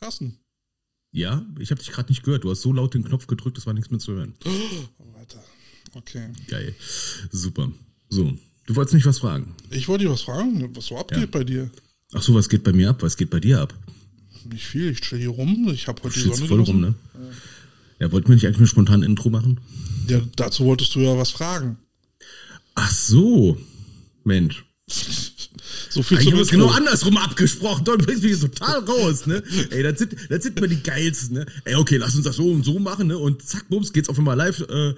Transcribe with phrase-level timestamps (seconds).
[0.00, 0.38] Carsten.
[1.12, 2.44] Ja, ich habe dich gerade nicht gehört.
[2.44, 4.34] Du hast so laut den Knopf gedrückt, es war nichts mehr zu hören.
[4.98, 5.38] Oh, warte.
[5.92, 6.28] Okay.
[6.48, 6.74] Geil.
[7.30, 7.70] Super.
[8.08, 8.32] So,
[8.66, 9.54] du wolltest mich was fragen.
[9.70, 11.26] Ich wollte dich was fragen, was so abgeht Ja.
[11.26, 11.70] bei dir.
[12.12, 13.02] Ach so, was geht bei mir ab?
[13.02, 13.74] Was geht bei dir ab?
[14.50, 16.80] Nicht viel, ich stehe hier rum, ich habe Du heute die stehst Sonne voll rum,
[16.80, 16.94] ne?
[17.98, 19.60] Ja, wollten wir nicht eigentlich mal spontan ein Intro machen?
[20.08, 21.76] Ja, dazu wolltest du ja was fragen.
[22.74, 23.58] Ach so.
[24.24, 24.64] Mensch.
[25.90, 26.66] So viel Ich zum habe es Intro.
[26.68, 27.84] genau andersrum abgesprochen.
[27.84, 29.42] Du bringst mich total raus, ne?
[29.70, 31.46] Ey, das sind, das sind immer die geilsten, ne?
[31.64, 33.18] Ey, okay, lass uns das so und so machen, ne?
[33.18, 34.60] Und zack, bums, geht's auf einmal live.
[34.60, 34.94] Äh,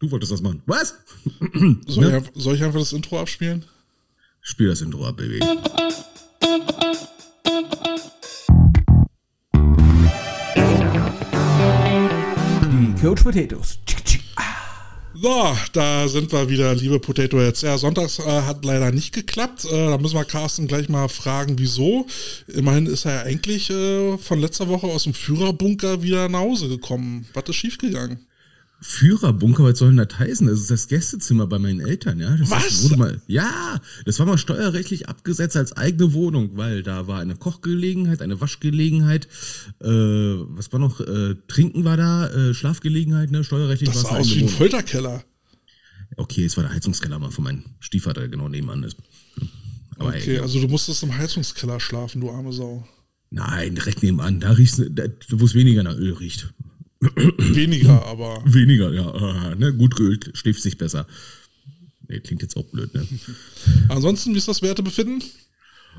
[0.00, 0.62] du wolltest das machen.
[0.66, 0.94] Was?
[1.86, 2.08] Soll, Ne?
[2.08, 3.64] ich, einfach- soll ich einfach das Intro abspielen?
[4.40, 5.40] Spiel das Intro ab, Baby.
[12.72, 13.78] Die Coach Potatoes.
[15.18, 17.62] So, da sind wir wieder, liebe Potato Heads.
[17.62, 19.64] Ja, sonntags äh, hat leider nicht geklappt.
[19.64, 22.06] Äh, da müssen wir Carsten gleich mal fragen, wieso.
[22.48, 26.68] Immerhin ist er ja eigentlich äh, von letzter Woche aus dem Führerbunker wieder nach Hause
[26.68, 27.26] gekommen.
[27.32, 28.25] Was ist schiefgegangen?
[28.80, 30.46] Führerbunker, was soll denn das heißen?
[30.46, 32.36] Das ist das Gästezimmer bei meinen Eltern, ja?
[32.36, 32.82] Das Was?
[32.84, 37.36] Wurde mal, ja, das war mal steuerrechtlich abgesetzt als eigene Wohnung, weil da war eine
[37.36, 39.26] Kochgelegenheit, eine Waschgelegenheit,
[39.80, 43.44] äh, was war noch, äh, Trinken war da, äh, Schlafgelegenheit, ne?
[43.44, 44.48] Steuerrechtlich Das war sah es aus eine wie ein.
[44.50, 45.24] Folterkeller.
[46.16, 48.96] Okay, es war der Heizungskeller mal von meinem Stiefvater, der genau nebenan ist.
[49.98, 52.86] Aber Okay, ey, also du musstest im Heizungskeller schlafen, du arme Sau.
[53.30, 56.52] nein, direkt nebenan, da riecht's, da, wo es weniger nach Öl riecht.
[57.14, 58.42] Weniger, aber.
[58.44, 59.72] Weniger, ja, äh, ne?
[59.74, 61.06] Gut geölt, schläft sich besser.
[62.08, 63.06] Nee, klingt jetzt auch blöd, ne?
[63.88, 65.22] Ansonsten, wie ist das Wertebefinden?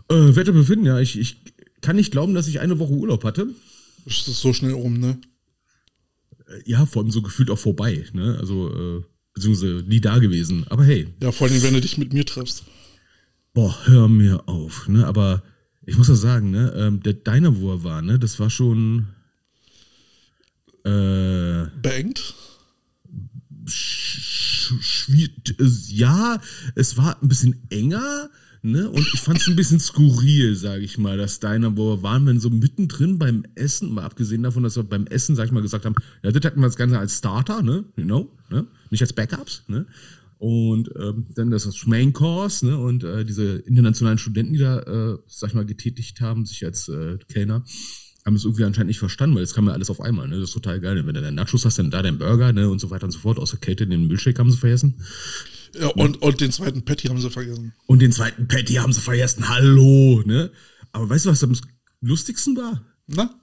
[0.09, 0.99] Äh, Wetterbefinden, ja.
[0.99, 1.37] Ich, ich
[1.81, 3.47] kann nicht glauben, dass ich eine Woche Urlaub hatte.
[4.05, 5.17] Es ist so schnell um, ne?
[6.47, 8.37] Äh, Ja, vor allem so gefühlt auch vorbei, ne?
[8.39, 8.69] Also,
[8.99, 10.65] äh, beziehungsweise nie da gewesen.
[10.69, 12.63] Aber hey, Ja, vor allem, wenn du dich mit mir triffst.
[13.53, 15.05] boah, hör mir auf, ne?
[15.05, 15.43] Aber
[15.85, 16.73] ich muss das sagen, ne?
[16.77, 18.17] Ähm, der Deiner, wo er war, ne?
[18.17, 19.07] Das war schon.
[20.87, 22.33] Äh, Beengt?
[25.87, 26.41] Ja,
[26.75, 28.29] es war ein bisschen enger,
[28.61, 28.89] ne?
[28.89, 32.25] Und ich fand es ein bisschen skurril, sage ich mal, dass Deiner, wo wir waren,
[32.25, 35.61] wenn so mittendrin beim Essen, mal abgesehen davon, dass wir beim Essen, sag ich mal,
[35.61, 37.83] gesagt haben, ja, das hatten wir das Ganze als Starter, ne?
[37.97, 38.67] You know, ne?
[38.89, 39.85] Nicht als Backups, ne?
[40.37, 42.77] Und ähm, dann das das Main Course, ne?
[42.77, 46.87] Und äh, diese internationalen Studenten, die da, äh, sag ich mal, getätigt haben, sich als
[46.87, 47.63] äh, Kellner,
[48.27, 50.35] haben es irgendwie anscheinend nicht verstanden, weil das kam ja alles auf einmal, ne?
[50.35, 51.07] Das ist total geil.
[51.07, 52.69] Wenn du deinen Nachschuss hast, dann da deinen Burger, ne?
[52.69, 53.39] Und so weiter und so fort.
[53.39, 55.01] Außer Kälte, den Milchshake haben sie vergessen.
[55.79, 57.73] Ja, und, und den zweiten Patty haben sie vergessen.
[57.85, 59.47] Und den zweiten Patty haben sie vergessen.
[59.47, 60.51] Hallo, ne?
[60.91, 61.55] Aber weißt du, was am
[62.01, 62.83] lustigsten war?
[63.07, 63.33] Na?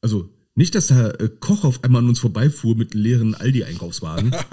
[0.00, 4.34] Also, nicht, dass der äh, Koch auf einmal an uns vorbeifuhr mit leeren Aldi-Einkaufswagen.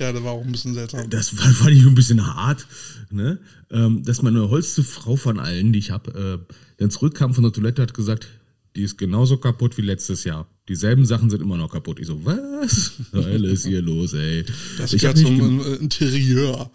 [0.00, 1.08] Ja, das war auch ein bisschen seltsam.
[1.08, 2.66] Das war, fand ich ein bisschen hart,
[3.10, 3.38] ne?
[3.70, 7.52] Ähm, dass meine holste Frau von allen, die ich habe, äh, dann zurückkam von der
[7.52, 8.26] Toilette, hat gesagt,
[8.74, 10.48] die ist genauso kaputt wie letztes Jahr.
[10.68, 12.00] Dieselben Sachen sind immer noch kaputt.
[12.00, 12.94] Ich so, was?
[13.12, 14.44] Was ist hier los, ey?
[14.78, 16.72] Das ich habe zum nämlich, äh, Interieur.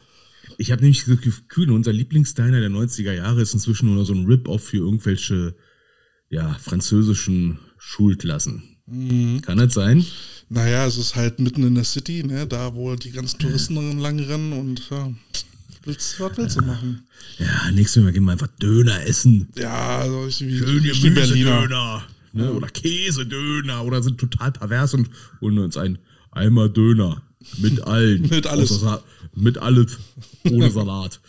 [0.57, 4.13] ich hab nämlich das Gefühl, unser Lieblingsdiner der 90er Jahre ist inzwischen nur noch so
[4.13, 5.55] ein Rip-Off für irgendwelche,
[6.29, 8.63] ja, französischen Schulklassen.
[8.85, 9.41] Mhm.
[9.41, 10.05] Kann das sein?
[10.49, 12.47] Naja, es ist halt mitten in der City, ne?
[12.47, 15.11] Da, wo die ganzen Touristen lang rennen und ja,
[15.83, 17.03] willst, was willst du machen?
[17.38, 19.49] Ja, nächstes Mal gehen wir einfach Döner essen.
[19.57, 21.61] Ja, also ich, wie, Schön ich bin Berliner.
[21.61, 22.03] Gemüsedöner.
[22.33, 22.53] Ne?
[22.53, 23.83] Oder Käsedöner.
[23.83, 25.09] Oder sind total pervers und
[25.41, 25.97] holen uns ein
[26.31, 27.21] Eimer Döner.
[27.58, 28.22] Mit allen.
[28.30, 28.81] Mit alles.
[29.35, 29.97] Mit alles.
[30.50, 31.19] Ohne Salat.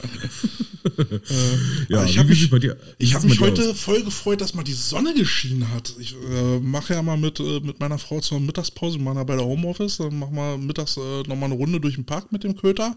[1.88, 3.80] ja, Aber ich habe mich, bei dir- ich hab mich heute aus?
[3.80, 5.94] voll gefreut, dass mal die Sonne geschienen hat.
[5.98, 9.44] Ich äh, mache ja mal mit, äh, mit meiner Frau zur Mittagspause, ja bei der
[9.44, 12.96] Homeoffice, dann machen wir mittags äh, nochmal eine Runde durch den Park mit dem Köter.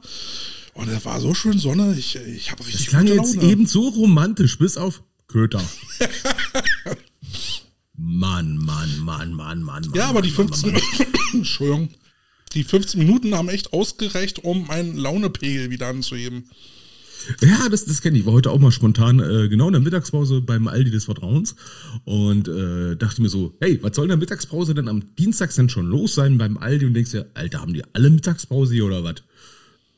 [0.74, 3.50] Und es war so schön Sonne, ich, ich habe richtig Das klang jetzt Laune.
[3.50, 5.62] eben so romantisch, bis auf Köter.
[7.98, 9.88] Mann, Mann, Mann, Mann, Mann.
[9.94, 10.82] Ja, aber Mann, die Mann, 15, Mann,
[11.34, 11.90] Entschuldigung,
[12.54, 16.46] die 15 Minuten haben echt ausgereicht, um meinen Launepegel wieder anzuheben.
[17.42, 18.26] Ja, das, das kenne ich.
[18.26, 21.56] War heute auch mal spontan, äh, genau in der Mittagspause beim Aldi des Vertrauens
[22.04, 25.70] und äh, dachte mir so, hey, was soll in der Mittagspause denn am Dienstag denn
[25.70, 26.86] schon los sein beim Aldi?
[26.86, 29.16] Und denkst dir, Alter, haben die alle Mittagspause hier oder was?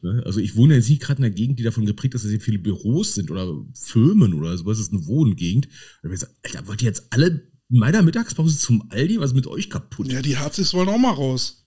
[0.01, 0.21] Ne?
[0.25, 2.41] Also ich wohne jetzt nicht gerade in der Gegend, die davon geprägt ist, dass hier
[2.41, 4.77] viele Büros sind oder Firmen oder sowas.
[4.77, 5.69] Es ist eine Wohngegend.
[6.03, 9.19] Und ich so, Alter, wollt ihr jetzt alle in meiner Mittagspause zum Aldi?
[9.19, 10.11] Was ist mit euch kaputt?
[10.11, 11.62] Ja, die Hazis wollen auch mal raus.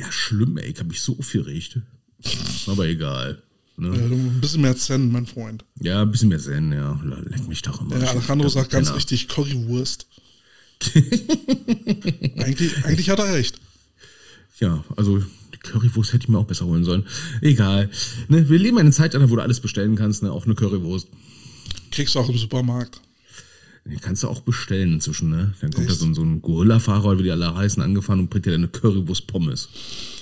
[0.00, 0.70] Ja, schlimm, ey.
[0.70, 1.78] Ich hab mich so aufgeregt.
[2.66, 3.42] Aber egal.
[3.76, 3.88] Ne?
[3.88, 5.64] Äh, ein bisschen mehr Zen, mein Freund.
[5.80, 7.00] Ja, ein bisschen mehr Zen, ja.
[7.04, 7.98] Leck mich doch immer.
[7.98, 8.96] Ja, Alejandro sagt ganz Penner.
[8.96, 10.06] richtig Currywurst.
[12.36, 13.60] eigentlich, eigentlich hat er recht.
[14.58, 17.06] Ja, also die Currywurst hätte ich mir auch besser holen sollen.
[17.40, 17.90] Egal.
[18.28, 20.32] Ne, wir leben in einer Zeitalter, wo du alles bestellen kannst, ne?
[20.32, 21.08] auch eine Currywurst.
[21.90, 23.00] Kriegst du auch im Supermarkt.
[23.84, 25.54] Den kannst du auch bestellen inzwischen, ne?
[25.60, 28.46] Dann kommt da so ein, so ein Gorilla-Fahrer, wie die alle heißen, angefahren und bringt
[28.46, 29.68] dir deine Currywurst Pommes.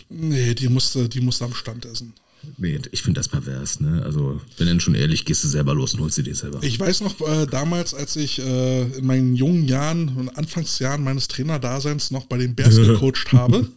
[0.08, 2.14] Nee, die musste, die musste am Stand essen.
[2.56, 4.02] Nee, ich finde das pervers, ne?
[4.04, 6.62] Also, wenn dann schon ehrlich, gehst du selber los und holst sie dir selber.
[6.62, 11.28] Ich weiß noch äh, damals, als ich äh, in meinen jungen Jahren und Anfangsjahren meines
[11.28, 13.68] Trainerdaseins noch bei den Bears gecoacht habe,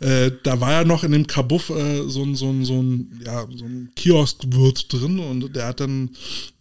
[0.00, 3.20] äh, da war ja noch in dem Kabuff äh, so ein so ein so ein
[3.24, 6.10] ja so ein Kioskwirt drin und der hat dann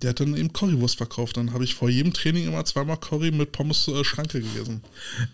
[0.01, 1.37] der hat dann eben Currywurst verkauft.
[1.37, 4.81] Dann habe ich vor jedem Training immer zweimal Curry mit Pommes äh, Schranke gegessen.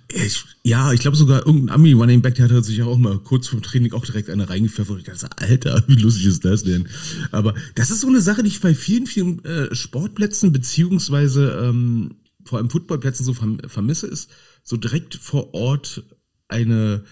[0.08, 3.48] Ich, ja, ich glaube sogar irgendein Ami Running Back, der hat sich auch mal kurz
[3.48, 5.00] vom Training auch direkt eine reingepfeffert.
[5.00, 6.88] Ich dachte, Alter, wie lustig ist das denn?
[7.31, 12.16] Aber das ist so eine Sache, die ich bei vielen, vielen äh, Sportplätzen beziehungsweise ähm,
[12.46, 14.30] vor allem Footballplätzen so verm vermisse, ist
[14.63, 16.04] so direkt vor Ort
[16.48, 17.04] eine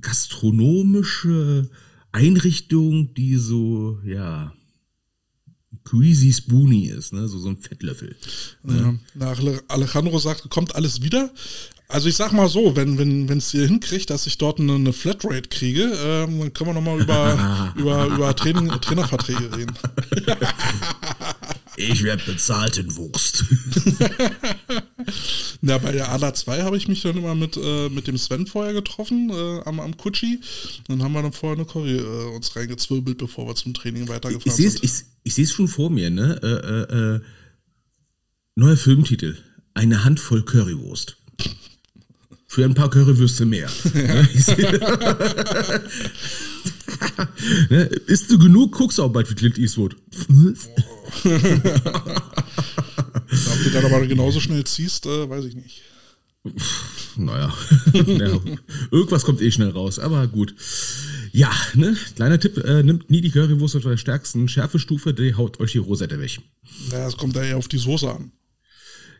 [0.00, 1.68] gastronomische
[2.12, 4.52] Einrichtung, die so, ja,
[5.84, 7.28] greasy spoony ist, ne?
[7.28, 8.16] so, so ein Fettlöffel.
[8.66, 8.94] Ja.
[9.14, 11.30] Nach Alejandro sagt, kommt alles wieder.
[11.88, 14.74] Also ich sag mal so, wenn wenn wenn es hier hinkriegt, dass ich dort eine,
[14.74, 19.74] eine Flatrate kriege, ähm, dann können wir nochmal über, über, über Training, Trainerverträge reden.
[21.76, 23.44] Ich werde bezahlt in Wurst.
[25.62, 28.46] Ja, bei der ADA 2 habe ich mich dann immer mit, äh, mit dem Sven
[28.46, 30.40] vorher getroffen, äh, am, am Kutschi.
[30.88, 34.08] Dann haben wir dann vorher eine Curry äh, uns reingezwirbelt, bevor wir zum Training ich
[34.08, 34.84] weitergefahren sehe sind.
[34.84, 36.38] es ich, ich seh's schon vor mir, ne?
[36.42, 37.20] Äh, äh, äh,
[38.56, 39.38] neuer Filmtitel.
[39.72, 41.16] Eine Handvoll Currywurst.
[42.54, 43.68] Für ein paar Currywürste mehr.
[43.94, 44.28] Ne?
[44.32, 44.78] Ich seh-
[47.68, 47.84] ne?
[48.06, 49.96] Isst du genug, guckst du auch bald wie Clint Eastwood.
[50.28, 50.54] Ob
[53.64, 55.82] du dann aber genauso schnell ziehst, äh, weiß ich nicht.
[57.16, 57.52] Naja,
[57.92, 58.38] ja,
[58.92, 60.54] irgendwas kommt eh schnell raus, aber gut.
[61.32, 65.58] Ja, ne, kleiner Tipp, äh, nimmt nie die Currywurst auf der stärksten Schärfestufe, die haut
[65.58, 66.38] euch die Rosette weg.
[66.92, 68.30] Naja, es kommt da eher auf die Soße an.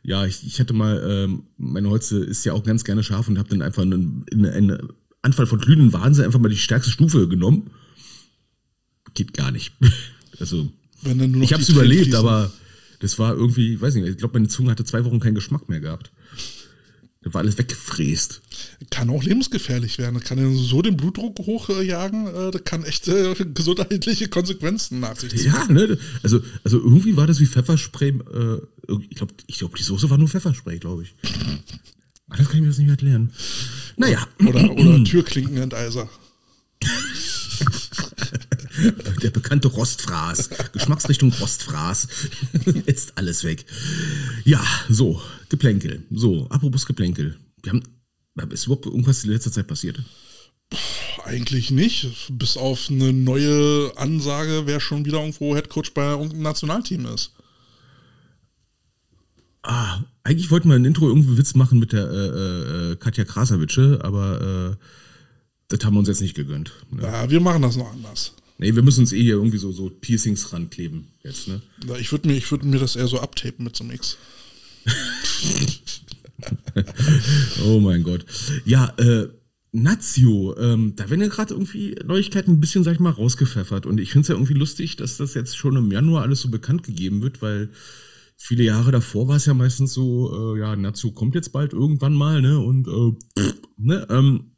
[0.04, 3.38] Ja, ich, ich hatte mal, ähm, meine Holze ist ja auch ganz gerne scharf und
[3.38, 4.90] habe dann einfach einen, in einen
[5.22, 7.70] Anfall von glühenden Wahnsinn einfach mal die stärkste Stufe genommen.
[9.14, 9.72] Geht gar nicht.
[10.40, 10.68] Also,
[11.04, 12.18] ich habe es überlebt, fließen.
[12.18, 12.50] aber
[12.98, 15.78] das war irgendwie, weiß nicht, ich glaube, meine Zunge hatte zwei Wochen keinen Geschmack mehr
[15.78, 16.10] gehabt.
[17.22, 18.42] Da war alles weggefräst.
[18.90, 20.14] Kann auch lebensgefährlich werden.
[20.16, 22.26] Das kann ja so den Blutdruck hochjagen.
[22.26, 25.52] Äh, das kann echt äh, gesundheitliche Konsequenzen nach sich ziehen.
[25.54, 25.96] Ja, ne?
[26.22, 28.08] Also, also irgendwie war das wie Pfefferspray.
[28.08, 28.58] Äh,
[29.08, 31.14] ich glaube, ich glaub, die Soße war nur Pfefferspray, glaube ich.
[32.28, 33.32] Anders kann ich mir das nicht mehr erklären.
[33.96, 36.08] Naja, Oder, oder Türklinkenenteiser.
[39.22, 40.50] der bekannte Rostfraß.
[40.72, 42.08] Geschmacksrichtung Rostfraß.
[42.86, 43.64] Ist alles weg.
[44.44, 46.02] Ja, so, Geplänkel.
[46.10, 47.38] So, apropos Geplänkel.
[47.62, 47.82] Wir haben,
[48.50, 50.02] ist überhaupt irgendwas in letzter Zeit passiert?
[51.24, 52.08] Eigentlich nicht.
[52.30, 57.32] Bis auf eine neue Ansage, wer schon wieder irgendwo Headcoach bei irgendeinem Nationalteam ist.
[59.66, 64.00] Ah, eigentlich wollten wir ein Intro irgendwie Witz machen mit der äh, äh, Katja Krasavitsche,
[64.02, 64.84] aber äh,
[65.68, 66.72] das haben wir uns jetzt nicht gegönnt.
[66.90, 67.02] Ne?
[67.02, 68.34] Ja, wir machen das noch anders.
[68.58, 71.62] Nee, wir müssen uns eh hier irgendwie so, so Piercings rankleben jetzt, ne?
[71.88, 74.18] Ja, Ich würde mir, ich würd mir das eher so abtapen mit so einem X.
[77.64, 78.26] Oh mein Gott.
[78.64, 79.28] Ja, äh,
[79.72, 83.86] Nazio, ähm, da werden ja gerade irgendwie Neuigkeiten ein bisschen, sag ich mal, rausgepfeffert.
[83.86, 86.48] Und ich finde es ja irgendwie lustig, dass das jetzt schon im Januar alles so
[86.50, 87.70] bekannt gegeben wird, weil
[88.36, 92.14] viele Jahre davor war es ja meistens so, äh, ja, Nazio kommt jetzt bald irgendwann
[92.14, 92.58] mal, ne?
[92.58, 94.52] Und äh, pff, ne, ähm,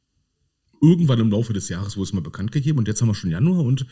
[0.82, 3.30] irgendwann im Laufe des Jahres wurde es mal bekannt gegeben und jetzt haben wir schon
[3.30, 3.86] Januar und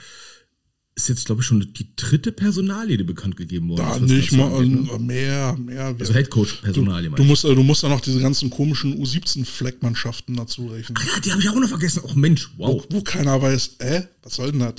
[0.96, 4.02] ist jetzt, glaube ich, schon die dritte Personalie, die bekannt gegeben worden Da ist.
[4.02, 4.98] nicht mal angeht, ne?
[5.00, 5.86] mehr, mehr.
[5.98, 10.96] Also Headcoach-Personalie, du, du musst, du musst da noch diese ganzen komischen U17-Fleckmannschaften dazu rechnen.
[11.04, 12.02] Ja, die habe ich auch noch vergessen.
[12.04, 12.86] Oh Mensch, wow.
[12.90, 14.74] Wo keiner weiß, äh, was soll denn das?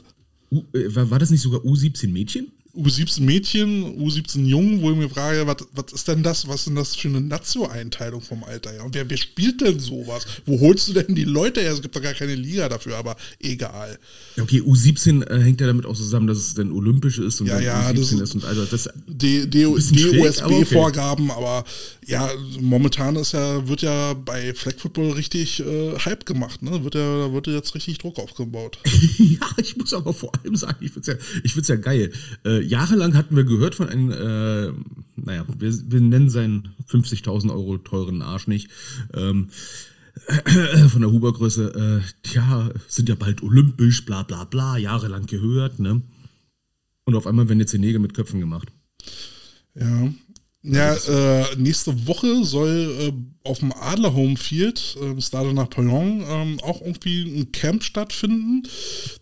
[0.52, 2.52] U, äh, war, war das nicht sogar U17 Mädchen?
[2.77, 6.67] U17 Mädchen, U17 Jungen, wo ich mir frage, was, was ist denn das, was ist
[6.67, 8.84] denn das für eine Nazio-Einteilung vom Alter her?
[8.84, 10.25] Und wer, wer spielt denn sowas?
[10.46, 11.72] Wo holst du denn die Leute her?
[11.72, 13.98] Es gibt doch gar keine Liga dafür, aber egal.
[14.39, 17.60] Okay, U17 äh, hängt ja damit auch zusammen, dass es dann olympisch ist und Ja,
[17.60, 20.60] ja, U17 das ist- und also das D- D- Bisschen schräg, aber okay.
[20.65, 21.63] DOSB-Vorgaben, aber
[22.05, 22.29] ja,
[22.60, 26.84] momentan ist ja, wird ja bei Flag Football richtig äh, Hype gemacht, ne?
[26.84, 28.77] Wird ja, da wird ja jetzt richtig Druck aufgebaut.
[29.17, 32.12] ja, ich muss aber vor allem sagen, ich find's ja, ich find's ja geil.
[32.46, 34.72] Äh, jahrelang hatten wir gehört von einem, äh,
[35.16, 38.70] naja, wir, wir nennen seinen 50.000 Euro teuren Arsch nicht,
[39.14, 39.50] ähm,
[40.90, 46.02] von der Hubergröße, äh, ja, sind ja bald olympisch, bla bla bla, jahrelang gehört, ne?
[47.06, 48.72] Und auf einmal werden jetzt die Nägel mit Köpfen gemacht.
[49.76, 50.10] Ja.
[50.68, 56.60] Ja, äh, nächste Woche soll äh, auf dem Adler Home Field, äh, Stade Napoleon, ähm,
[56.64, 58.64] auch irgendwie ein Camp stattfinden.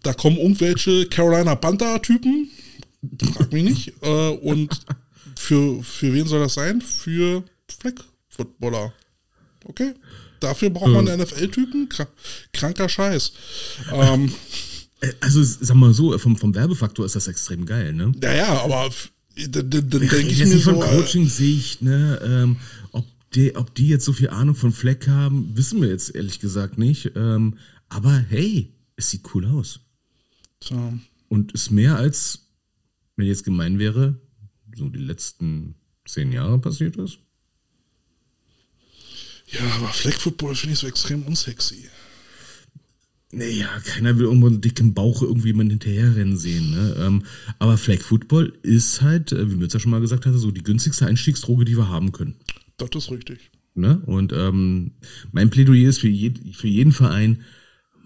[0.04, 2.50] Da kommen irgendwelche Carolina Panther-Typen,
[3.34, 3.94] frag mich nicht.
[4.02, 4.80] Äh, und
[5.38, 6.82] für, für wen soll das sein?
[6.82, 7.44] Für
[7.80, 8.94] Flag-Footballer.
[9.66, 9.94] Okay.
[10.40, 11.88] Dafür braucht man einen NFL-Typen?
[11.90, 12.08] Kr
[12.52, 13.32] kranker Scheiß.
[13.94, 14.32] Ähm,
[15.00, 18.12] Äh, Also, sag mal so, vom, vom Werbefaktor ist das extrem geil, ne?
[18.22, 18.90] naja, aber
[19.50, 20.84] dann denke ich jetzt mir nicht von so.
[20.84, 22.20] Äh, Coaching-Sicht, ne?
[22.24, 22.58] Ähm,
[22.92, 26.40] ob, die, ob die jetzt so viel Ahnung von Fleck haben, wissen wir jetzt ehrlich
[26.40, 27.12] gesagt nicht.
[27.16, 27.58] Ähm,
[27.90, 29.80] aber hey, es sieht cool aus.
[30.60, 30.94] tja.
[31.30, 32.48] Und ist mehr als,
[33.16, 34.20] wenn jetzt gemein wäre,
[34.76, 37.20] so die letzten zehn Jahre passiert ist.
[39.48, 41.90] Ja, aber Flag Football finde ich so extrem unsexy.
[43.32, 46.72] Naja, keiner will irgendwo einen dicken Bauch irgendwie jemand hinterherrennen sehen.
[46.72, 46.96] Ne?
[47.00, 47.24] Ähm,
[47.58, 51.08] aber Flag Football ist halt, äh, wie Mützer schon mal gesagt hatte, so die günstigste
[51.08, 52.36] Einstiegsdroge, die wir haben können.
[52.78, 53.52] Das ist richtig.
[53.74, 54.02] Ne?
[54.06, 54.92] Und ähm,
[55.32, 57.42] mein Plädoyer ist für, jed für jeden Verein,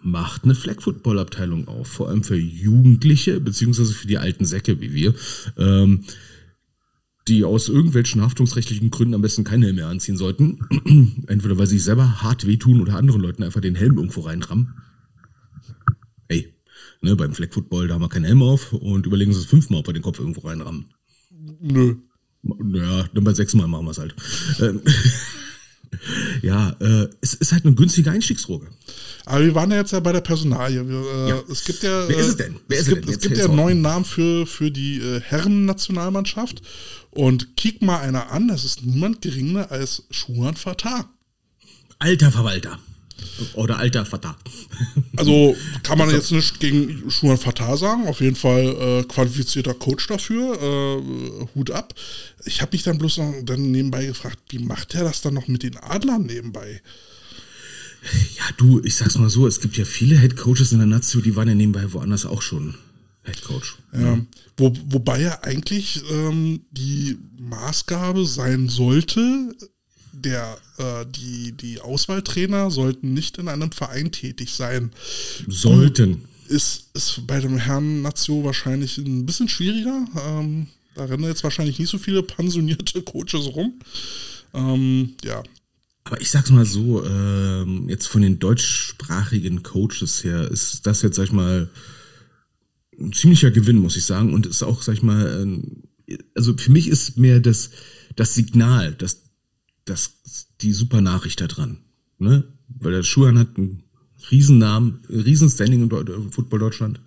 [0.08, 4.80] macht eine Flag Football Abteilung auf, vor allem für Jugendliche, beziehungsweise für die alten Säcke
[4.80, 5.14] wie wir,
[5.58, 6.06] ähm,
[7.28, 10.60] die aus irgendwelchen haftungsrechtlichen Gründen am besten keinen Helm mehr anziehen sollten.
[11.28, 14.76] Entweder weil sie sich selber hart wehtun oder anderen Leuten einfach den Helm irgendwo reinrammen.
[16.30, 16.54] Ey,
[17.02, 19.82] ne, beim Flag Football, da haben wir keinen Helm auf und überlegen sie es fünfmal,
[19.82, 20.86] ob wir den Kopf irgendwo reinrammen.
[21.60, 21.96] Nö.
[22.44, 24.16] Naja, dann bei sechsmal machen wir es halt.
[24.62, 24.82] Ähm,
[26.42, 28.68] ja, äh, es ist halt eine günstige Einstiegsdroge.
[29.26, 30.88] Aber wir waren ja jetzt ja bei der Personalie.
[30.88, 31.44] Wir, äh, Ja.
[31.50, 32.08] Es gibt ja.
[32.08, 32.56] Wer ist es denn?
[32.68, 33.14] Wer es gibt, denn?
[33.14, 36.62] Es gibt ja einen neuen Namen für, für die äh, Herren-Nationalmannschaft.
[37.12, 41.10] Und kick mal einer an, das ist niemand geringer als Schuhan Fatah.
[42.00, 42.80] Alter Verwalter.
[43.54, 44.36] Oder alter Vater.
[45.16, 48.08] Also kann man jetzt nicht gegen Schuhan Fatah sagen.
[48.08, 50.56] Auf jeden Fall äh, qualifizierter Coach dafür.
[50.62, 51.94] Äh, Hut ab.
[52.46, 55.48] Ich habe mich dann bloß noch dann nebenbei gefragt, wie macht er das dann noch
[55.48, 56.82] mit den Adlern nebenbei?
[58.38, 61.36] Ja, du, ich sag's mal so, es gibt ja viele Headcoaches in der Nazio, die
[61.36, 62.76] waren ja nebenbei woanders auch schon
[63.24, 63.76] Headcoach.
[63.94, 64.20] Ja,
[64.56, 69.56] wo, wobei ja eigentlich ähm, die Maßgabe sein sollte,
[70.24, 74.92] der, äh, die, die Auswahltrainer sollten nicht in einem Verein tätig sein.
[75.48, 76.26] Sollten.
[76.48, 80.06] Ist, ist bei dem Herrn Nazio wahrscheinlich ein bisschen schwieriger.
[80.26, 83.80] Ähm, da rennen jetzt wahrscheinlich nicht so viele pensionierte Coaches rum.
[84.54, 85.44] Ähm, ja,
[86.06, 91.18] Aber ich sag's mal so, ähm, jetzt von den deutschsprachigen Coaches her ist das jetzt,
[91.18, 91.70] sag ich mal,
[93.00, 94.34] ein ziemlicher Gewinn, muss ich sagen.
[94.34, 95.48] Und ist auch, sag ich mal,
[96.34, 97.72] also für mich ist mehr das,
[98.16, 99.27] das Signal, das,
[99.90, 100.12] das,
[100.62, 101.80] die super Nachricht da dran.
[102.20, 102.44] Ne?
[102.68, 103.84] Weil der Schuhan hat einen
[104.30, 107.00] Riesennamen, Riesenstanding im Deu- im Football Deutschland.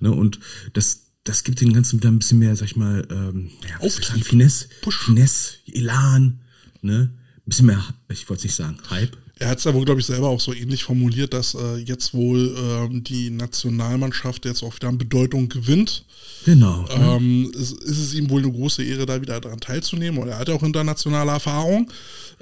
[0.00, 0.10] Ne?
[0.10, 0.40] Und
[0.72, 4.24] das, das gibt den Ganzen wieder ein bisschen mehr, sag ich mal, ähm, ja, Auftrieb.
[4.24, 4.98] Finesse, Push.
[5.04, 6.40] Finesse, Elan,
[6.80, 7.12] ne?
[7.44, 9.16] Ein bisschen mehr, ich wollte es nicht sagen, Hype.
[9.38, 12.14] Er hat es ja wohl, glaube ich, selber auch so ähnlich formuliert, dass äh, jetzt
[12.14, 16.04] wohl ähm, die Nationalmannschaft jetzt auch wieder an Bedeutung gewinnt.
[16.44, 16.86] Genau.
[16.90, 20.22] Ähm, ist, ist es ihm wohl eine große Ehre, da wieder daran teilzunehmen.
[20.22, 21.90] Und er hat auch internationale Erfahrung.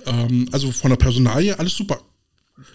[0.06, 2.00] Ähm, also von der Personalie alles super.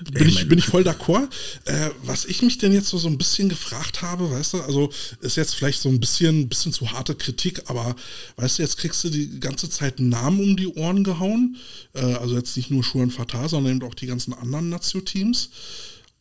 [0.03, 1.29] Bin, Ey, ich, bin ich voll d'accord.
[1.65, 4.91] Äh, was ich mich denn jetzt so, so ein bisschen gefragt habe, weißt du, also
[5.21, 7.95] ist jetzt vielleicht so ein bisschen, bisschen zu harte Kritik, aber
[8.37, 11.57] weißt du, jetzt kriegst du die ganze Zeit Namen um die Ohren gehauen.
[11.93, 15.49] Äh, also jetzt nicht nur Schuhen Fatah, sondern eben auch die ganzen anderen Nazio-Teams.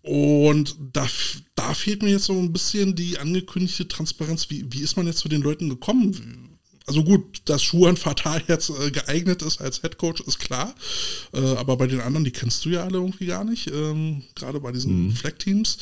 [0.03, 1.09] Und da,
[1.55, 4.51] da fehlt mir jetzt so ein bisschen die angekündigte Transparenz.
[4.51, 6.44] Wie, wie ist man jetzt zu den Leuten gekommen?
[6.87, 10.75] Also gut, dass Schuhan Fatal jetzt äh, geeignet ist als Headcoach, ist klar.
[11.33, 13.69] Äh, aber bei den anderen, die kennst du ja alle irgendwie gar nicht.
[13.69, 15.79] Ähm, Gerade bei diesen Flag-Teams.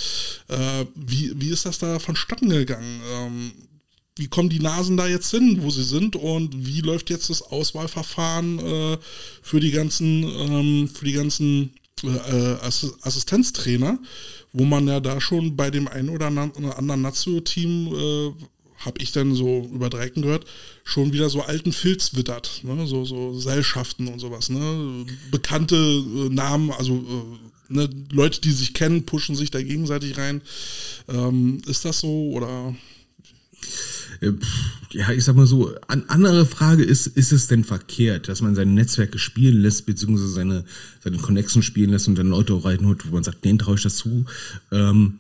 [0.49, 3.01] Äh, wie, wie ist das da vonstatten gegangen?
[3.13, 3.53] Ähm,
[4.17, 7.43] wie kommen die Nasen da jetzt hin, wo sie sind und wie läuft jetzt das
[7.43, 8.99] Auswahlverfahren äh,
[9.43, 11.73] für die ganzen, ähm, für die ganzen
[12.05, 13.99] äh, Ass Assistenztrainer,
[14.53, 18.33] wo man ja da schon bei dem einen oder anderen Nazio-Team, äh,
[18.85, 20.45] habe ich dann so über Dreiecken gehört,
[20.85, 22.87] schon wieder so alten Filz wittert, ne?
[22.87, 25.07] so, so Seilschaften und sowas, ne?
[25.31, 27.89] bekannte äh, Namen, also äh, ne?
[28.11, 30.43] Leute, die sich kennen, pushen sich da gegenseitig rein.
[31.09, 32.75] Ähm, ist das so oder
[34.21, 34.33] Äh,
[34.93, 38.55] Ja, ich sag mal so, an, andere Frage ist, ist es denn verkehrt, dass man
[38.55, 40.65] seine Netzwerke spielen lässt, beziehungsweise seine,
[41.03, 43.83] seine Connection spielen lässt und dann Leute auch reinholt, wo man sagt, denen traue ich
[43.83, 44.27] das zu.
[44.71, 45.19] Ähm,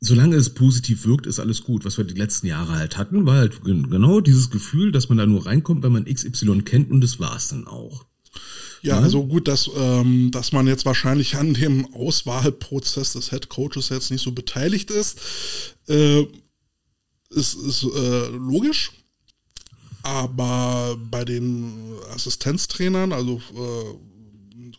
[0.00, 1.84] solange es positiv wirkt, ist alles gut.
[1.84, 5.18] Was wir die letzten Jahre halt hatten, war halt gen- genau dieses Gefühl, dass man
[5.18, 8.06] da nur reinkommt, wenn man XY kennt und das war's dann auch.
[8.82, 13.90] Ja, also gut, dass, ähm, dass man jetzt wahrscheinlich an dem Auswahlprozess des Head Coaches
[13.90, 15.18] jetzt nicht so beteiligt ist,
[15.88, 16.22] äh,
[17.30, 18.92] ist, ist äh, logisch.
[20.02, 23.94] Aber bei den Assistenztrainern, also äh,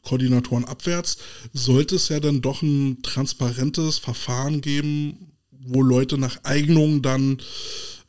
[0.04, 1.18] Koordinatoren abwärts,
[1.54, 7.38] sollte es ja dann doch ein transparentes Verfahren geben, wo Leute nach Eignung dann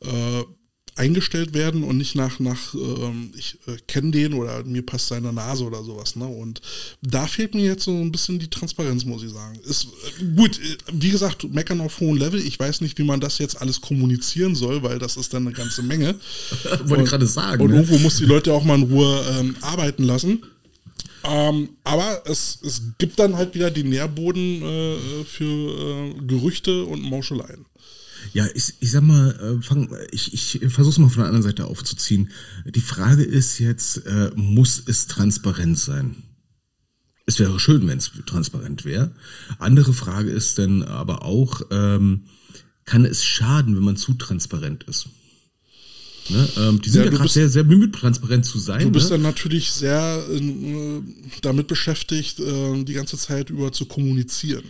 [0.01, 0.43] äh,
[0.95, 5.33] eingestellt werden und nicht nach, nach ähm, ich äh, kenne den oder mir passt seine
[5.33, 6.15] Nase oder sowas.
[6.15, 6.25] Ne?
[6.25, 6.61] Und
[7.01, 9.59] da fehlt mir jetzt so ein bisschen die Transparenz, muss ich sagen.
[9.63, 12.39] Ist äh, gut, äh, wie gesagt, meckern auf hohem Level.
[12.39, 15.55] Ich weiß nicht, wie man das jetzt alles kommunizieren soll, weil das ist dann eine
[15.55, 16.15] ganze Menge.
[16.85, 17.63] Wollte ich gerade sagen.
[17.63, 17.77] Und ne?
[17.77, 20.43] irgendwo muss die Leute auch mal in Ruhe ähm, arbeiten lassen.
[21.23, 27.01] Ähm, aber es, es gibt dann halt wieder den Nährboden äh, für äh, Gerüchte und
[27.01, 27.65] Mauscheleien.
[28.33, 31.43] Ja, ich, ich sag mal, äh, fang, ich, ich versuche es mal von der anderen
[31.43, 32.29] Seite aufzuziehen.
[32.65, 36.23] Die Frage ist jetzt, äh, muss es transparent sein?
[37.25, 39.11] Es wäre schön, wenn es transparent wäre.
[39.59, 42.25] Andere Frage ist dann aber auch, ähm,
[42.85, 45.07] kann es schaden, wenn man zu transparent ist?
[46.29, 46.49] Ne?
[46.57, 48.81] Ähm, die sind Ja, ja, gerade sehr, sehr bemüht, transparent zu sein.
[48.81, 49.17] Du bist ne?
[49.17, 51.01] dann natürlich sehr äh,
[51.41, 54.63] damit beschäftigt, äh, die ganze Zeit über zu kommunizieren.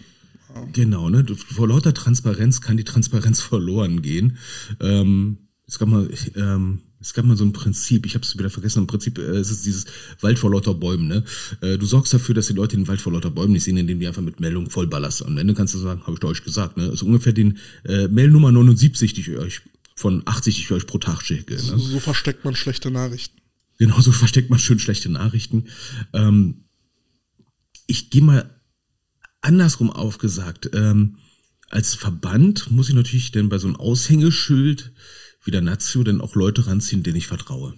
[0.73, 1.25] Genau, ne?
[1.35, 4.37] Vor lauter Transparenz kann die Transparenz verloren gehen.
[4.79, 8.49] Ähm, es gab mal, ähm, es gab mal so ein Prinzip, ich habe es wieder
[8.49, 9.85] vergessen, im Prinzip äh, es ist dieses
[10.21, 11.23] Wald vor lauter Bäumen, ne?
[11.61, 13.99] Äh, du sorgst dafür, dass die Leute den Wald vor lauter Bäumen nicht sehen, indem
[13.99, 15.25] die einfach mit Meldungen vollballerst.
[15.25, 16.85] Am Ende kannst du sagen, habe ich euch gesagt, ne?
[16.85, 19.61] Das ist ungefähr den äh, Mail Nummer 79, die ich euch
[19.95, 21.55] von 80, die ich euch pro Tag schicke.
[21.55, 21.59] Ne?
[21.59, 23.39] So versteckt man schlechte Nachrichten.
[23.77, 25.65] Genauso versteckt man schön schlechte Nachrichten.
[26.13, 26.65] Ähm,
[27.87, 28.61] ich gehe mal
[29.41, 30.69] andersrum aufgesagt.
[30.73, 31.17] Ähm,
[31.69, 34.93] als Verband muss ich natürlich denn bei so einem Aushängeschild
[35.43, 37.73] wie der Nazio dann auch Leute ranziehen, denen ich vertraue.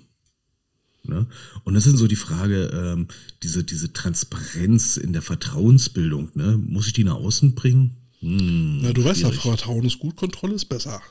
[1.03, 1.27] Ne?
[1.63, 3.07] Und das ist so die Frage, ähm,
[3.43, 6.57] diese, diese Transparenz in der Vertrauensbildung, ne?
[6.57, 7.97] muss ich die nach außen bringen?
[8.19, 9.41] Hm, Na, du weißt ja, schwierig.
[9.41, 11.01] Vertrauen ist gut, Kontrolle ist besser.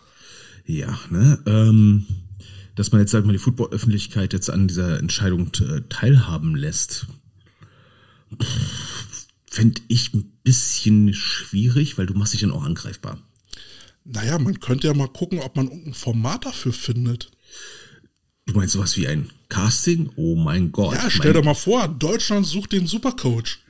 [0.66, 1.38] Ja, ne?
[1.47, 2.06] Ähm,
[2.75, 7.06] dass man jetzt, sag ich mal, die Football-Öffentlichkeit jetzt an dieser Entscheidung äh, teilhaben lässt,
[9.50, 13.18] fände ich ein bisschen schwierig, weil du machst dich dann auch angreifbar.
[14.04, 17.30] Naja, man könnte ja mal gucken, ob man irgendein Format dafür findet.
[18.47, 20.11] Du meinst sowas wie ein Casting?
[20.16, 20.94] Oh mein Gott.
[20.94, 23.63] Ja, stell mein dir mal vor, Deutschland sucht den Supercoach.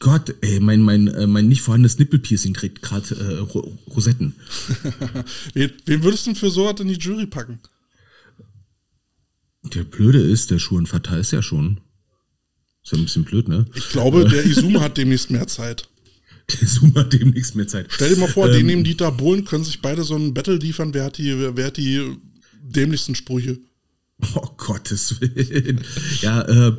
[0.00, 4.34] Gott, ey, mein, mein, äh, mein nicht vorhandenes Nippelpiercing kriegt gerade äh, Ro Rosetten.
[5.54, 7.60] wen, würdest du denn für sowas in die Jury packen?
[9.62, 11.80] Der Blöde ist, der Schuhen Fatal ist ja schon.
[12.82, 13.66] Ist ja ein bisschen blöd, ne?
[13.74, 15.86] Ich glaube, der Izuma hat demnächst mehr Zeit.
[16.60, 17.86] Der Zoom hat demnächst mehr Zeit.
[17.90, 20.56] Stell dir mal vor, Ähm, den neben Dieter Bohlen können sich beide so ein Battle
[20.56, 22.16] liefern, wer hat die, wer hat die
[22.62, 23.58] dämlichsten Sprüche.
[24.34, 25.80] Oh Gottes Willen.
[26.20, 26.76] Ja, äh,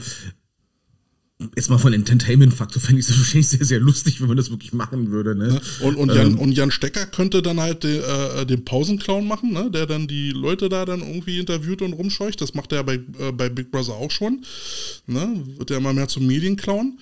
[1.55, 4.73] jetzt mal von Entertainment-Faktor fände ich es wahrscheinlich sehr, sehr lustig, wenn man das wirklich
[4.73, 5.35] machen würde.
[5.35, 5.61] Ne?
[5.81, 9.69] Und, und, Jan, und Jan Stecker könnte dann halt den, äh, den Pausenclown machen, ne?
[9.71, 12.41] der dann die Leute da dann irgendwie interviewt und rumscheucht.
[12.41, 14.43] Das macht er ja bei, äh, bei Big Brother auch schon.
[15.07, 15.43] Ne?
[15.57, 16.97] Wird er immer mehr zum Medienclown.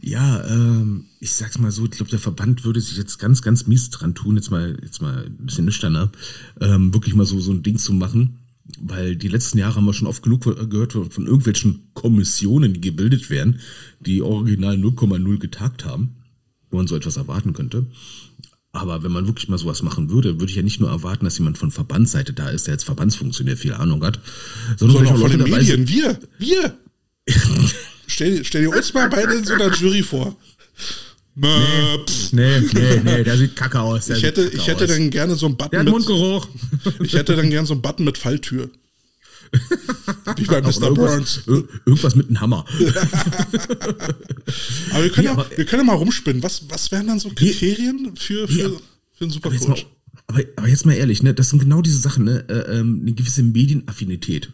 [0.00, 3.66] Ja, ähm, ich sag's mal so, ich glaube, der Verband würde sich jetzt ganz, ganz
[3.66, 6.10] mies dran tun, jetzt mal, jetzt mal ein bisschen nüchterner,
[6.60, 8.43] ähm, wirklich mal so, so ein Ding zu machen.
[8.80, 13.28] Weil die letzten Jahre haben wir schon oft genug gehört von, irgendwelchen Kommissionen, die gebildet
[13.28, 13.60] werden,
[14.00, 16.16] die original 0,0 getagt haben,
[16.70, 17.86] wo man so etwas erwarten könnte.
[18.72, 21.38] Aber wenn man wirklich mal sowas machen würde, würde ich ja nicht nur erwarten, dass
[21.38, 24.18] jemand von Verbandsseite da ist, der jetzt Verbandsfunktionär viel Ahnung hat,
[24.78, 25.86] sondern, Sondern auch von den Medien.
[25.88, 26.76] Wir, wir.
[28.06, 30.36] stell, dir- stell dir uns mal beide in so einer Jury vor.
[31.36, 31.48] Nee,
[32.06, 32.32] pff.
[32.32, 34.06] Nee, nee, nee, der sieht kacke aus.
[34.06, 34.90] Der Ich hätte, ich hätte aus.
[34.90, 36.48] dann gerne so einen Der Button hat mit, Mundgeruch.
[37.02, 38.70] ich hätte dann gerne so einen Button mit Falltür.
[40.36, 40.66] Wie bei Mr.
[40.82, 41.40] irgendwas, Burns.
[41.46, 42.64] ir- irgendwas mit einem Hammer.
[44.90, 46.42] Aber wir können, Nee, ja, aber- wir können ja mal rumspinnen.
[46.42, 48.68] Was, was wären dann so Kriterien für, für, Ja.
[49.12, 49.86] für einen Supercoach?
[50.26, 53.12] aber, aber jetzt mal ehrlich, ne, das sind genau diese Sachen, ne, äh, ähm, eine
[53.12, 54.50] gewisse Medienaffinität.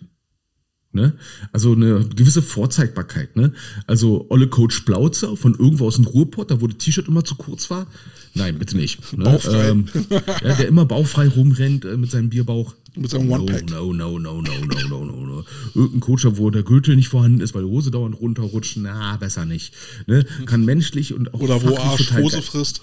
[0.93, 1.13] Ne?
[1.53, 3.53] Also eine gewisse Vorzeigbarkeit, ne?
[3.87, 7.37] Also Olle Coach Blauzer von irgendwo aus dem Ruhrpott, da wo das T-Shirt immer zu
[7.37, 7.87] kurz war.
[8.35, 9.17] Nein, bitte nicht.
[9.17, 9.25] Ne?
[9.25, 9.69] Bauchfrei.
[9.69, 12.75] Ähm, ja, der immer bauchfrei rumrennt äh, mit seinem Bierbauch.
[12.97, 13.71] Mit seinem no, One-Pack.
[13.71, 15.45] No, no, no, no, no, no, no, no.
[15.77, 18.79] Irgendein Coacher, wo der Gürtel nicht vorhanden ist, weil die Hose dauernd runterrutscht.
[18.79, 19.75] Na, besser nicht.
[20.09, 20.27] Ne?
[20.47, 22.81] Kann menschlich und auch Oder wo Arsch Hose frisst.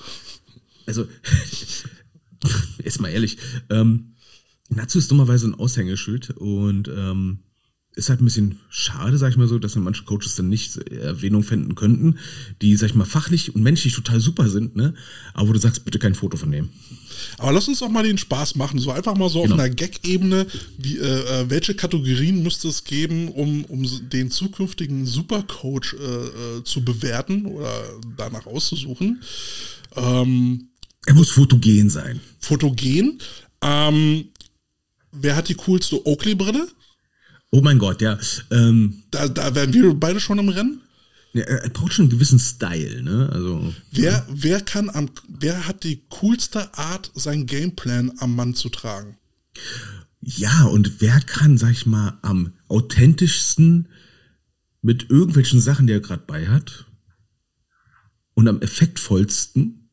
[0.85, 1.05] also,
[2.83, 3.37] jetzt mal ehrlich,
[3.69, 4.13] ähm,
[4.69, 7.39] Natsu ist dummerweise ein Aushängeschild und ähm,
[7.97, 11.41] ist halt ein bisschen schade, sag ich mal so, dass manche Coaches dann nicht Erwähnung
[11.43, 12.19] finden könnten,
[12.62, 14.93] die, sag ich mal, fachlich und menschlich total super sind, ne?
[15.33, 16.69] Aber wo du sagst, bitte kein Foto von dem.
[17.39, 18.79] Aber lass uns doch mal den Spaß machen.
[18.79, 19.55] So einfach mal so Genau.
[19.55, 20.45] auf einer Gag-Ebene.
[20.83, 26.86] Äh, äh, welche Kategorien müsste es geben, um, um den zukünftigen Supercoach äh, äh, zu
[26.86, 27.71] bewerten oder
[28.15, 29.21] danach auszusuchen?
[29.95, 30.67] Ähm,
[31.07, 32.19] Er muss fotogen sein.
[32.39, 33.19] fotogen.
[33.62, 34.25] Ähm,
[35.12, 36.67] wer hat die coolste Oakley-Brille?
[37.51, 38.19] Oh mein Gott, ja.
[38.51, 40.81] Ähm, Da, da wären wir beide schon im Rennen.
[41.33, 43.29] ja, er braucht schon einen gewissen Style, ne?
[43.31, 48.69] Also, Wer, wer kann am, wer hat die coolste Art, sein Gameplan am Mann zu
[48.69, 49.17] tragen?
[50.21, 53.88] Ja, und wer kann, sag ich mal, am authentischsten
[54.81, 56.86] mit irgendwelchen Sachen, die er gerade bei hat,
[58.33, 59.89] und am effektvollsten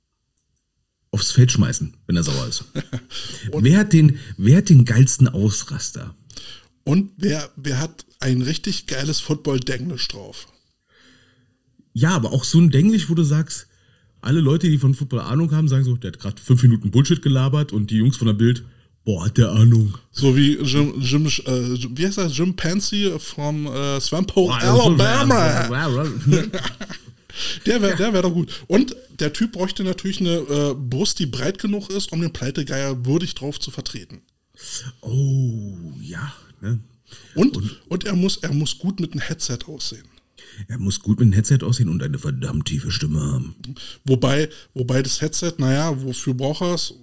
[1.13, 2.65] aufs Feld schmeißen, wenn er sauer ist?
[3.53, 6.15] wer, hat den, wer hat den geilsten Ausraster?
[6.85, 10.49] Und wer, wer hat ein richtig geiles Football-Denglisch drauf?
[11.93, 13.69] Ja, aber auch so ein Denglisch, wo du sagst,
[14.21, 17.23] alle Leute, die von Football Ahnung haben, sagen so, der hat gerade fünf Minuten Bullshit
[17.23, 18.65] gelabert und die Jungs von der Bild,
[19.05, 19.97] boah, hat der Ahnung.
[20.11, 25.69] So wie Jim, Jim äh, wie heißt er, Jim Pansy from äh, Swampo, Alabama.
[27.67, 28.63] Der wäre der wär doch gut.
[28.69, 33.05] Und der Typ bräuchte natürlich eine äh, Brust, die breit genug ist, um den Pleitegeier
[33.07, 34.23] würdig drauf zu vertreten.
[35.01, 36.33] Oh, ja.
[36.65, 36.81] Ne?
[37.35, 40.09] Und, und, und, er, muss, er muss gut mit einem Headset aussehen.
[40.69, 43.55] Er muss gut mit einem Headset aussehen und eine verdammt tiefe Stimme haben.
[44.05, 46.95] Wobei, wobei das Headset, naja, wofür braucht er es?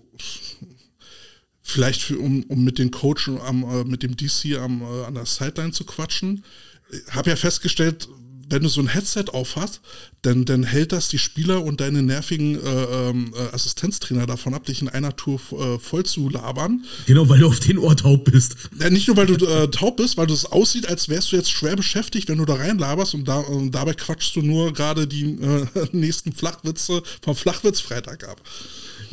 [1.61, 5.13] Vielleicht für, um, um mit dem Coach am, äh, mit dem DC am, äh, an
[5.13, 6.43] der Sideline zu quatschen.
[6.91, 8.09] Ich habe ja festgestellt,
[8.51, 9.81] wenn du so ein Headset auf hast,
[10.21, 14.65] dann, dann hält das die Spieler und deine nervigen äh, ähm, äh, Assistenztrainer davon ab,
[14.65, 16.85] dich in einer Tour äh, voll zu labern.
[17.07, 18.55] Genau, weil du auf den Ohr taub bist.
[18.79, 21.51] Ja, nicht nur, weil du äh, taub bist, weil es aussieht, als wärst du jetzt
[21.51, 25.37] schwer beschäftigt, wenn du da reinlaberst und, da, und dabei quatschst du nur gerade die
[25.41, 28.41] äh, nächsten Flachwitze vom Flachwitzfreitag ab.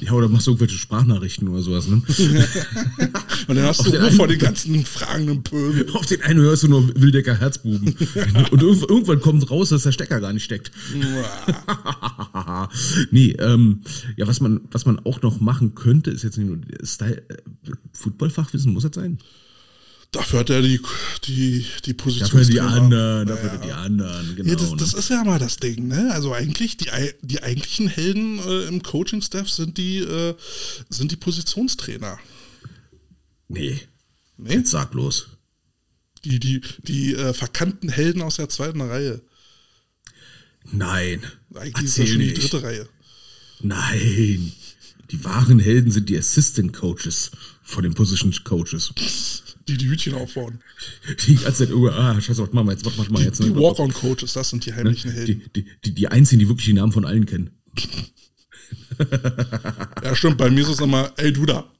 [0.00, 1.96] Ja, oder machst du irgendwelche Sprachnachrichten oder sowas, ne?
[3.48, 5.90] und dann hast du Ruhe vor den ganzen fragenden Pöbel.
[5.92, 7.88] Auf den einen hörst du nur Wildecker Herzbuben.
[8.50, 10.70] und irgendwann kommt raus, dass der Stecker gar nicht steckt.
[13.10, 13.80] nee, ähm,
[14.16, 17.36] ja, was man, was man auch noch machen könnte, ist jetzt nicht nur Style, äh,
[17.92, 19.18] Footballfachwissen, muss das sein?
[20.10, 20.80] Dafür hat er die,
[21.24, 22.40] die, die Position.
[22.40, 23.56] Dafür die anderen, dafür ja.
[23.58, 24.48] die anderen, genau.
[24.48, 26.10] Ja, das, das, ist ja mal das Ding, ne?
[26.12, 26.88] Also eigentlich, die,
[27.20, 30.34] die eigentlichen Helden äh, im Coaching-Staff sind die, äh,
[30.88, 32.18] sind die Positionstrainer.
[33.48, 33.80] Nee.
[34.38, 34.54] Nee?
[34.54, 35.28] Jetzt sag bloß.
[36.24, 39.20] Die, die, die äh, verkannten Helden aus der zweiten Reihe.
[40.72, 41.22] Nein.
[41.54, 42.36] Eigentlich ist das schon nicht.
[42.36, 42.88] die dritte Reihe.
[43.60, 44.52] Nein.
[45.10, 47.30] Die wahren Helden sind die Assistant Coaches
[47.62, 48.92] von den Position Coaches
[49.68, 50.60] die die Hütchen aufbauen.
[51.26, 53.40] Die ganze Zeit, oh, ah, scheiße, was machen wir jetzt, was machen wir jetzt?
[53.40, 55.42] Die, die Walk-on-Coaches, das sind die heimlichen Helden.
[55.54, 57.50] Die, die, die, einzigen, die wirklich die Namen von allen kennen.
[60.02, 61.70] ja, stimmt, bei mir ist es immer, ey, du da.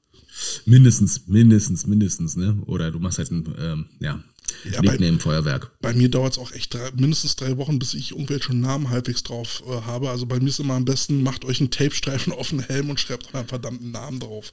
[0.66, 2.62] Mindestens, mindestens, mindestens, ne?
[2.66, 4.22] Oder du machst halt ein, ähm, ja,
[4.70, 5.72] ja Nickname Feuerwerk.
[5.81, 9.22] Bei mir dauert es auch echt drei, mindestens drei Wochen, bis ich irgendwelche Namen halbwegs
[9.22, 10.11] drauf äh, habe.
[10.11, 13.01] Also bei mir ist immer am besten, macht euch einen Tapestreifen auf den Helm und
[13.01, 14.53] schreibt euren verdammten Namen drauf.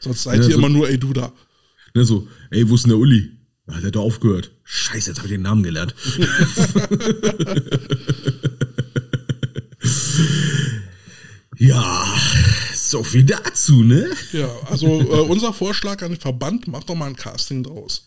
[0.00, 1.32] Sonst seid ja, ihr so immer nur, ey, du da.
[1.96, 3.30] Ne, so, ey, wo ist denn der Uli?
[3.66, 4.50] Ja, der hat da aufgehört.
[4.64, 5.94] Scheiße, jetzt habe ich den Namen gelernt.
[11.56, 12.14] ja,
[12.74, 14.10] so viel dazu, ne?
[14.32, 18.04] Ja, also äh, unser Vorschlag an den Verband, mach doch mal ein Casting draus.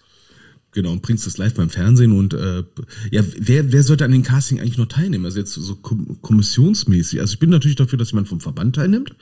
[0.71, 2.63] Genau, und bringst das live beim Fernsehen und äh,
[3.09, 5.25] ja, wer, wer sollte an den Casting eigentlich noch teilnehmen?
[5.25, 7.21] Also jetzt so kommissionsmäßig.
[7.21, 9.15] Also ich bin natürlich dafür, dass jemand vom Verband teilnimmt.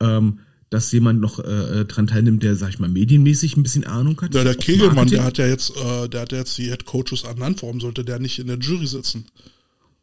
[0.00, 0.38] Ähm,
[0.70, 4.34] dass jemand noch äh, dran teilnimmt, der, sag ich mal, medienmäßig ein bisschen Ahnung hat.
[4.34, 7.22] Ja, der Kegelmann, der hat ja jetzt, äh, der hat ja jetzt die Head Coaches
[7.24, 7.62] ernannt.
[7.62, 9.26] Warum sollte der nicht in der Jury sitzen?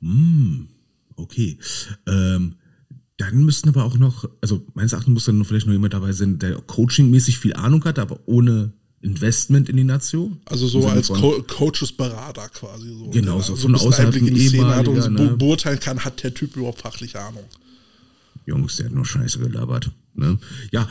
[0.01, 0.67] Hm,
[1.15, 1.57] okay.
[2.07, 2.55] Ähm,
[3.17, 6.39] dann müssten aber auch noch, also meines Erachtens muss dann vielleicht noch jemand dabei sein,
[6.39, 10.41] der coachingmäßig viel Ahnung hat, aber ohne Investment in die Nation.
[10.45, 12.89] Also so als Co Coaches-Berater quasi.
[12.89, 15.35] So, genau, so außerhalb ein ehemaliger, und ne?
[15.37, 17.43] beurteilen kann, hat der Typ überhaupt fachliche Ahnung.
[18.45, 19.91] Jungs, der hat nur Scheiße gelabert.
[20.15, 20.37] Ne?
[20.71, 20.87] Ja,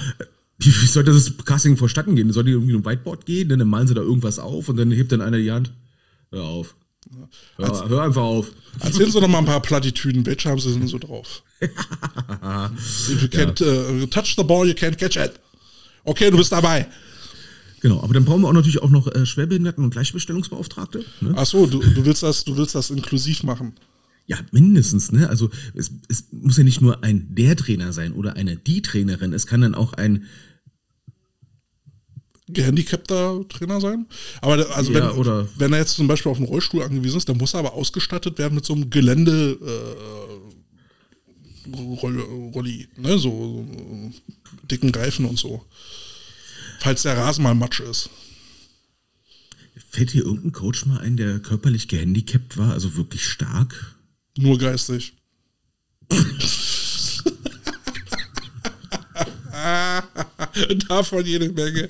[0.59, 2.33] wie, wie soll das Casting vorstatten gehen?
[2.33, 3.49] Soll die irgendwie ein Whiteboard gehen?
[3.49, 5.73] Dann malen sie da irgendwas auf und dann hebt dann einer die Hand.
[6.31, 6.75] Hör auf.
[7.57, 8.51] Hör, Als, hör einfach auf.
[8.81, 10.25] Erzählen Sie noch mal ein paar Plattitüden.
[10.25, 11.43] Welche haben Sie denn so drauf?
[11.61, 11.71] If
[13.23, 15.33] you can't uh, touch the ball, you can't catch it.
[16.05, 16.87] Okay, du bist dabei.
[17.81, 21.05] Genau, aber dann brauchen wir auch natürlich auch noch äh, Schwerbehinderten- und Gleichbestellungsbeauftragte.
[21.21, 21.35] Ne?
[21.37, 23.75] Ach so, du, du, willst das, du willst das inklusiv machen.
[24.27, 25.29] Ja, mindestens, ne?
[25.29, 29.33] Also es, es muss ja nicht nur ein der Trainer sein oder eine die Trainerin,
[29.33, 30.27] es kann dann auch ein
[32.49, 34.07] gehandicapter Trainer sein.
[34.41, 37.39] Aber also ja, wenn, wenn er jetzt zum Beispiel auf einen Rollstuhl angewiesen ist, dann
[37.39, 40.15] muss er aber ausgestattet werden mit so einem Gelände äh,
[41.75, 43.19] Rolli, ne?
[43.19, 44.13] So, so
[44.71, 45.65] dicken Reifen und so.
[46.81, 48.11] Falls der Rasen mal Matsch ist.
[49.91, 53.94] Fällt dir irgendein Coach mal ein, der körperlich gehandicapt war, also wirklich stark?
[54.37, 55.15] Nur geistig.
[60.89, 61.89] Davon jede Menge.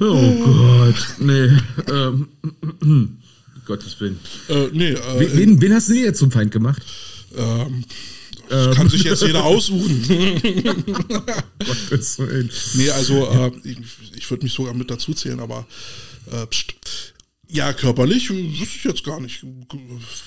[0.00, 0.94] oh Gott.
[1.18, 1.50] Nee.
[1.90, 2.28] Ähm,
[3.64, 4.18] Gottes Willen.
[4.48, 6.82] Äh, nee, äh, wen, wen, hast du dir jetzt zum Feind gemacht?
[7.36, 7.84] Ähm,
[8.48, 10.02] Das kann sich jetzt jeder aussuchen.
[11.58, 12.50] Gottes Willen.
[12.74, 13.78] nee, also äh, ich,
[14.16, 15.66] ich würde mich sogar mit dazu zählen, aber
[16.30, 17.11] äh, pst.
[17.52, 19.44] Ja, körperlich wüsste ich jetzt gar nicht.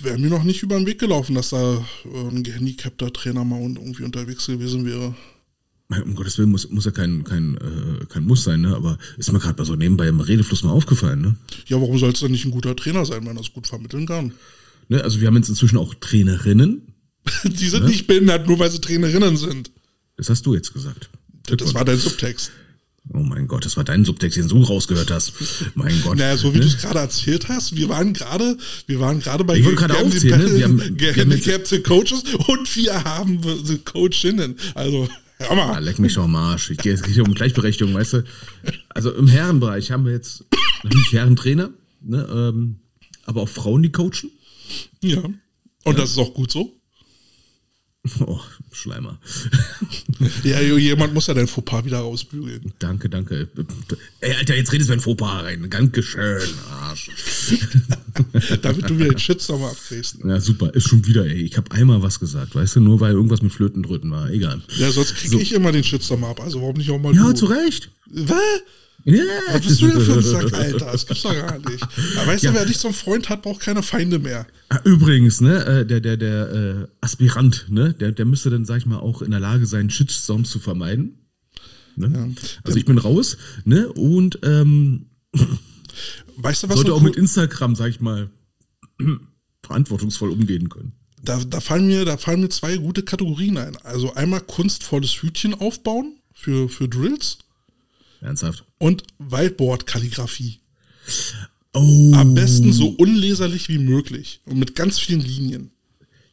[0.01, 3.59] Wäre mir noch nicht über den Weg gelaufen, dass da äh, ein gehandicapter Trainer mal
[3.61, 5.15] irgendwie unterwegs gewesen wäre.
[5.89, 8.75] Um Gottes Willen muss, muss ja kein, kein, äh, kein Muss sein, ne?
[8.75, 11.21] aber ist mir gerade mal so nebenbei im Redefluss mal aufgefallen.
[11.21, 11.35] Ne?
[11.67, 14.07] Ja, warum soll es denn nicht ein guter Trainer sein, wenn er es gut vermitteln
[14.07, 14.33] kann?
[14.87, 15.03] Ne?
[15.03, 16.93] Also wir haben jetzt inzwischen auch Trainerinnen.
[17.43, 19.71] Die sind nicht behindert, nur weil sie Trainerinnen sind.
[20.17, 21.09] Das hast du jetzt gesagt.
[21.47, 22.51] Das war dein Subtext.
[23.13, 25.33] Oh mein Gott, das war dein Subtext, den du rausgehört hast.
[25.75, 26.17] Mein Gott.
[26.17, 26.63] Naja, so wie ne?
[26.63, 30.39] du es gerade erzählt hast, wir waren gerade, wir waren gerade bei Ich gerade aufzählen,
[30.41, 30.55] ne?
[30.57, 33.39] Wir haben- gehandicapte Coaches und wir haben
[33.85, 34.55] Coachinnen.
[34.73, 35.83] Also, hör Ah, mal.
[35.83, 36.71] leck mich doch am Arsch.
[36.71, 38.23] Ich gehe geht um Gleichberechtigung, weißt du.
[38.89, 40.43] Also im Herrenbereich haben wir jetzt
[40.83, 41.69] natürlich Herrentrainer,
[42.01, 42.79] ne, ähm,
[43.25, 44.31] aber auch Frauen, die coachen.
[45.03, 45.21] Ja.
[45.83, 46.73] Und das ist auch gut so.
[48.19, 48.39] Oh,
[48.75, 49.17] Schleimer.
[50.43, 52.71] Ja, jemand muss ja dein Fauxpas wieder rausbügeln.
[52.79, 53.49] Danke, danke.
[54.21, 55.69] Ey, Alter, jetzt redest du ein Fauxpas rein.
[55.69, 57.09] Dankeschön, Arsch.
[58.61, 60.19] Damit du wieder den Shitstorm abkriegst.
[60.23, 60.73] Ja, super.
[60.73, 61.41] Ist schon wieder, ey.
[61.41, 64.29] Ich habe einmal was gesagt, weißt du, nur weil irgendwas mit Flötendrücken war.
[64.29, 64.61] Egal.
[64.77, 66.39] Ja, sonst kriege ich immer den Shitstorm ab.
[66.41, 67.33] Also warum nicht auch mal Ja, du?
[67.33, 67.89] zu Recht.
[68.07, 68.37] Was?
[69.07, 69.23] Ja.
[69.51, 70.91] Was bist du denn für ein Sack, Alter?
[70.91, 71.83] Das gibt's doch gar nicht.
[72.17, 72.51] Aber weißt Ja.
[72.51, 74.47] du, wer dich zum Freund hat, braucht keine Feinde mehr.
[74.69, 78.77] Ah, Übrigens, ne, äh, der, der, der äh, Aspirant, ne, der, der müsste dann, sag
[78.79, 81.19] ich mal, auch in der Lage sein, Shitstorms zu vermeiden.
[81.95, 82.35] Ne?
[82.63, 85.05] Also ich bin raus, ne, und ähm,
[86.37, 88.29] Weißt du, was sollte so auch mit Instagram, sag ich mal,
[89.63, 90.93] verantwortungsvoll umgehen können.
[91.23, 93.77] da, da, fallen mir, da fallen mir zwei gute Kategorien ein.
[93.83, 97.37] Also einmal kunstvolles Hütchen aufbauen für, für Drills
[98.21, 98.65] Ernsthaft.
[98.79, 100.59] und Whiteboard-Kalligrafie.
[101.73, 102.13] Oh.
[102.15, 105.71] Am besten so unleserlich wie möglich und mit ganz vielen Linien.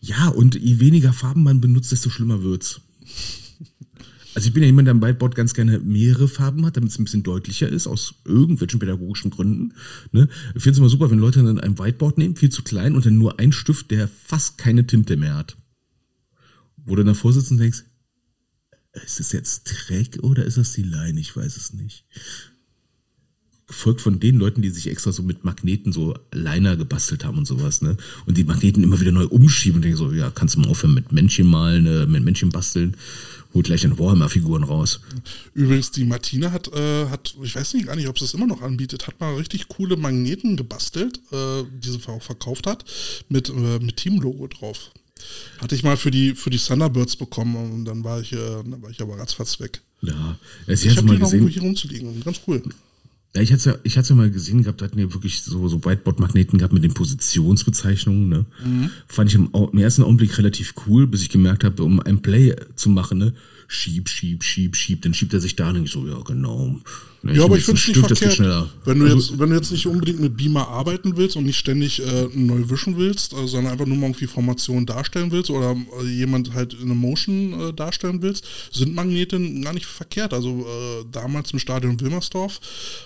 [0.00, 2.80] Ja, und je weniger Farben man benutzt, desto schlimmer wird's.
[4.34, 6.98] Also ich bin ja jemand, der am Whiteboard ganz gerne mehrere Farben hat, damit es
[6.98, 9.74] ein bisschen deutlicher ist, aus irgendwelchen pädagogischen Gründen.
[10.10, 10.28] Ne?
[10.54, 13.04] Ich finde es immer super, wenn Leute dann ein Whiteboard nehmen, viel zu klein, und
[13.04, 15.56] dann nur einen Stift, der fast keine Tinte mehr hat.
[16.76, 17.84] Wo du davor sitzt und denkst,
[18.92, 21.18] ist das jetzt Dreck oder ist das die Line?
[21.18, 22.04] Ich weiß es nicht.
[23.66, 27.46] Gefolgt von den Leuten, die sich extra so mit Magneten so Liner gebastelt haben und
[27.46, 27.96] sowas, ne?
[28.26, 30.92] Und die Magneten immer wieder neu umschieben und denken so, ja, kannst du mal aufhören
[30.92, 32.96] mit Männchen malen, äh, mit Männchen basteln,
[33.54, 35.00] holt gleich deine Warhammer-Figuren raus.
[35.54, 38.46] Übrigens, die Martina hat, äh, hat, ich weiß nicht gar nicht, ob sie es immer
[38.46, 42.84] noch anbietet, hat mal richtig coole Magneten gebastelt, äh, die sie auch verkauft hat,
[43.30, 44.90] mit, äh, mit Team-Logo drauf.
[45.60, 48.82] Hatte ich mal für die, für die Thunderbirds bekommen und dann war ich, äh, dann
[48.82, 49.80] war ich aber ratzfatz weg.
[50.00, 52.20] Ja, ich Ich hatte habe mal gesehen, hier rumzuliegen.
[52.24, 52.62] Ganz cool.
[53.34, 55.84] ja, ich hatte ich hatte ja mal gesehen gehabt, da hatten ja wirklich so, so
[55.84, 58.44] Whiteboard-Magneten gehabt mit den Positionsbezeichnungen, ne?
[59.06, 62.56] Fand ich im, im ersten Augenblick relativ cool, bis ich gemerkt habe, um ein Play
[62.74, 63.32] zu machen, ne?
[63.68, 66.80] Schieb, schieb, schieb, schieb, dann schiebt er sich da und ich so, ja, genau.
[67.24, 68.32] Ne, Ja, aber ich finde es nicht verkehrt.
[68.34, 68.68] schneller.
[68.84, 71.56] Wenn du, Also- jetzt, wenn du jetzt nicht unbedingt mit Beamer arbeiten willst und nicht
[71.56, 75.76] ständig äh, neu wischen willst, äh, sondern einfach nur mal irgendwie Formationen darstellen willst oder
[76.00, 80.34] äh, jemand halt in Motion äh, darstellen willst, sind Magnete gar nicht verkehrt.
[80.34, 82.60] Also äh, damals im Stadion Wilmersdorf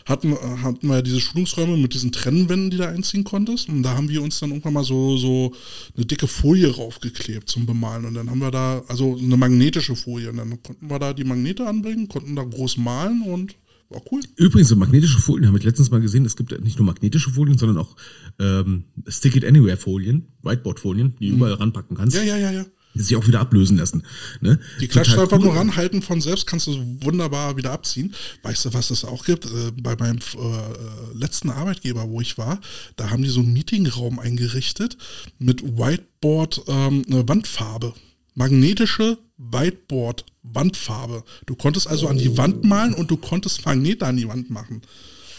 [0.07, 3.69] hatten, äh, hatten wir ja diese Schulungsräume mit diesen Trennwänden, die du einziehen konntest.
[3.69, 5.53] Und da haben wir uns dann irgendwann mal so, so
[5.95, 8.07] eine dicke Folie raufgeklebt zum Bemalen.
[8.07, 10.31] Und dann haben wir da, also eine magnetische Folie.
[10.31, 13.55] Und dann konnten wir da die Magnete anbringen, konnten da groß malen und
[13.89, 14.21] war cool.
[14.37, 16.25] Übrigens, so magnetische Folien habe ich letztens mal gesehen.
[16.25, 17.97] Es gibt nicht nur magnetische Folien, sondern auch
[18.39, 22.67] ähm, Stick It Anywhere Folien, Whiteboard-Folien, die du überall ranpacken kannst, Ja, ja, ja, ja.
[22.95, 24.03] die sich auch wieder ablösen lassen.
[24.41, 24.59] Ne?
[24.81, 25.45] Die klatscht einfach cool.
[25.45, 26.73] nur ranhalten von selbst, kannst du
[27.03, 28.13] wunderbar wieder abziehen.
[28.43, 29.47] Weißt du, was es auch gibt?
[29.47, 32.61] Äh, bei meinem äh, letzten Arbeitgeber, wo ich war,
[32.97, 34.97] da haben die so einen Meetingraum eingerichtet
[35.39, 37.95] mit Whiteboard ähm, Wandfarbe.
[38.37, 41.25] Magnetische Whiteboard-Wandfarbe.
[41.47, 44.83] Du konntest also an die Wand malen und du konntest Magnete an die Wand machen.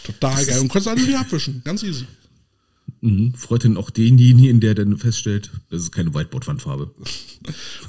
[0.04, 0.60] Total geil.
[0.60, 1.62] Und konntest alle wieder abwischen.
[1.64, 2.06] Ganz easy.
[3.00, 3.32] Mhm.
[3.34, 6.90] Freut dann auch denjenigen, der dann feststellt, das ist keine Whiteboard-Wandfarbe.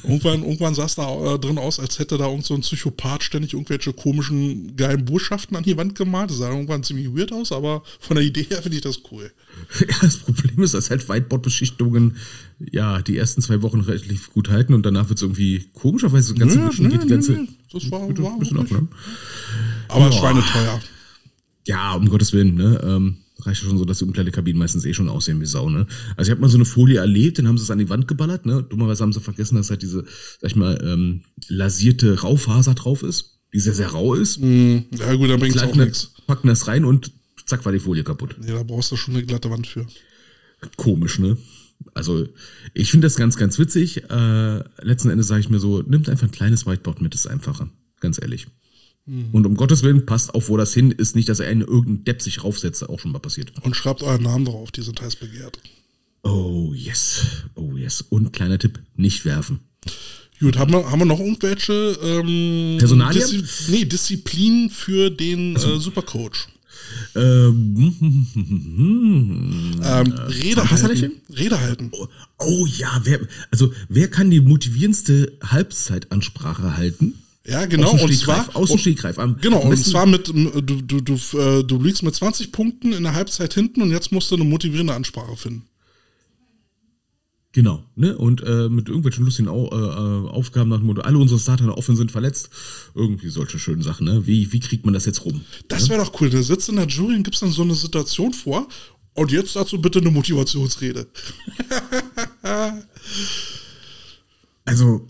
[0.04, 3.24] Irgendwann, irgendwann sah es da äh, drin aus, als hätte da irgend so ein Psychopath
[3.24, 6.30] ständig irgendwelche komischen, geilen Botschaften an die Wand gemalt.
[6.30, 9.32] Das sah irgendwann ziemlich weird aus, aber von der Idee her finde ich das cool.
[9.80, 12.16] Ja, das Problem ist, dass halt Whiteboard-Beschichtungen
[12.72, 16.56] ja die ersten zwei Wochen relativ gut halten und danach wird es irgendwie komischerweise ganz
[16.56, 17.32] Nö, nö, geht die ganze.
[17.34, 17.46] nö.
[17.74, 18.88] Das war- war bisschen ab, wirklich- ne?
[19.90, 20.18] Aber Boah.
[20.18, 20.80] schweineteuer.
[21.68, 22.80] Ja, um Gottes Willen, ne?
[22.84, 25.88] Ähm, reicht ja schon so, dass die Umkleidekabinen meistens eh schon aussehen wie Sau, ne?
[26.18, 28.08] Also ich habe mal so eine Folie erlebt, dann haben sie es an die Wand
[28.08, 28.64] geballert, ne?
[28.64, 30.06] Dummerweise haben sie vergessen, dass halt diese,
[30.42, 34.38] sag ich mal, ähm, lasierte Raufaser drauf ist, die sehr, sehr rau ist.
[34.38, 36.14] Hm, ja gut, dann bringt es auch Kleiden, nichts.
[36.28, 37.12] packen das rein und
[37.46, 38.36] zack war die Folie kaputt.
[38.40, 39.86] Nee, da brauchst du schon eine glatte Wand für.
[40.76, 41.38] Komisch, ne?
[41.94, 42.28] Also
[42.74, 44.04] ich finde das ganz, ganz witzig.
[44.10, 47.70] Äh, letzten Endes sage ich mir so, nimmt einfach ein kleines Whiteboard mit, ist einfacher.
[48.00, 48.48] Ganz ehrlich.
[49.06, 52.04] Und um Gottes Willen, passt auf, wo das hin ist, nicht, dass er einen irgendeinen
[52.04, 53.52] Depp sich raufsetzt, auch schon mal passiert.
[53.64, 55.60] Und schreibt euren Namen drauf, die sind heiß begehrt.
[56.22, 58.02] Oh yes, oh yes.
[58.02, 59.62] Und kleiner Tipp, nicht werfen.
[60.40, 63.22] Gut, haben wir, haben wir noch irgendwelche ähm, Personalien?
[63.28, 66.48] Diszi nee, Disziplinen für den äh, Supercoach?
[67.16, 67.96] Ähm,
[69.84, 71.12] Ähm, Rede Zahnpasta-Lächeln?
[71.14, 71.34] halten.
[71.34, 71.90] Rede halten.
[71.92, 72.08] oh,
[72.40, 73.20] oh ja, wer,
[73.52, 77.16] also wer kann die motivierendste Halbzeitansprache halten?
[77.50, 77.92] Ja, genau.
[77.92, 79.18] Und zwar, aus dem Stegreif.
[79.42, 83.14] Genau, und zwar mit, du, du, du, äh, du liegst mit 20 Punkten in der
[83.14, 85.64] Halbzeit hinten und jetzt musst du eine motivierende Ansprache finden.
[87.52, 88.16] Genau, ne?
[88.16, 91.64] Und äh, mit irgendwelchen lustigen Au äh, äh, Aufgaben nach dem Motto, alle unsere Starter
[91.64, 92.50] in Offense sind verletzt.
[92.94, 94.28] Irgendwie solche schönen Sachen, ne?
[94.28, 95.42] Wie, wie kriegt man das jetzt rum?
[95.68, 96.30] Das wäre doch cool.
[96.30, 98.68] Du sitzt in der Jury und gibst dann so eine Situation vor.
[99.16, 101.08] Und jetzt dazu bitte eine Motivationsrede.
[104.66, 105.08] Also,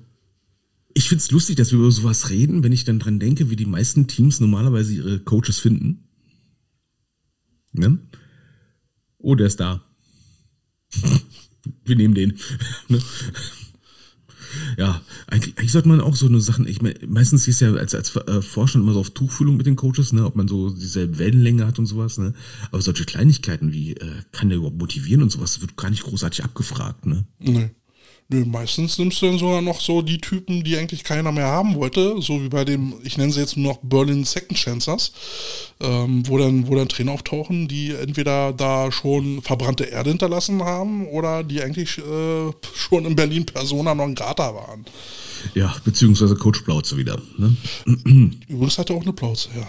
[0.93, 3.65] ich find's lustig, dass wir über sowas reden, wenn ich dann dran denke, wie die
[3.65, 6.08] meisten Teams normalerweise ihre Coaches finden.
[7.73, 7.99] Ne?
[9.17, 9.84] Oh, der ist da.
[11.86, 12.39] wir nehmen den.
[12.88, 13.02] ne?
[14.78, 17.93] Ja, eigentlich, eigentlich sollte man auch so eine Sachen, ich meine, meistens ist ja als,
[17.93, 21.19] als äh, Vorstand immer so auf Tuchfühlung mit den Coaches, ne, ob man so dieselbe
[21.19, 22.34] Wellenlänge hat und sowas, ne.
[22.71, 26.43] Aber solche Kleinigkeiten wie, äh, kann der überhaupt motivieren und sowas, wird gar nicht großartig
[26.43, 27.25] abgefragt, ne.
[27.39, 27.69] Nee.
[28.32, 31.74] Nö, meistens nimmst du dann sogar noch so die Typen, die eigentlich keiner mehr haben
[31.74, 35.12] wollte, so wie bei dem, ich nenne sie jetzt nur noch Berlin Second Chancers,
[35.80, 41.08] ähm, wo, dann, wo dann Trainer auftauchen, die entweder da schon verbrannte Erde hinterlassen haben
[41.08, 44.86] oder die eigentlich äh, schon in Berlin Persona non grata waren.
[45.56, 47.56] Ja, beziehungsweise Coach Plauze wieder, ne.
[48.48, 49.68] Übrigens hat er auch eine Plauze, ja.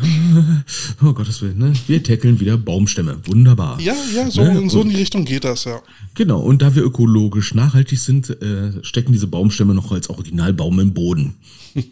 [1.02, 1.72] Oh Gottes Willen, ne?
[1.86, 3.18] Wir tackeln wieder Baumstämme.
[3.26, 3.80] Wunderbar.
[3.80, 4.58] Ja, ja, so, Ne?
[4.58, 5.82] in, so in die Richtung geht das, ja.
[6.14, 10.94] Genau, und da wir ökologisch nachhaltig sind, äh, stecken diese Baumstämme noch als Originalbaum im
[10.94, 11.34] Boden.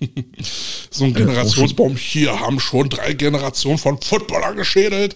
[0.90, 5.14] So ein Generationsbaum, hier haben schon drei Generationen von Footballern geschädelt.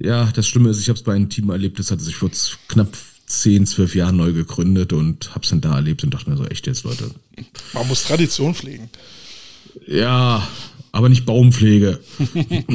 [0.00, 2.30] Ja, das Schlimme ist, ich habe es bei einem Team erlebt, das hatte sich vor
[2.68, 6.46] knapp 10, 12 Jahren neu gegründet und hab's dann da erlebt und dachte mir so,
[6.46, 7.10] echt jetzt, Leute.
[7.72, 8.88] Man muss Tradition pflegen.
[9.86, 10.46] Ja,
[10.94, 11.98] aber nicht Baumpflege.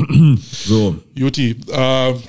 [0.66, 1.74] so, Juti, äh,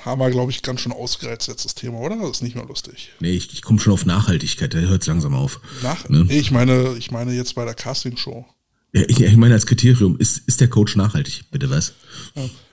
[0.05, 2.15] haben wir, glaube ich, ganz schön ausgereizt jetzt das Thema, oder?
[2.17, 3.09] Das ist nicht mehr lustig.
[3.19, 5.59] nee, ich, ich komme schon auf Nachhaltigkeit, da hört's langsam auf.
[5.83, 6.23] Nach, Ne?
[6.27, 8.45] nee, ich meine, ich meine jetzt bei der Castingshow.
[8.93, 11.93] Ja, ich, ich meine als Kriterium, ist, ist der Coach nachhaltig, bitte was?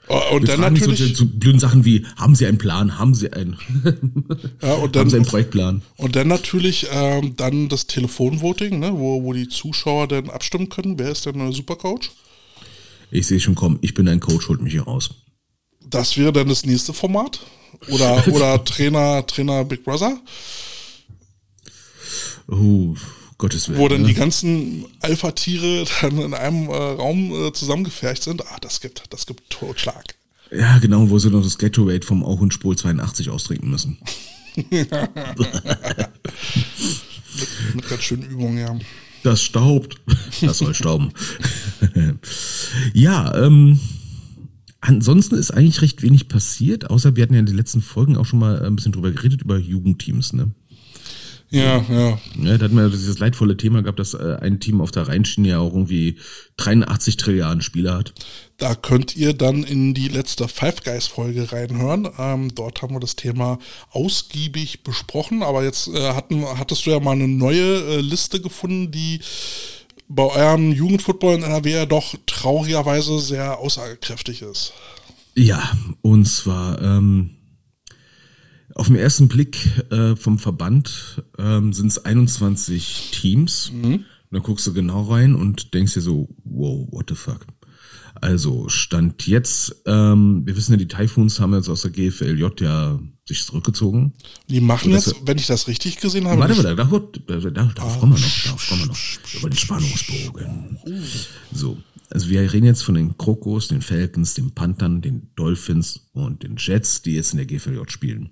[0.08, 2.98] Oh, Und Wir dann fragen so, natürlich, so blöden Sachen wie, haben Sie einen Plan,
[2.98, 3.56] haben Sie einen,
[4.62, 5.82] ja, und haben dann, Sie einen Projektplan?
[5.96, 10.98] und dann natürlich ähm, dann das Telefonvoting, ne, wo, wo die Zuschauer dann abstimmen können.
[11.00, 12.10] Wer ist denn der Supercoach?
[13.10, 15.10] Ich sehe schon kommen, ich bin ein Coach, holt mich hier raus.
[15.88, 17.40] Das wäre dann das nächste Format.
[17.88, 20.18] Oder, oder Trainer, Trainer Big Brother,
[22.50, 22.94] Oh,
[23.36, 23.78] Gottes Willen.
[23.78, 24.08] wo dann ne?
[24.08, 28.42] die ganzen Alpha-Tiere dann in einem äh, Raum äh, zusammengefercht sind.
[28.46, 30.14] Ah, das gibt, das gibt Totschlag.
[30.50, 33.98] Ja, genau, wo sie noch das Gatorade vom Auch und Spol 82 austrinken müssen.
[37.74, 38.76] Mit ganz schönen Übungen, ja.
[39.22, 40.00] Das staubt.
[40.40, 41.10] Das soll stauben.
[42.92, 43.80] ja, ähm,
[44.80, 48.24] ansonsten ist eigentlich recht wenig passiert, außer wir hatten ja in den letzten Folgen auch
[48.24, 50.52] schon mal ein bisschen drüber geredet, über Jugendteams, ne?
[51.50, 52.18] Ja, ja.
[52.42, 55.48] Ja, da hatten wir dieses leidvolle Thema gehabt, dass äh, ein Team auf der Rheinschiene
[55.48, 56.18] ja auch irgendwie
[56.58, 58.12] 83 Trilliarden Spieler hat.
[58.58, 62.08] Da könnt ihr dann in die letzte Five Guys Folge reinhören.
[62.18, 63.58] Ähm, dort haben wir das Thema
[63.90, 65.42] ausgiebig besprochen.
[65.42, 69.20] Aber jetzt äh, hatten, hattest du ja mal eine neue äh, Liste gefunden, die
[70.08, 74.72] bei eurem Jugendfootball in NRW ja doch traurigerweise sehr aussagekräftig ist.
[75.34, 75.62] Ja,
[76.02, 77.37] und zwar ähm,
[78.78, 79.56] auf den ersten Blick
[79.90, 83.70] äh, vom Verband ähm, sind es 21 Teams.
[83.82, 87.46] Und dann guckst du genau rein und denkst dir so, wow, what the fuck.
[88.20, 92.98] Also Stand jetzt, ähm, wir wissen ja, die Typhoons haben jetzt aus der GFLJ ja
[93.26, 94.12] sich zurückgezogen.
[94.48, 97.64] Die machen das- jetzt, wenn ich das richtig gesehen habe, Warte, warte, da, da, da,
[97.74, 98.98] darauf kommen wir noch, darauf kommen wir noch.
[99.38, 100.78] Über den Spannungsbogen.
[101.52, 101.78] So,
[102.10, 106.56] also wir reden jetzt von den Krokos, den Falcons, den Panthern, den Dolphins und den
[106.58, 108.30] Jets, die jetzt in der GFLJ spielen.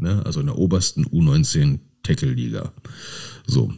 [0.00, 0.24] Ne?
[0.24, 2.72] Also in der obersten U19 Tackle-Liga.
[3.46, 3.72] So.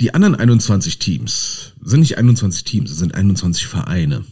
[0.00, 4.24] Die anderen 21 Teams sind nicht 21 Teams, es sind 21 Vereine.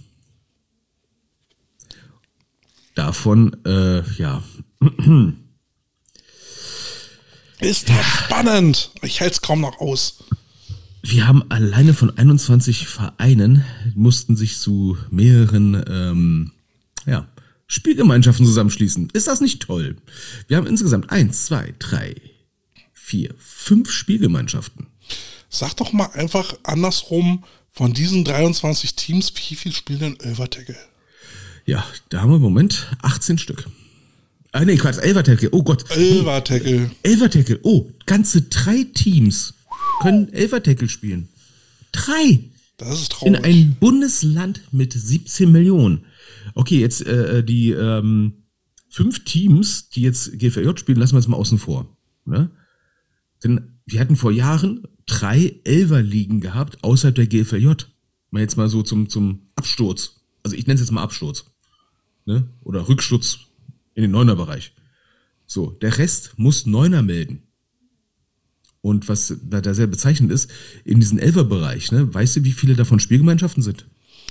[2.94, 4.42] Davon, äh, ja,
[7.60, 8.92] ist das spannend.
[9.02, 10.24] Ich halte es kaum noch aus.
[11.02, 13.64] Wir haben alleine von 21 Vereinen
[13.94, 16.52] mussten sich zu mehreren ähm,
[17.06, 17.28] ja,
[17.66, 19.10] Spielgemeinschaften zusammenschließen.
[19.12, 19.96] Ist das nicht toll?
[20.48, 22.14] Wir haben insgesamt eins, zwei, drei,
[22.92, 24.86] vier, fünf Spielgemeinschaften.
[25.48, 30.76] Sag doch mal einfach andersrum, von diesen 23 Teams, wie viel spielen denn Elvertackle?
[31.66, 33.66] Ja, da haben wir im Moment 18 Stück.
[34.52, 35.50] Ah, nee, Quatsch, Elvertackle.
[35.52, 35.84] Oh Gott.
[35.90, 36.90] Elvertackle.
[37.02, 37.60] Elvertackle.
[37.64, 39.52] Oh, ganze drei Teams
[40.00, 41.28] können Elvertackle spielen.
[41.92, 42.40] Drei.
[42.78, 43.44] Das ist In traurig.
[43.44, 46.06] einem Bundesland mit 17 Millionen.
[46.54, 48.44] Okay, jetzt äh, die ähm,
[48.88, 51.96] fünf Teams, die jetzt GVJ spielen, lassen wir jetzt mal außen vor.
[52.24, 52.50] Ne?
[53.44, 57.72] Denn wir hatten vor Jahren drei Elverligen gehabt außerhalb der GVJ.
[58.30, 60.20] Mal jetzt mal so zum, zum Absturz.
[60.42, 61.44] Also ich nenne es jetzt mal Absturz.
[62.24, 62.48] Ne?
[62.62, 63.38] Oder Rücksturz
[63.94, 64.72] in den Neuner-Bereich.
[65.46, 67.42] So, der Rest muss Neuner melden.
[68.80, 70.50] Und was da, da sehr bezeichnend ist,
[70.84, 73.86] in diesem Elfer-Bereich, ne, weißt du, wie viele davon Spielgemeinschaften sind?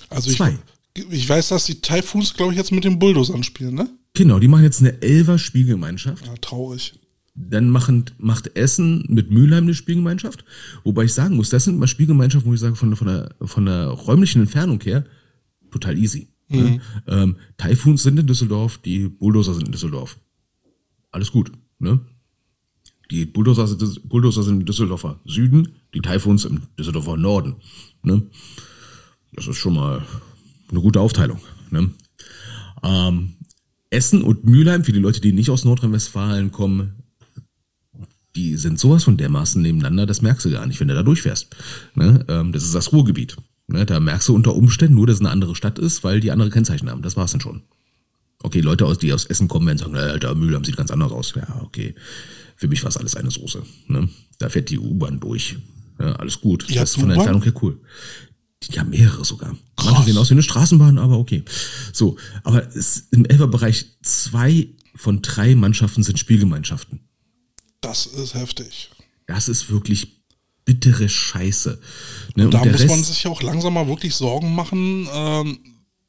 [0.10, 0.52] also ich, zwei.
[0.52, 0.58] ich
[0.96, 3.90] weiß, dass die Typhoons, glaube ich, jetzt mit den Bulldozern spielen, ne?
[4.14, 6.26] Genau, die machen jetzt eine Elfer-Spielgemeinschaft.
[6.26, 6.94] Ja, traurig.
[7.36, 10.46] Dann machen, macht Essen mit Mülheim eine Spielgemeinschaft.
[10.86, 13.66] Wobei ich sagen muss, das sind mal Spielgemeinschaften, wo ich sage, von, von, der, von
[13.66, 15.06] der räumlichen Entfernung her,
[15.70, 16.30] total easy.
[16.48, 16.80] Ne?
[17.08, 20.18] Ähm, Typhoons sind in Düsseldorf, die Bulldozer sind in Düsseldorf.
[21.12, 21.52] Alles gut.
[21.80, 22.00] Ne?
[23.12, 27.56] Die Bulldozer sind, Bulldozer sind im Düsseldorfer Süden, die Typhoons im Düsseldorfer Norden.
[28.04, 28.24] Ne?
[29.34, 30.06] Das ist schon mal
[30.70, 31.40] eine gute Aufteilung.
[31.72, 31.92] Ne?
[32.84, 33.34] Ähm,
[33.90, 36.96] Essen und Mülheim, für die Leute, die nicht aus Nordrhein-Westfalen kommen,
[38.36, 41.56] die sind sowas von dermaßen nebeneinander, das merkst du gar nicht, wenn du da durchfährst.
[41.94, 42.26] Ne?
[42.28, 43.38] Ähm, das ist das Ruhrgebiet.
[43.68, 43.86] Ne?
[43.86, 46.50] Da merkst du unter Umständen nur, dass es eine andere Stadt ist, weil die andere
[46.50, 47.02] Kennzeichen haben.
[47.02, 47.62] Das war's dann schon.
[48.44, 51.12] Okay, Leute, aus, die aus Essen kommen, werden sagen, "Äh, Alter, Mülheim sieht ganz anders
[51.12, 51.34] aus.
[51.36, 51.96] Ja, okay.
[52.58, 53.64] Für mich war es alles eine Soße.
[53.88, 54.10] Ne?
[54.38, 55.58] Da fährt die U-Bahn durch.
[56.00, 56.70] Ja, alles gut.
[56.70, 57.18] Ja, das ist von der?
[57.18, 57.80] Entfernung her cool.
[58.72, 59.56] Ja, mehrere sogar.
[59.84, 61.44] Manche sehen aus wie eine Straßenbahn, aber okay.
[61.94, 67.08] So, aber es, im Elferbereich zwei von drei Mannschaften sind Spielgemeinschaften.
[67.82, 68.90] Das ist heftig.
[69.28, 70.24] Das ist wirklich
[70.66, 71.80] bittere Scheiße.
[72.36, 72.50] Ne?
[72.50, 75.60] Da und muss Rest, man sich auch langsam mal wirklich Sorgen machen, ähm,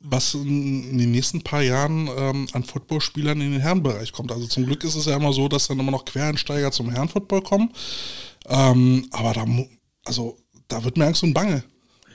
[0.01, 4.33] was in, den nächsten paar Jahren ähm, an Footballspielern in den Herrenbereich kommt.
[4.33, 7.43] Also zum Glück ist es ja immer so, dass dann immer noch Quereinsteiger zum Herrenfootball
[7.43, 7.71] kommen.
[8.47, 9.45] Ähm, aber da,
[10.05, 10.39] also,
[10.69, 11.65] da wird mir Angst und Bange.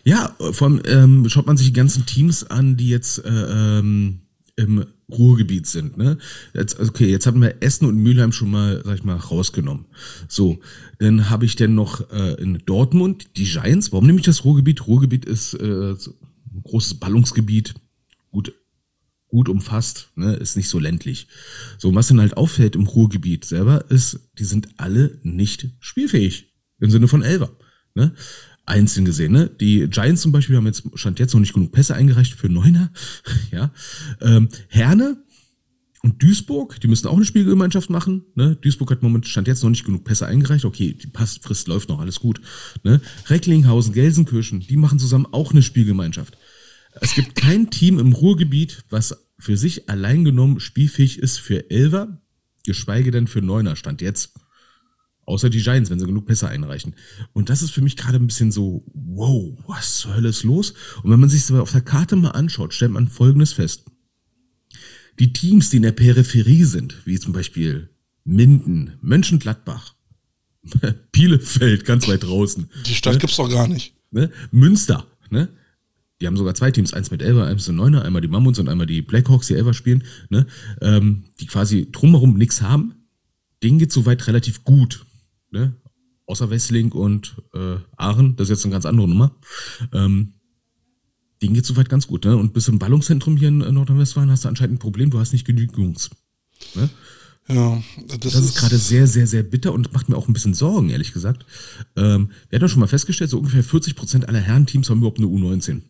[0.03, 4.21] Ja, vor allem ähm, schaut man sich die ganzen Teams an, die jetzt äh, ähm,
[4.55, 5.97] im Ruhrgebiet sind.
[5.97, 6.17] Ne?
[6.53, 9.85] Jetzt, okay, jetzt haben wir Essen und Mülheim schon mal, sag ich mal, rausgenommen.
[10.27, 10.59] So,
[10.99, 13.91] dann habe ich denn noch äh, in Dortmund die Giants.
[13.91, 14.87] Warum nehme ich das Ruhrgebiet?
[14.87, 16.11] Ruhrgebiet ist äh, so
[16.53, 17.75] ein großes Ballungsgebiet,
[18.31, 18.53] gut,
[19.27, 20.33] gut umfasst, ne?
[20.35, 21.27] ist nicht so ländlich.
[21.77, 26.47] So, was dann halt auffällt im Ruhrgebiet selber, ist, die sind alle nicht spielfähig.
[26.79, 27.51] Im Sinne von Elver.
[27.93, 28.13] Ne?
[28.65, 29.49] Einzeln gesehen, ne?
[29.59, 32.91] Die Giants zum Beispiel haben jetzt, stand jetzt noch nicht genug Pässe eingereicht für Neuner.
[33.51, 33.71] ja.
[34.21, 35.17] Ähm, Herne
[36.03, 38.23] und Duisburg, die müssen auch eine Spielgemeinschaft machen.
[38.33, 38.55] Ne?
[38.55, 40.65] Duisburg hat momentan stand jetzt noch nicht genug Pässe eingereicht.
[40.65, 42.41] Okay, die Passfrist läuft noch, alles gut.
[42.83, 43.01] Ne?
[43.27, 46.37] Recklinghausen, Gelsenkirchen, die machen zusammen auch eine Spielgemeinschaft.
[46.99, 52.21] Es gibt kein Team im Ruhrgebiet, was für sich allein genommen spielfähig ist für Elver,
[52.65, 54.33] geschweige denn für Neuner, stand jetzt.
[55.31, 56.93] Außer die Giants, wenn sie genug Pässe einreichen.
[57.31, 60.73] Und das ist für mich gerade ein bisschen so, wow, was zur Hölle ist los?
[61.03, 63.85] Und wenn man sich das auf der Karte mal anschaut, stellt man Folgendes fest.
[65.19, 67.89] Die Teams, die in der Peripherie sind, wie zum Beispiel
[68.25, 69.95] Minden, Mönchengladbach,
[71.13, 73.95] Bielefeld, ganz weit draußen, Die Stadt gibt's doch gar nicht.
[74.11, 74.31] ne?
[74.51, 75.47] Münster, ne?
[76.19, 78.67] Die haben sogar zwei Teams, eins mit Elver, eins mit Neuner, einmal die Mammuts und
[78.69, 80.45] einmal die Blackhawks, die Elver spielen, ne?
[80.81, 82.95] Ähm, die quasi drumherum nichts haben.
[83.63, 85.05] Denen geht soweit relativ gut,
[85.51, 85.75] ne?
[86.25, 89.35] Außer Wessling und äh, Aachen, das ist jetzt eine ganz andere Nummer.
[89.93, 90.33] Ähm,
[91.41, 92.37] denen geht soweit ganz gut, ne?
[92.37, 95.45] Und bis im Ballungszentrum hier in Nordrhein-Westfalen hast du anscheinend ein Problem, du hast nicht
[95.45, 96.09] genügend Jungs.
[96.75, 96.89] Ne?
[97.47, 100.53] Ja, das, Das ist gerade sehr, sehr, sehr bitter und macht mir auch ein bisschen
[100.53, 101.45] Sorgen, ehrlich gesagt.
[101.95, 105.17] Ähm, wir hatten ja schon mal festgestellt, so ungefähr 40 Prozent aller Herrenteams haben überhaupt
[105.17, 105.81] eine U19.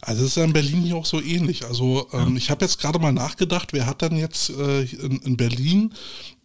[0.00, 1.64] Also das ist ja in Berlin hier auch so ähnlich.
[1.64, 5.36] Also ähm, ich habe jetzt gerade mal nachgedacht, wer hat dann jetzt äh, in, in
[5.36, 5.92] Berlin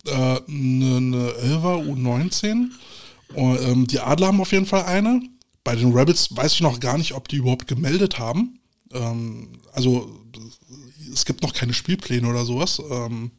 [0.07, 2.69] äh, eine, eine 11er U19?
[3.35, 5.21] Und, ähm, die Adler haben auf jeden Fall eine.
[5.63, 8.59] Bei den Rebels weiß ich noch gar nicht, ob die überhaupt gemeldet haben.
[8.91, 10.19] Ähm, also
[11.11, 12.81] es gibt noch keine Spielpläne oder sowas.
[12.89, 13.31] Ähm,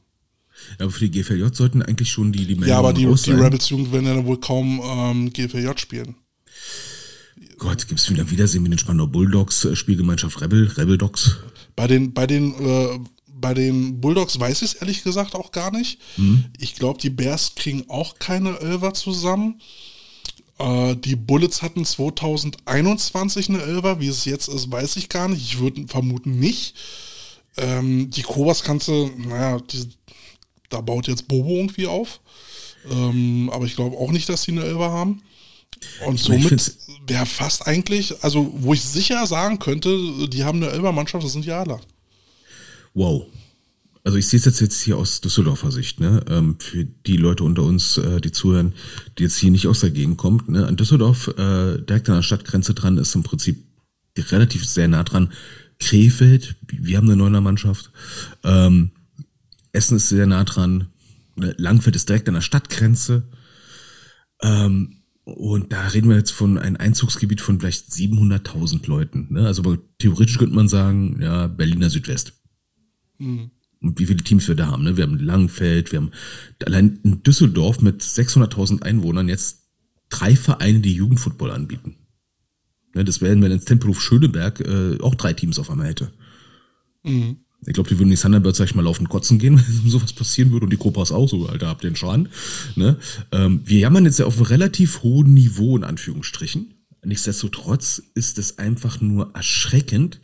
[0.79, 3.31] Aber für die GVJ sollten eigentlich schon die, die ja, aber die, die.
[3.33, 6.15] Rebels-Jugend werden ja wohl kaum ähm, GFJ spielen.
[7.59, 11.37] Gott, gibt's wieder Wiedersehen mit den Spandau Bulldogs, äh, Spielgemeinschaft Rebel, Rebel Dogs.
[11.77, 12.99] Bei den, bei den, äh,
[13.29, 16.01] bei den Bulldogs weiß ich es ehrlich gesagt auch gar nicht.
[16.59, 19.61] Ich glaube, die Bears kriegen auch keine Elver zusammen.
[20.59, 24.01] Äh, die Bullets hatten 2021 eine Elver.
[24.01, 25.43] Wie es jetzt ist, weiß ich gar nicht.
[25.43, 26.75] Ich würde vermuten nicht.
[27.57, 29.89] Ähm, die Kobas kannst du, naja, die,
[30.71, 32.21] da baut jetzt Bobo irgendwie auf.
[32.91, 35.23] Ähm, aber ich glaube auch nicht, dass sie eine Elfer haben.
[36.07, 36.76] Und somit
[37.07, 39.97] wäre fast eigentlich, also wo ich sicher sagen könnte,
[40.28, 41.80] die haben eine Elfer-Mannschaft, das sind die Adler.
[42.95, 43.26] Wow.
[44.05, 46.22] Also ich sehe es jetzt, jetzt hier aus Düsseldorfer Sicht, ne?
[46.28, 48.74] Ähm, für die Leute unter uns, äh, die zuhören,
[49.18, 50.66] die jetzt hier nicht aus der Gegend kommt, ne?
[50.66, 53.64] An Düsseldorf, äh, direkt an der Stadtgrenze dran, ist im Prinzip
[54.16, 55.32] relativ sehr nah dran.
[55.80, 57.91] Krefeld, wir haben eine Neuner Mannschaft.
[58.45, 58.91] Ähm,
[59.72, 60.89] Essen ist sehr nah dran.
[61.37, 63.24] Langfeld ist direkt an der Stadtgrenze.
[64.43, 69.29] Ähm, und da reden wir jetzt von einem Einzugsgebiet von vielleicht 700.000 Leuten.
[69.31, 69.47] Ne?
[69.47, 72.35] Also theoretisch könnte man sagen, ja, Berliner Südwest.
[73.81, 74.85] Und wie viele Teams wir da haben.
[74.85, 74.97] Ne?
[74.97, 76.11] Wir haben Langfeld, wir haben
[76.64, 79.62] allein in Düsseldorf mit 600.000 Einwohnern jetzt
[80.11, 81.97] drei Vereine, die Jugendfootball anbieten.
[82.95, 83.05] Ne?
[83.05, 86.12] Das wären, wenn in Tempelhof Schöneberg äh, auch drei Teams auf einmal hätte.
[87.67, 90.51] Ich glaube, die würden die Thunderbirds, sag ich mal, laufend kotzen gehen, wenn sowas passieren
[90.53, 92.29] würde und die Cobras auch so, Alter, habt ihr den Schaden.
[92.77, 92.97] Ne?
[93.33, 96.75] Ähm, wir jammern jetzt ja auf einem relativ hohen Niveau, in Anführungsstrichen.
[97.05, 100.21] Nichtsdestotrotz ist es einfach nur erschreckend,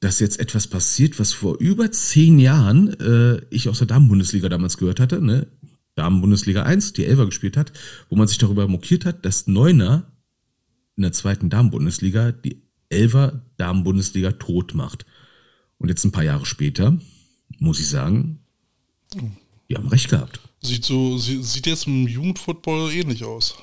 [0.00, 4.78] dass jetzt etwas passiert, was vor über zehn Jahren äh, ich aus der Damenbundesliga damals
[4.78, 5.46] gehört hatte, ne?
[5.94, 7.72] Damenbundesliga 1, die Elfer gespielt hat,
[8.08, 10.10] wo man sich darüber mokiert hat, dass Neuner
[10.96, 15.04] in der zweiten Damenbundesliga die Elfer Damenbundesliga tot macht.
[15.80, 16.96] Und jetzt ein paar Jahre später,
[17.58, 18.38] muss ich sagen,
[19.68, 20.40] die haben recht gehabt.
[20.60, 23.56] Sieht so, sie, sieht jetzt im Jugendfootball ähnlich aus.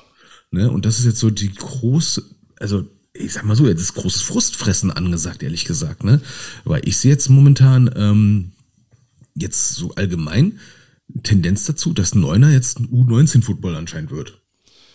[0.49, 0.69] Ne?
[0.69, 2.23] Und das ist jetzt so die große,
[2.59, 6.03] also ich sag mal so, jetzt ist großes Frustfressen angesagt, ehrlich gesagt.
[6.03, 6.19] Ne?
[6.65, 8.51] Weil ich sehe jetzt momentan ähm,
[9.35, 10.59] jetzt so allgemein
[11.21, 14.41] Tendenz dazu, dass Neuner jetzt ein U19-Football anscheinend wird.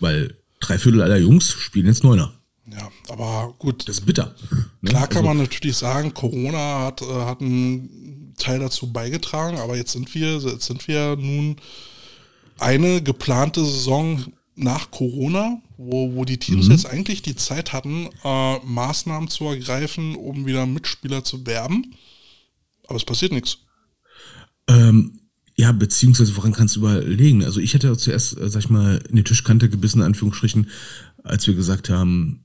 [0.01, 2.33] Weil drei Viertel aller Jungs spielen jetzt Neuner.
[2.71, 3.87] Ja, aber gut.
[3.87, 4.35] Das ist bitter.
[4.81, 4.89] Ne?
[4.89, 9.75] Klar kann Also, man natürlich sagen, Corona hat, äh, hat einen Teil dazu beigetragen, aber
[9.75, 11.57] jetzt sind wir, jetzt sind wir nun
[12.59, 14.23] eine geplante Saison
[14.55, 20.15] nach Corona, wo, wo die Teams jetzt eigentlich die Zeit hatten, äh, Maßnahmen zu ergreifen,
[20.15, 21.95] um wieder Mitspieler zu werben.
[22.87, 23.57] Aber es passiert nichts.
[24.67, 25.19] Ähm,
[25.55, 27.43] ja, beziehungsweise woran kannst du überlegen?
[27.43, 30.69] Also ich hätte zuerst, äh, sag ich mal, in die Tischkante gebissen, in Anführungsstrichen,
[31.23, 32.42] als wir gesagt haben,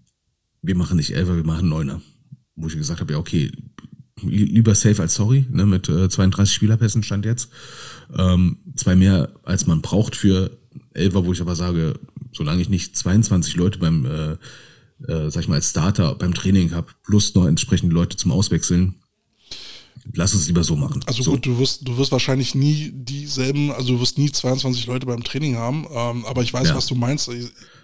[0.62, 2.00] wir machen nicht Elfer, wir machen Neuner.
[2.56, 3.50] Wo ich gesagt habe, ja, okay,
[4.22, 7.48] li- lieber safe als sorry, ne, mit äh, 32 Spielerpässen stand jetzt.
[8.16, 10.58] Ähm, zwei mehr, als man braucht für
[10.94, 11.98] Elfer, wo ich aber sage,
[12.32, 14.32] solange ich nicht 22 Leute beim, äh,
[15.12, 18.94] äh, sag ich mal, als Starter beim Training habe, plus noch entsprechende Leute zum Auswechseln,
[20.14, 21.00] lass uns lieber so machen.
[21.06, 21.30] Also so.
[21.32, 25.22] gut, du wirst, du wirst wahrscheinlich nie dieselben, also du wirst nie 22 Leute beim
[25.22, 26.74] Training haben, ähm, aber ich weiß, Ja.
[26.74, 27.30] was du meinst.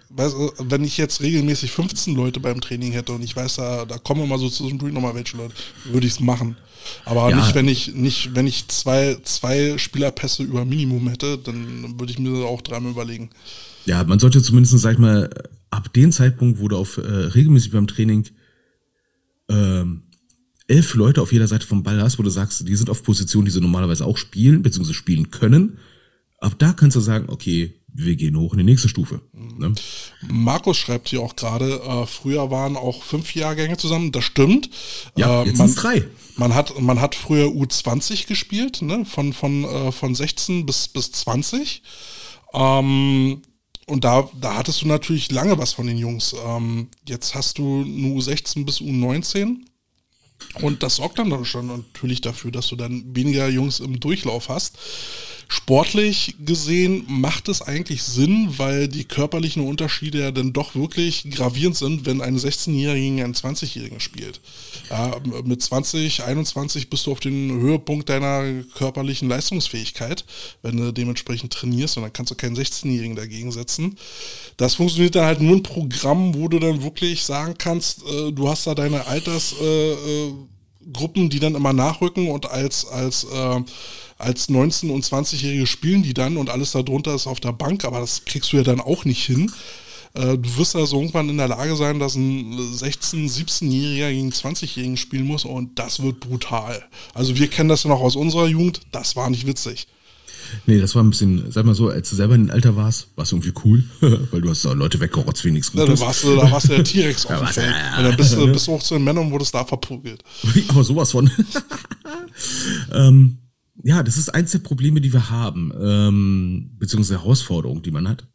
[0.09, 3.97] Weiß, wenn ich jetzt regelmäßig 15 Leute beim Training hätte und ich weiß, da, da
[3.97, 5.53] kommen immer so zwischendurch nochmal welche Leute,
[5.85, 6.55] würde ich es machen.
[7.05, 7.37] Aber Ja.
[7.37, 12.19] nicht, wenn ich, nicht, wenn ich zwei, zwei Spielerpässe über Minimum hätte, dann würde ich
[12.19, 13.29] mir auch dreimal überlegen.
[13.85, 15.29] Ja, man sollte zumindest, sag ich mal,
[15.69, 18.25] ab dem Zeitpunkt, wo du auf äh, regelmäßig beim Training
[19.49, 20.03] ähm,
[20.67, 23.45] elf Leute auf jeder Seite vom Ball hast, wo du sagst, die sind auf Positionen,
[23.45, 25.77] die sie normalerweise auch spielen, beziehungsweise spielen können.
[26.39, 29.21] Ab da kannst du sagen, okay, wir gehen hoch in die nächste Stufe.
[29.33, 29.73] Ne?
[30.27, 34.69] Markus schreibt hier auch gerade, äh, früher waren auch fünf Jahrgänge zusammen, das stimmt.
[35.15, 36.07] Ja, äh, jetzt man, sind's drei.
[36.35, 39.05] Man hat, man hat früher U20 gespielt, ne?
[39.05, 41.83] von, von, äh, von 16 bis, bis 20.
[42.53, 43.41] Ähm,
[43.87, 46.35] und da, da hattest du natürlich lange was von den Jungs.
[46.45, 49.57] Ähm, jetzt hast du nur U16 bis U19.
[50.61, 54.49] Und das sorgt dann, dann schon natürlich dafür, dass du dann weniger Jungs im Durchlauf
[54.49, 54.77] hast.
[55.47, 61.75] Sportlich gesehen macht es eigentlich Sinn, weil die körperlichen Unterschiede ja dann doch wirklich gravierend
[61.75, 64.41] sind, wenn ein 16-Jähriger gegen einen 20-Jährigen spielt.
[64.89, 70.25] Ja, mit 20, 21 bist du auf den Höhepunkt deiner körperlichen Leistungsfähigkeit,
[70.61, 73.97] wenn du dementsprechend trainierst und dann kannst du keinen 16-Jährigen dagegen setzen.
[74.57, 78.49] Das funktioniert dann halt nur ein Programm, wo du dann wirklich sagen kannst, äh, du
[78.49, 80.33] hast da deine Altersgruppen, äh, äh,
[80.91, 83.61] Gruppen, die dann immer nachrücken und als, als, äh,
[84.17, 87.99] als 19- und 20-Jährige spielen die dann und alles darunter ist auf der Bank, aber
[87.99, 89.51] das kriegst du ja dann auch nicht hin.
[90.13, 94.97] Äh, du wirst also irgendwann in der Lage sein, dass ein 16-, 17-Jähriger gegen 20-Jährigen
[94.97, 96.85] spielen muss und das wird brutal.
[97.13, 99.87] Also wir kennen das ja noch aus unserer Jugend, das war nicht witzig.
[100.65, 103.09] Nee, das war ein bisschen, sag mal so, als du selber in dem Alter warst,
[103.15, 103.83] war es irgendwie cool,
[104.31, 106.75] weil du hast da Leute weggerotzt, wie nichts Ja, da, warst du, da warst du
[106.75, 107.75] der T-Rex auf dem warst du- Feld.
[107.97, 110.23] Und dann bist du, bist du hoch zu den Männern und wurdest da verprügelt.
[110.69, 111.29] Aber sowas von.
[112.91, 113.37] ähm,
[113.83, 118.27] ja, das ist eins der Probleme, die wir haben, ähm, beziehungsweise Herausforderungen, die man hat.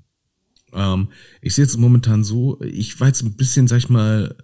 [0.73, 1.09] Ähm,
[1.43, 4.37] ich sehe jetzt momentan so, ich war jetzt ein bisschen, sag ich mal,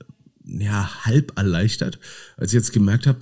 [0.45, 1.99] ja, halb erleichtert,
[2.37, 3.19] als ich jetzt gemerkt habe,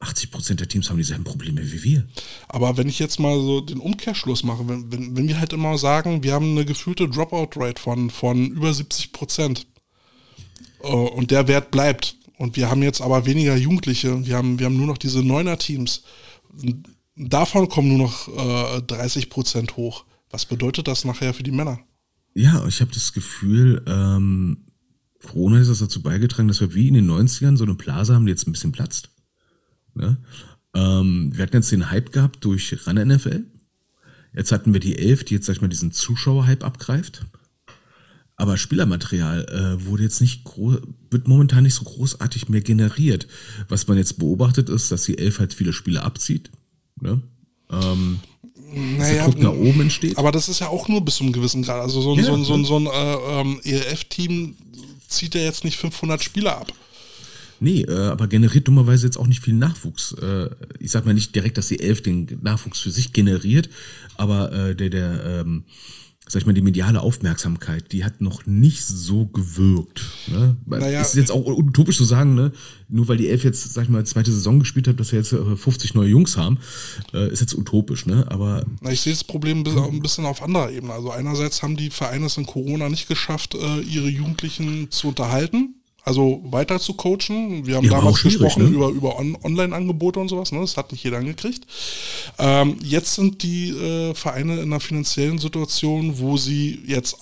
[0.00, 2.06] 80 Prozent der Teams haben dieselben Probleme wie wir.
[2.48, 5.78] Aber wenn ich jetzt mal so den Umkehrschluss mache, wenn, wenn, wenn wir halt immer
[5.78, 9.66] sagen, wir haben eine gefühlte Dropout-Rate von, von über 70 Prozent
[10.82, 14.66] äh, und der Wert bleibt und wir haben jetzt aber weniger Jugendliche, wir haben, wir
[14.66, 16.02] haben nur noch diese Neuner-Teams,
[17.16, 18.28] davon kommen nur noch
[18.78, 20.04] äh, 30 Prozent hoch.
[20.30, 21.78] Was bedeutet das nachher für die Männer?
[22.34, 24.66] Ja, ich habe das Gefühl, ähm,
[25.22, 28.26] Corona ist das dazu beigetragen, dass wir wie in den 90ern so eine Blase haben,
[28.26, 29.13] die jetzt ein bisschen platzt.
[29.94, 30.16] Ne?
[30.74, 33.44] Ähm, wir hatten jetzt den Hype gehabt durch Run NFL.
[34.34, 37.24] Jetzt hatten wir die Elf, die jetzt, sag ich mal, diesen Zuschauer-Hype abgreift.
[38.36, 40.78] Aber Spielermaterial äh, wurde jetzt nicht groß,
[41.10, 43.28] wird momentan nicht so großartig mehr generiert.
[43.68, 46.50] Was man jetzt beobachtet ist, dass die Elf halt viele Spiele abzieht.
[47.00, 47.22] Ne?
[47.70, 48.18] Ähm,
[48.74, 50.18] naja, Druck nach oben entsteht.
[50.18, 51.80] Aber das ist ja auch nur bis zu einem gewissen Grad.
[51.80, 54.56] Also so ein, Ja, so ein, so ein, so ein äh, ähm, ELF-Team
[55.06, 56.72] zieht ja jetzt nicht 500 Spieler ab.
[57.60, 60.12] Nee, äh, aber generiert dummerweise jetzt auch nicht viel Nachwuchs.
[60.20, 63.68] Äh, ich sag mal nicht direkt, dass die Elf den Nachwuchs für sich generiert,
[64.16, 65.64] aber äh, der, der, ähm,
[66.26, 70.00] sag ich mal, die mediale Aufmerksamkeit, die hat noch nicht so gewirkt.
[70.26, 70.56] Ne?
[70.66, 72.50] Naja, es ist jetzt auch utopisch zu sagen, ne?
[72.88, 75.32] nur weil die Elf jetzt, sag ich mal, zweite Saison gespielt hat, dass wir jetzt
[75.34, 76.58] äh, 50 neue Jungs haben,
[77.12, 78.24] äh, ist jetzt utopisch, ne?
[78.30, 80.94] Aber Na, ich sehe das Problem ein bisschen- ein bisschen auf anderer Ebene.
[80.94, 85.74] Also einerseits haben die Vereine es in Corona nicht geschafft, äh, ihre Jugendlichen zu unterhalten,
[86.04, 87.66] also weiter zu coachen.
[87.66, 88.68] Wir haben Ja, damals gesprochen ne?
[88.68, 90.52] über, über On Online-Angebote und sowas.
[90.52, 90.60] Ne?
[90.60, 91.66] Das hat nicht jeder angekriegt.
[92.38, 97.16] Ähm, jetzt sind die äh, Vereine in einer finanziellen Situation, wo sie jetzt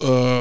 [0.00, 0.40] äh,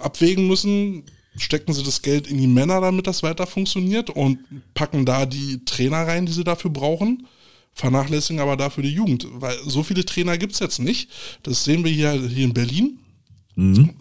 [0.00, 1.04] abwägen müssen,
[1.36, 4.38] stecken sie das Geld in die Männer, damit das weiter funktioniert und
[4.74, 7.26] packen da die Trainer rein, die sie dafür brauchen,
[7.72, 11.10] vernachlässigen aber dafür die Jugend, weil so viele Trainer gibt's jetzt nicht.
[11.42, 13.00] Das sehen wir hier, hier in Berlin.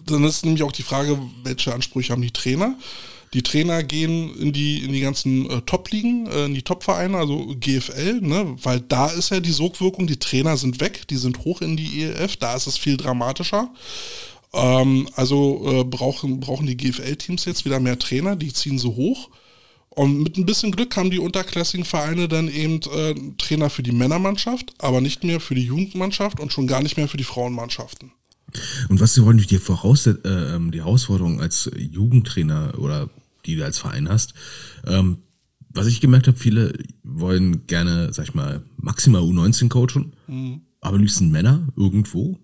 [0.06, 2.76] Dann ist nämlich auch die Frage, welche Ansprüche haben die Trainer?
[3.34, 7.56] Die Trainer gehen in die, in die ganzen äh, Top-Ligen, äh, in die Top-Vereine, also
[7.60, 8.56] GFL, ne?
[8.62, 12.04] weil da ist ja die Sogwirkung, die Trainer sind weg, die sind hoch in die
[12.04, 13.72] ELF, da ist es viel dramatischer.
[14.54, 19.30] Ähm, also äh, brauchen, brauchen die GFL-Teams jetzt wieder mehr Trainer, die ziehen so hoch.
[19.90, 23.92] Und mit ein bisschen Glück haben die unterklassigen Vereine dann eben äh, Trainer für die
[23.92, 28.12] Männermannschaft, aber nicht mehr für die Jugendmannschaft und schon gar nicht mehr für die Frauenmannschaften.
[28.90, 33.10] Und was wollen die Voraus äh, ähm, die Herausforderung als Jugendtrainer oder
[33.46, 34.34] die du als Verein hast?
[34.86, 35.18] Ähm,
[35.70, 36.74] was ich gemerkt habe, viele
[37.04, 40.14] wollen gerne, sag ich mal, maximal U19 coachen,
[40.82, 42.38] aber am liebsten Männer irgendwo.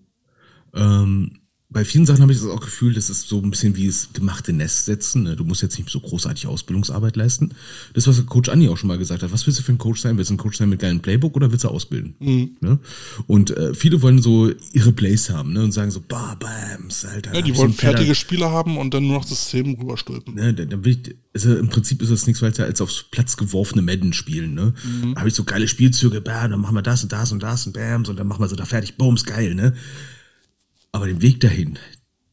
[0.74, 1.39] Ähm,
[1.72, 4.08] bei vielen Sachen habe ich das auch Gefühl, das ist so ein bisschen wie das
[4.12, 5.22] gemachte Nest setzen.
[5.22, 5.36] ne?
[5.36, 7.52] Du musst jetzt nicht so großartig Ausbildungsarbeit leisten.
[7.94, 9.30] Das, was Coach Andi auch schon mal gesagt hat.
[9.30, 10.16] Was willst du für ein Coach sein?
[10.16, 12.14] Willst du ein Coach sein mit geilen Playbook oder willst du ausbilden?
[12.60, 12.80] Ne?
[13.28, 15.62] Und äh, viele wollen so ihre Plays haben ne?
[15.62, 17.32] und sagen so, bah, bams, Alter.
[17.34, 20.34] Ja, da die wollen fertige Spieler haben und dann nur noch das System rüberstülpen.
[20.34, 23.36] Ne, dann, dann will ich, also im Prinzip ist das nichts weiter als aufs Platz
[23.36, 24.54] geworfene Madden spielen.
[24.54, 24.74] Ne?
[25.14, 27.66] Da habe ich so geile Spielzüge, bam, dann machen wir das und das und das
[27.66, 29.74] und bams und dann machen wir so da fertig, bums, geil, ne?
[30.92, 31.78] Aber den Weg dahin,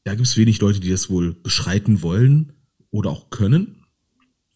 [0.04, 2.54] da gibt es wenig Leute, die das wohl beschreiten wollen
[2.92, 3.84] oder auch können.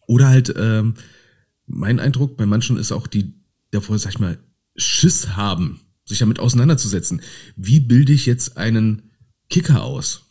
[0.06, 0.94] Oder halt, ähm,
[1.66, 3.34] mein Eindruck bei manchen ist auch, die
[3.70, 4.38] davor, sag ich mal,
[4.76, 7.22] Schiss haben, sich damit auseinanderzusetzen.
[7.56, 9.10] Wie bilde ich jetzt einen
[9.48, 10.28] Kicker aus?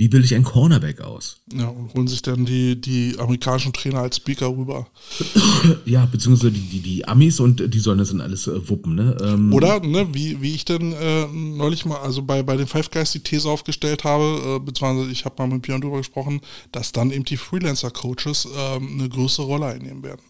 [0.00, 1.42] Wie bilde ich einen Cornerback aus?
[1.52, 4.86] Ja, und holen sich dann die, die amerikanischen Trainer als Speaker rüber.
[5.84, 9.14] Ja, beziehungsweise die, die, die Amis und die sollen das dann alles äh, wuppen, ne?
[9.20, 12.90] Ähm, Oder, ne, wie, wie ich denn äh, neulich mal, also bei, bei den Five
[12.90, 16.40] Guys die These aufgestellt habe, äh, beziehungsweise ich habe mal mit Björn drüber gesprochen,
[16.72, 20.22] dass dann eben die Freelancer-Coaches ähm, eine größere Rolle einnehmen werden.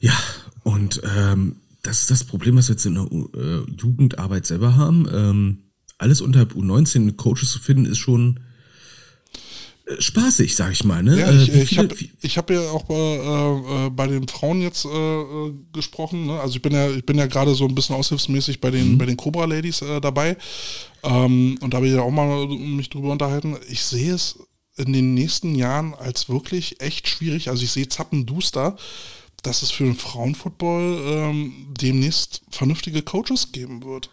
[0.00, 0.12] Ja,
[0.64, 5.08] und ähm, das ist das Problem, was wir jetzt in der äh, Jugendarbeit selber haben.
[5.10, 5.58] Ähm,
[5.96, 8.40] alles unterhalb U19 Coaches zu finden, ist schon
[9.98, 11.02] spaßig, sag ich mal.
[11.02, 11.18] Ne?
[11.20, 11.94] Ja, Äh, ich, wie ich viele- habe
[12.28, 16.26] hab ja auch bei, äh, äh, bei den Frauen jetzt äh, äh, gesprochen.
[16.26, 16.40] Ne?
[16.40, 19.06] Also ich bin ja, ich bin ja gerade so ein bisschen aushilfsmäßig bei den, bei
[19.06, 20.36] den Cobra Ladies äh, dabei.
[21.02, 23.56] Ähm, und da habe ich ja auch mal mich drüber unterhalten.
[23.68, 24.38] Ich sehe es
[24.76, 27.48] in den nächsten Jahren als wirklich echt schwierig.
[27.48, 28.76] Also ich sehe zappenduster,
[29.42, 34.10] dass es für den Frauenfootball ähm, demnächst vernünftige Coaches geben wird.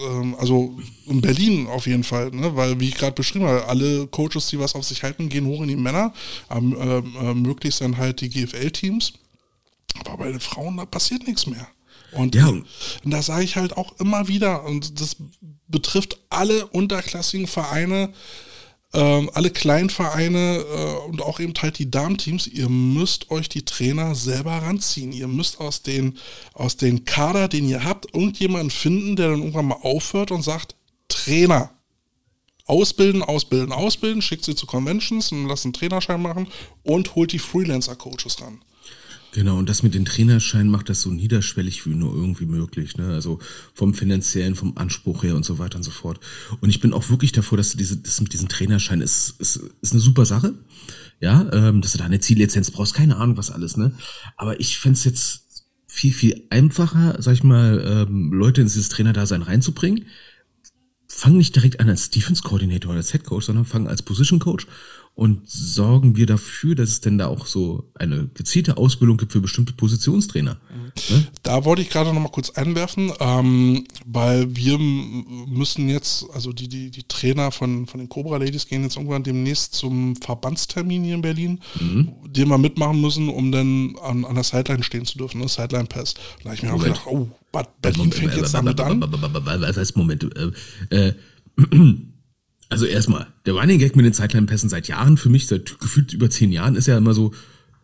[0.00, 2.54] Ähm, also in Berlin auf jeden Fall, ne?
[2.56, 5.62] weil wie ich gerade beschrieben habe, alle Coaches, die was auf sich halten, gehen hoch
[5.62, 6.12] in die Männer,
[6.50, 9.14] ähm, äh, möglichst dann halt die GFL-Teams.
[10.04, 11.66] Aber bei den Frauen, da passiert nichts mehr.
[12.12, 12.48] Und, Ja.
[12.48, 12.66] und
[13.04, 15.16] da sage ich halt auch immer wieder, und das
[15.68, 18.12] betrifft alle unterklassigen Vereine,
[18.94, 24.14] ähm, alle Kleinvereine äh, und auch eben halt die Damenteams, ihr müsst euch die Trainer
[24.14, 25.12] selber ranziehen.
[25.12, 26.18] Ihr müsst aus den,
[26.52, 30.74] aus den Kader, den ihr habt, irgendjemanden finden, der dann irgendwann mal aufhört und sagt,
[31.08, 31.70] Trainer,
[32.66, 36.48] ausbilden, ausbilden, ausbilden, schickt sie zu Conventions und lasst einen Trainerschein machen
[36.82, 38.60] und holt die Freelancer-Coaches ran.
[39.34, 42.98] Genau, und das mit den Trainerscheinen macht das so niederschwellig wie nur irgendwie möglich.
[42.98, 43.14] Ne?
[43.14, 43.38] Also
[43.72, 46.20] vom finanziellen, vom Anspruch her und so weiter und so fort.
[46.60, 49.60] Und ich bin auch wirklich davor, dass du diese, das mit diesen Trainerscheinen ist, ist,
[49.80, 50.54] ist eine super Sache.
[51.20, 53.94] Ja, ähm, dass du da eine Ziellizenz brauchst, keine Ahnung, was alles, ne?
[54.36, 55.42] Aber ich fände jetzt
[55.86, 60.06] viel, viel einfacher, sag ich mal, ähm, Leute in dieses Trainerdasein reinzubringen.
[61.06, 64.40] Fang nicht direkt an als Defense Coordinator oder als Head Coach, sondern fang als Position
[64.40, 64.66] Coach
[65.14, 69.40] und sorgen wir dafür, dass es denn da auch so eine gezielte Ausbildung gibt für
[69.40, 70.58] bestimmte Positionstrainer.
[71.10, 71.26] Ne?
[71.42, 76.66] Da wollte ich gerade noch mal kurz einwerfen, ähm, weil wir müssen jetzt, also die,
[76.66, 81.14] die, die Trainer von, von den Cobra Ladies gehen jetzt irgendwann demnächst zum Verbandstermin hier
[81.16, 81.60] in Berlin,
[82.26, 85.48] den wir mitmachen müssen, um dann an, an der Sideline stehen zu dürfen, ne?
[85.48, 86.14] Sideline Pass.
[86.42, 89.02] Da habe ich mir auch gedacht, oh, Bad Berlin fängt jetzt damit an.
[89.02, 90.26] Was heißt Moment?
[90.90, 91.14] Äh, äh,
[92.72, 96.28] also erstmal, der Running Gag mit den Sideline-Pässen seit Jahren für mich, seit gefühlt über
[96.30, 97.32] zehn Jahren, ist ja immer so,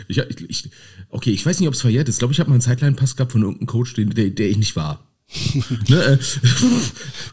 [0.09, 0.71] ich, ich,
[1.11, 2.15] okay, ich weiß nicht, ob es verjährt ist.
[2.17, 4.57] Ich glaube, ich habe mal einen Sideline-Pass gehabt von irgendeinem Coach, den, der, der ich
[4.59, 5.03] nicht war.
[5.89, 6.03] ne?
[6.05, 6.19] äh,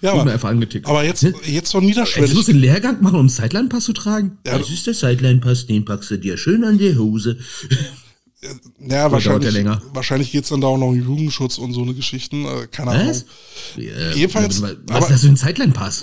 [0.01, 0.87] Ja, aber- mir einfach angetickt.
[0.87, 1.33] Aber jetzt, Ne?
[1.45, 2.45] jetzt so Ich muss niederschwellig.
[2.45, 4.37] den Lehrgang machen, um einen Sideline-Pass zu tragen?
[4.47, 7.37] Ja, das ist der Sideline-Pass, den packst du dir schön an die Hose.
[8.79, 12.45] Ja, dauert wahrscheinlich, wahrscheinlich geht's dann da auch noch um Jugendschutz und so eine Geschichten.
[12.45, 12.95] Äh, keine Was?
[12.97, 13.23] Ahnung.
[13.77, 15.37] Äh, Jedenfalls, Was aber- ist das für ein?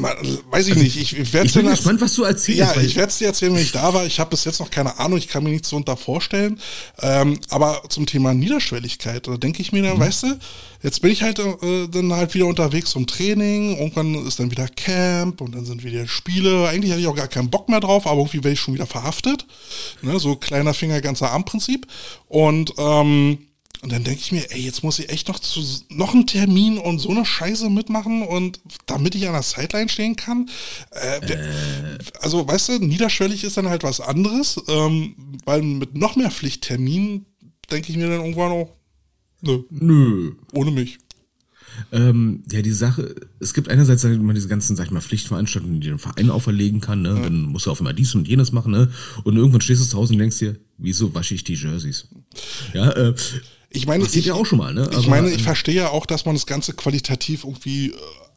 [0.01, 0.15] Ma-
[0.51, 0.97] Weiß ich nicht.
[0.97, 2.59] Ich, ich werde Ich bin gespannt, was du erzählst.
[2.61, 4.07] Ja, ich werde es dir erzählen, wenn ich da war.
[4.07, 6.59] Ich habe bis jetzt noch keine Ahnung, ich kann mir nichts so unter vorstellen.
[7.01, 10.39] Ähm, aber zum Thema Niederschwelligkeit, da denke ich mir dann, weißt du,
[10.83, 14.69] jetzt bin ich halt äh, dann halt wieder unterwegs zum Training, irgendwann ist dann wieder
[14.69, 16.69] Camp und dann sind wieder Spiele.
[16.69, 18.87] Eigentlich hatte ich auch gar keinen Bock mehr drauf, aber irgendwie werde ich schon wieder
[18.87, 19.47] verhaftet.
[20.03, 21.87] Ne, so kleiner Finger, ganzer Arm-Prinzip.
[22.29, 23.39] Und ähm,
[23.83, 26.77] und dann denke ich mir, ey, jetzt muss ich echt noch zu noch einen Termin
[26.77, 30.51] und so eine Scheiße mitmachen und damit ich an der Sideline stehen kann.
[30.91, 35.15] Äh, wer- Also, weißt du, niederschwellig ist dann halt was anderes, ähm,
[35.47, 37.25] weil mit noch mehr Pflichtterminen
[37.71, 38.69] denke ich mir dann irgendwann auch,
[39.43, 40.33] nö, Nö.
[40.53, 40.99] ohne mich.
[41.93, 45.01] Ähm, ja, die Sache, es gibt einerseits sag ich mal diese ganzen, sag ich mal,
[45.01, 47.19] Pflichtveranstaltungen, die der Verein auferlegen kann, ne?
[47.23, 48.91] Dann musst du auf einmal dies und jenes machen, ne?
[49.25, 52.09] Und irgendwann stehst du zu Hause und denkst dir, wieso wasche ich die Jerseys?
[52.75, 53.15] Ja, äh,
[53.71, 54.89] Ich meine, ich, ja auch schon mal, ne?
[54.91, 57.95] ich Aber, meine, ich äh, verstehe ja auch, dass man das Ganze qualitativ irgendwie äh,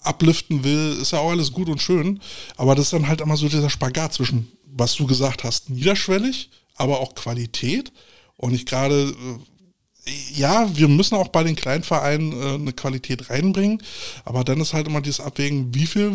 [0.08, 2.20] upliften will, ist ja auch alles gut und schön,
[2.56, 6.50] aber das ist dann halt immer so dieser Spagat zwischen, was du gesagt hast, niederschwellig,
[6.76, 7.92] aber auch Qualität
[8.38, 9.40] und ich gerade, äh,
[10.34, 13.82] ja, wir müssen auch bei den kleinen Vereinen äh, eine Qualität reinbringen,
[14.26, 16.12] aber dann ist halt immer dieses Abwägen, wie viele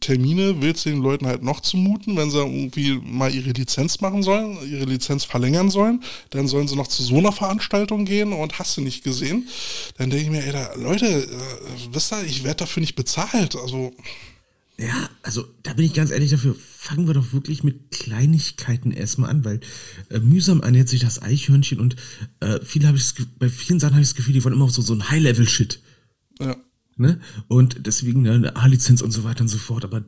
[0.00, 4.22] Termine willst du den Leuten halt noch zumuten, wenn sie irgendwie mal ihre Lizenz machen
[4.22, 8.58] sollen, ihre Lizenz verlängern sollen, dann sollen sie noch zu so einer Veranstaltung gehen und
[8.58, 9.48] hast du nicht gesehen.
[9.96, 11.26] Dann denke ich mir, ey, da, Leute, äh,
[11.92, 13.94] wisst ihr, ich werde dafür nicht bezahlt, also
[14.80, 19.28] Ja, also da bin ich ganz ehrlich dafür, fangen wir doch wirklich mit Kleinigkeiten erstmal
[19.28, 19.60] an, weil
[20.08, 21.96] äh, mühsam ernährt sich das Eichhörnchen und
[22.40, 24.54] äh, viele habe ich das Ge- bei vielen Sachen habe ich das Gefühl, die wollen
[24.54, 25.80] immer so, so ein High-Level-Shit.
[26.40, 26.56] ja.
[26.96, 27.18] Ne?
[27.48, 29.84] Und deswegen ne, eine A-Lizenz und so weiter und so fort.
[29.84, 30.04] Aber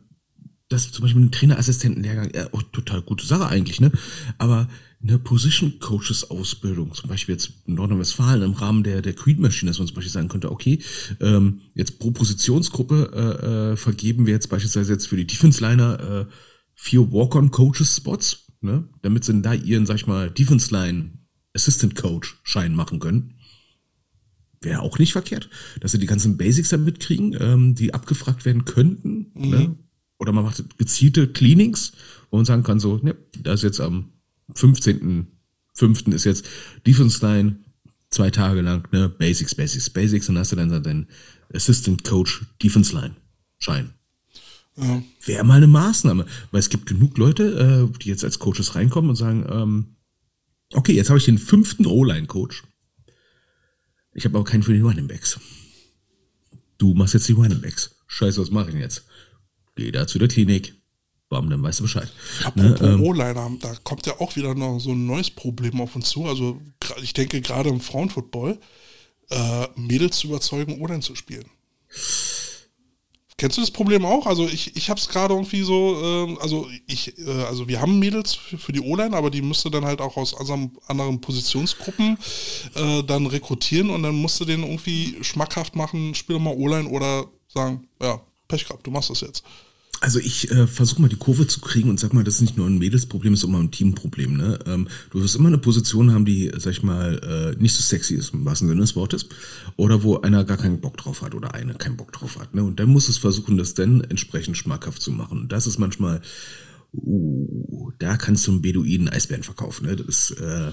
[0.68, 3.90] das zum Beispiel ein Trainerassistentenlehrgang, ja, oh, total gute Sache eigentlich, ne?
[4.36, 4.68] Aber
[5.02, 9.70] eine Position Coaches Ausbildung, zum Beispiel jetzt in Nordrhein-Westfalen im Rahmen der, der Creed Machine,
[9.70, 10.80] dass man zum Beispiel sagen könnte, okay,
[11.20, 16.00] ähm, jetzt pro Positionsgruppe äh, äh, vergeben wir jetzt beispielsweise jetzt für die Defense Liner
[16.00, 16.26] äh,
[16.74, 18.88] vier Walk-on Coaches Spots, ne?
[19.02, 21.18] Damit sie da ihren, sag ich mal, Defense Line
[21.54, 23.34] Assistant Coach Schein machen können
[24.64, 25.50] wäre auch nicht verkehrt,
[25.80, 29.32] dass sie die ganzen Basics dann mitkriegen, ähm, die abgefragt werden könnten.
[29.34, 29.76] Ne?
[30.18, 31.92] Oder man macht gezielte Cleanings,
[32.30, 34.12] wo man sagen kann, so, ne, da ist jetzt am
[34.54, 36.12] 15.05.
[36.12, 36.46] ist jetzt
[36.86, 37.56] Defense Line
[38.10, 41.08] zwei Tage lang, ne, Basics, Basics, Basics, und dann hast du dann deinen
[41.52, 43.16] Assistant Coach Defense Line
[43.58, 43.94] Schein.
[44.76, 45.02] Ja.
[45.24, 49.10] Wäre mal eine Maßnahme, weil es gibt genug Leute, äh, die jetzt als Coaches reinkommen
[49.10, 49.96] und sagen, ähm,
[50.72, 52.64] okay, jetzt habe ich den fünften O-Line-Coach.
[54.14, 55.38] Ich habe aber keinen für die Running Backs.
[56.78, 57.96] Du machst jetzt die Running Backs.
[58.06, 59.04] Scheiße, was mache ich denn jetzt?
[59.76, 60.74] Geh da zu der Klinik.
[61.32, 62.12] Bam, dann weißt du Bescheid.
[62.44, 65.96] Apropos Ne, ähm, O-Liner, da kommt ja auch wieder noch so ein neues Problem auf
[65.96, 66.26] uns zu.
[66.26, 66.60] Also
[67.02, 68.58] ich denke gerade im Frauenfootball,
[69.30, 71.46] äh, Mädels zu überzeugen, O-Line zu spielen.
[73.38, 74.26] Kennst du das Problem auch?
[74.26, 77.98] Also ich, ich habe es gerade irgendwie so, ähm, also ich, äh, also wir haben
[77.98, 82.18] Mädels für, für die O-Line, aber die müsste dann halt auch aus anderen, anderen Positionsgruppen
[82.74, 87.88] äh, dann rekrutieren und dann musste den irgendwie schmackhaft machen, spiel mal O-Line oder sagen,
[88.02, 89.42] ja, Pech gehabt, du machst das jetzt.
[90.02, 92.56] Also ich äh, versuche mal die Kurve zu kriegen und sag mal, das ist nicht
[92.56, 94.36] nur ein Mädelsproblem, es ist immer ein Teamproblem.
[94.36, 94.58] Ne?
[94.66, 98.16] Ähm, du wirst immer eine Position haben, die, sag ich mal, äh, nicht so sexy
[98.16, 99.28] ist, im wahrsten Sinne des Wortes,
[99.76, 102.52] oder wo einer gar keinen Bock drauf hat oder eine keinen Bock drauf hat.
[102.52, 102.64] Ne?
[102.64, 105.42] Und dann muss es versuchen, das dann entsprechend schmackhaft zu machen.
[105.42, 106.20] Und das ist manchmal
[106.94, 109.86] uh, da kannst du einen Beduinen Eisbären verkaufen.
[109.86, 109.94] Ne?
[109.94, 110.72] Das, äh,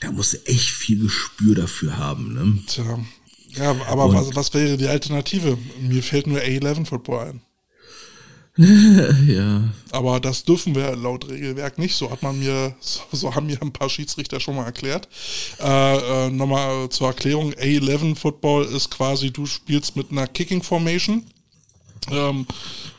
[0.00, 2.32] da musst du echt viel Gespür dafür haben.
[2.32, 2.62] Ne?
[2.66, 2.98] Tja.
[3.56, 5.58] Ja, aber was, was wäre die Alternative?
[5.82, 7.40] Mir fällt nur A11 Football ein.
[8.56, 9.62] ja.
[9.92, 11.94] Aber das dürfen wir laut Regelwerk nicht.
[11.94, 15.08] So hat man mir, so, so haben mir ein paar Schiedsrichter schon mal erklärt.
[15.60, 21.24] Äh, äh, Nochmal zur Erklärung: A11 Football ist quasi, du spielst mit einer Kicking Formation,
[22.10, 22.46] ähm,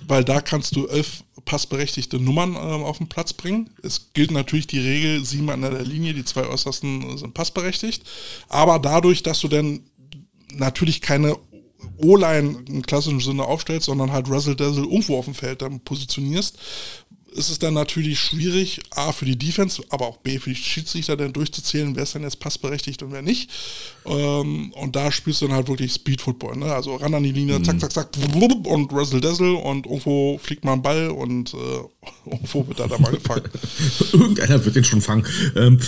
[0.07, 3.69] weil da kannst du elf passberechtigte Nummern ähm, auf den Platz bringen.
[3.83, 8.03] Es gilt natürlich die Regel, sieben an der Linie, die zwei äußersten sind passberechtigt.
[8.47, 9.81] Aber dadurch, dass du dann
[10.53, 11.35] natürlich keine
[11.97, 16.57] O-Line im klassischen Sinne aufstellst, sondern halt Razzle Dazzle irgendwo auf dem Feld dann positionierst,
[17.33, 21.15] ist es dann natürlich schwierig, A für die Defense, aber auch B für die Schiedsrichter
[21.15, 23.49] dann durchzuzählen, wer ist denn jetzt passberechtigt und wer nicht.
[24.05, 26.73] Ähm, und da spielst du dann halt wirklich Speed Football, ne?
[26.73, 27.63] Also ran an die Linie, mhm.
[27.63, 28.09] zack, zack, zack,
[28.65, 31.57] und Razzle Dazzle und irgendwo fliegt mal ein Ball und äh,
[32.29, 33.49] irgendwo wird er da mal gefangen.
[34.11, 35.25] Irgendeiner wird den schon fangen.
[35.55, 35.79] Ähm,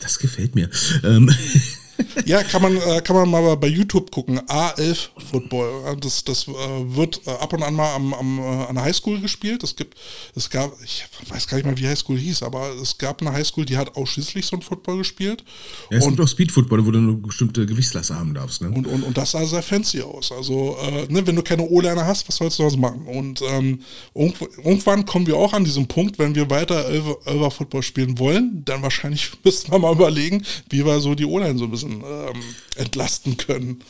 [0.00, 0.70] das gefällt mir.
[1.04, 1.30] Ähm.
[2.26, 4.40] ja, kann man, äh, kann man mal bei YouTube gucken.
[4.40, 5.96] A11 Football.
[6.00, 9.62] Das, das äh, wird äh, ab und an mal am, am, an der Highschool gespielt.
[9.62, 9.96] Es gibt,
[10.34, 13.64] es gab, ich weiß gar nicht mal, wie Highschool hieß, aber es gab eine Highschool,
[13.64, 15.44] die hat ausschließlich so ein Football gespielt.
[15.90, 18.62] Ja, es und, gibt auch Speed Football, wo du eine bestimmte Gewichtsklasse haben darfst.
[18.62, 18.70] Ne?
[18.70, 20.32] Und, und, und das sah sehr fancy aus.
[20.32, 23.06] Also, äh, ne, wenn du keine O-Liner hast, was sollst du was machen?
[23.06, 23.80] Und ähm,
[24.14, 28.82] irgendwann kommen wir auch an diesen Punkt, wenn wir weiter Elver Football spielen wollen, dann
[28.82, 32.42] wahrscheinlich müssen wir mal überlegen, wie wir so die O-Line so ein bisschen bisschen ähm,
[32.76, 33.82] entlasten können.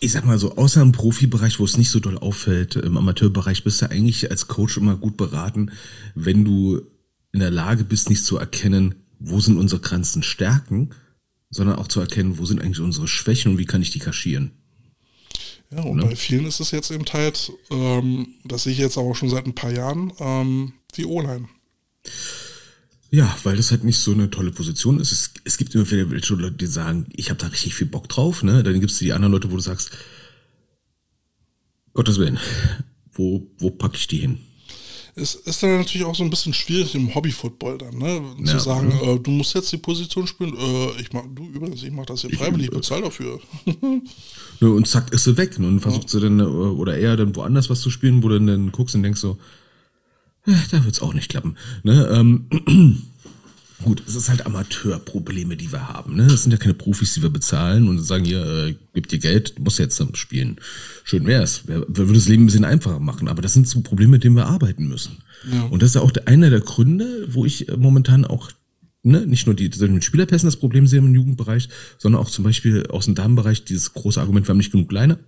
[0.00, 3.64] Ich sag mal so, außer im Profibereich, wo es nicht so doll auffällt, im Amateurbereich
[3.64, 5.72] bist du eigentlich als Coach immer gut beraten,
[6.14, 6.82] wenn du
[7.32, 10.90] in der Lage bist, nicht zu erkennen, wo sind unsere ganzen Stärken,
[11.50, 14.52] sondern auch zu erkennen, wo sind eigentlich unsere Schwächen und wie kann ich die kaschieren.
[15.70, 16.04] Ja, und ne?
[16.04, 19.46] bei vielen ist es jetzt eben halt, ähm, das sehe ich jetzt aber schon seit
[19.46, 21.48] ein paar Jahren, ähm, die O-Line.
[23.10, 25.12] Ja, weil das halt nicht so eine tolle Position ist.
[25.12, 28.42] Es, es gibt immer viele Leute, die sagen, ich habe da richtig viel Bock drauf.
[28.42, 28.62] Ne?
[28.62, 29.90] Dann gibt es die anderen Leute, wo du sagst,
[31.94, 32.38] Gottes Willen,
[33.12, 34.38] wo, wo packe ich die hin?
[35.14, 38.22] Es ist dann natürlich auch so ein bisschen schwierig im Hobby-Football dann, ne?
[38.44, 39.14] Zu ja, sagen, ja.
[39.14, 42.20] Äh, du musst jetzt die Position spielen, äh, ich mach, du übrigens, ich mach das
[42.20, 43.40] hier freiwillig, bezahl dafür.
[44.60, 45.58] und zack, ist sie weg.
[45.58, 45.66] Ne?
[45.66, 46.08] Und versucht ja.
[46.10, 49.02] sie dann, äh, oder eher dann woanders was zu spielen, wo du dann guckst und
[49.02, 49.38] denkst so,
[50.70, 51.56] da wird es auch nicht klappen.
[51.82, 52.08] Ne?
[52.12, 52.46] Ähm,
[53.84, 56.16] gut, es ist halt Amateurprobleme, die wir haben.
[56.16, 56.26] Ne?
[56.26, 59.58] Das sind ja keine Profis, die wir bezahlen und sagen, hier, äh, gib dir Geld,
[59.58, 60.56] musst jetzt spielen.
[61.04, 61.62] Schön wär's.
[61.66, 64.24] Wer, wer würde das Leben ein bisschen einfacher machen, aber das sind so Probleme, mit
[64.24, 65.18] denen wir arbeiten müssen.
[65.52, 65.64] Ja.
[65.64, 68.50] Und das ist ja auch einer der Gründe, wo ich äh, momentan auch
[69.02, 71.68] ne, nicht nur die, die Spielerpässen das Problem sehe im Jugendbereich,
[71.98, 75.18] sondern auch zum Beispiel aus dem Damenbereich dieses große Argument, wir haben nicht genug Kleine.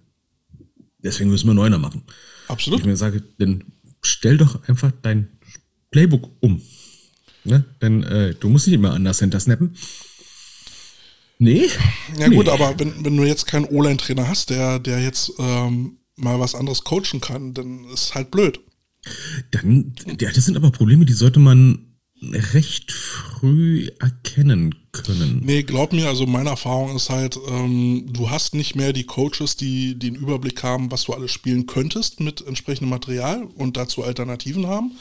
[1.03, 2.03] Deswegen müssen wir Neuner machen.
[2.49, 2.81] Absolut.
[2.81, 3.65] Ich mir sage, denn
[4.03, 5.29] stell doch einfach dein
[5.91, 6.63] Playbook um.
[7.45, 7.65] Ne?
[7.81, 9.77] Denn äh, du musst nicht immer anders Center snappen.
[11.39, 11.69] Nee.
[12.19, 12.37] Ja nee.
[12.37, 16.55] gut, aber wenn, wenn du jetzt keinen O-Line-Trainer hast, der, der jetzt ähm, mal was
[16.55, 18.61] anderes coachen kann, dann ist halt blöd.
[19.51, 21.90] Dann, ja, das sind aber Probleme, die sollte man
[22.23, 25.41] recht früh erkennen können.
[25.45, 29.57] Nee, glaub mir, also meine Erfahrung ist halt, ähm, du hast nicht mehr die Coaches,
[29.57, 34.67] die den Überblick haben, was du alles spielen könntest mit entsprechendem Material und dazu Alternativen
[34.67, 34.93] haben.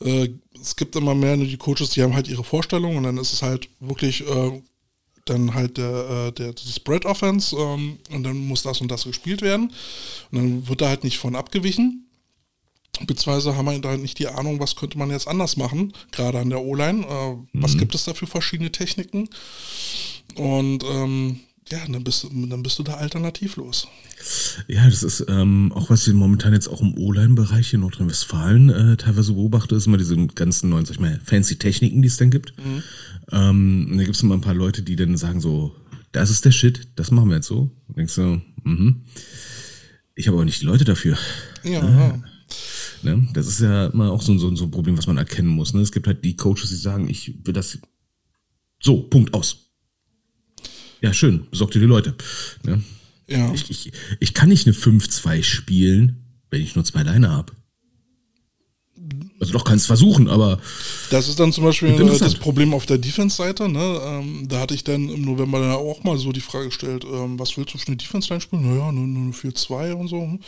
[0.00, 3.32] Äh, es gibt immer mehr die Coaches, die haben halt ihre Vorstellungen und dann ist
[3.32, 4.62] es halt wirklich äh,
[5.26, 9.04] dann halt der, äh, der, der Spread Offense ähm, und dann muss das und das
[9.04, 9.72] gespielt werden
[10.30, 12.05] und dann wird da halt nicht von abgewichen
[13.04, 16.50] Beziehungsweise haben wir da nicht die Ahnung, was könnte man jetzt anders machen, gerade an
[16.50, 17.04] der O-Line.
[17.06, 17.62] Äh, mhm.
[17.62, 19.28] Was gibt es da für verschiedene Techniken?
[20.34, 21.40] Und ähm,
[21.70, 23.88] ja, dann bist, du, dann bist du da alternativlos.
[24.68, 28.96] Ja, das ist ähm, auch, was ich momentan jetzt auch im O-Line-Bereich in Nordrhein-Westfalen äh,
[28.96, 32.30] teilweise beobachte, ist immer diese ganzen neuen, sag ich mal, fancy Techniken, die es dann
[32.30, 32.54] gibt.
[32.58, 32.82] Mhm.
[33.32, 35.74] Ähm, da gibt es immer ein paar Leute, die dann sagen so,
[36.12, 37.70] das ist der Shit, das machen wir jetzt so.
[37.88, 39.02] Und denkst so, mhm.
[40.16, 41.18] Ich habe aber nicht die Leute dafür.
[41.62, 42.08] Ja.
[42.08, 42.18] Äh,
[43.06, 43.28] Ne?
[43.32, 45.72] Das ist ja immer auch so, so, so ein Problem, was man erkennen muss.
[45.72, 45.80] Ne?
[45.80, 47.78] Es gibt halt die Coaches, die sagen, ich will das
[48.80, 49.70] so, Punkt aus.
[51.00, 52.16] Ja, schön, besorgt dir die Leute.
[52.64, 52.82] Ne?
[53.28, 53.52] Ja.
[53.54, 57.52] Ich, ich, ich kann nicht eine 5-2 spielen, wenn ich nur zwei Leine habe.
[59.38, 60.58] Also doch kann es versuchen, aber.
[61.10, 63.68] Das ist dann zum Beispiel äh, das Problem auf der Defense-Seite.
[63.68, 64.00] Ne?
[64.02, 67.38] Ähm, da hatte ich dann im November dann auch mal so die Frage gestellt, ähm,
[67.38, 68.68] was willst du für eine Defense-Line spielen?
[68.68, 70.38] Naja, nur, nur 4-2 und so.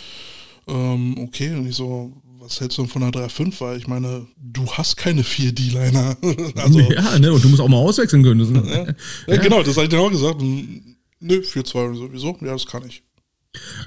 [0.69, 2.13] Ähm, okay, und ich so,
[2.49, 3.61] was hältst du von einer 3-5?
[3.61, 6.17] Weil ich meine, du hast keine 4 D-Liner.
[6.57, 8.67] also, ja, ne, und du musst auch mal auswechseln können.
[8.67, 8.95] Ja, ja,
[9.27, 9.37] ja.
[9.37, 10.41] Genau, das habe ich dir auch gesagt.
[10.41, 12.39] Nö, 4-2 sowieso.
[12.41, 13.03] Ja, das kann ich.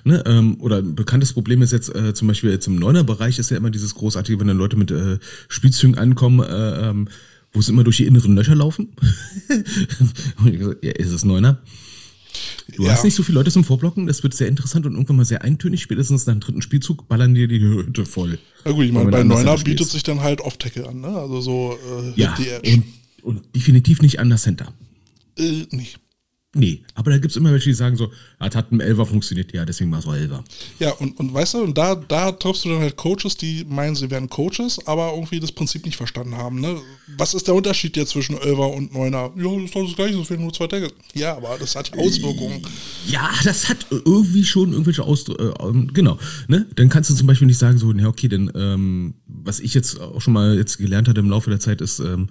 [0.03, 3.49] Ne, ähm, oder ein bekanntes Problem ist jetzt äh, zum Beispiel jetzt im Neuner-Bereich ist
[3.51, 7.07] ja immer dieses großartige, wenn dann Leute mit äh, Spielzügen ankommen, äh, ähm,
[7.53, 8.95] wo sie immer durch die inneren Löcher laufen.
[10.38, 11.62] Und ich gesagt, ja, ist es Neuner?
[12.76, 12.92] Du Ja.
[12.92, 15.42] hast nicht so viele Leute zum Vorblocken, das wird sehr interessant und irgendwann mal sehr
[15.44, 15.82] eintönig.
[15.82, 18.40] Spätestens nach dem dritten Spielzug ballern dir die Hütte voll.
[18.66, 21.08] Na gut, ich meine, bei Neuner bietet sich dann halt Off-Tackle an, ne?
[21.08, 21.78] Also so
[22.16, 22.84] äh, Ja, the Edge.
[23.24, 24.74] und, und definitiv nicht an der Center.
[25.38, 26.00] äh, nicht.
[26.54, 29.54] Nee, aber da gibt's immer welche, die sagen so, ah, das hat ein Elfer funktioniert,
[29.54, 30.43] ja, deswegen war es auch.
[30.80, 33.95] Ja, und, und weißt du, und da, da triffst du dann halt Coaches, die meinen,
[33.95, 36.60] sie wären Coaches, aber irgendwie das Prinzip nicht verstanden haben.
[36.60, 36.76] Ne?
[37.18, 39.32] Was ist der Unterschied jetzt zwischen Elfer und Neuner?
[39.38, 40.91] Ja, das ist doch das gleiche, es fehlen nur zwei Tackle.
[41.14, 42.62] Ja, aber das hat Auswirkungen.
[43.08, 46.20] Ja, das hat irgendwie schon irgendwelche Ausdrücke, äh, ähm, genau.
[46.49, 46.68] Ne?
[46.76, 50.02] Dann kannst du zum Beispiel nicht sagen, so, ja, okay, denn ähm, was ich jetzt
[50.02, 52.28] auch schon mal jetzt gelernt hatte im Laufe der Zeit, ist, ähm,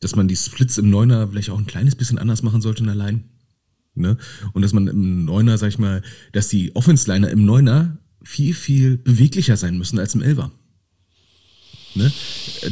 [0.00, 2.86] dass man die Splits im Neuner vielleicht auch ein kleines bisschen anders machen sollte in
[2.86, 3.22] der Line.
[4.00, 4.16] Ne?
[4.52, 8.96] Und dass man im Neuner, sag ich mal, dass die Offense-Liner im Neuner viel, viel
[8.96, 10.50] beweglicher sein müssen als im Elfer.
[11.94, 12.12] Ne?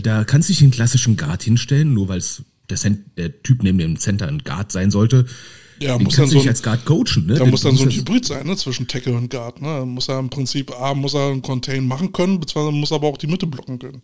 [0.02, 2.22] Da kannst du nicht den klassischen Guard hinstellen, nur weil
[2.70, 2.78] der,
[3.16, 5.26] der Typ neben dem Center ein Guard sein sollte.
[5.80, 7.26] Ja, Den muss dann so ein- als Guard coachen.
[7.26, 7.34] Ne?
[7.34, 9.60] Da muss dann so ein Hybrid sein, ne, zwischen Tackle und Guard.
[9.62, 9.84] Ne?
[9.86, 13.06] Muss er im Prinzip, A, muss er einen Contain machen können, beziehungsweise muss er aber
[13.08, 14.02] auch die Mitte blocken können.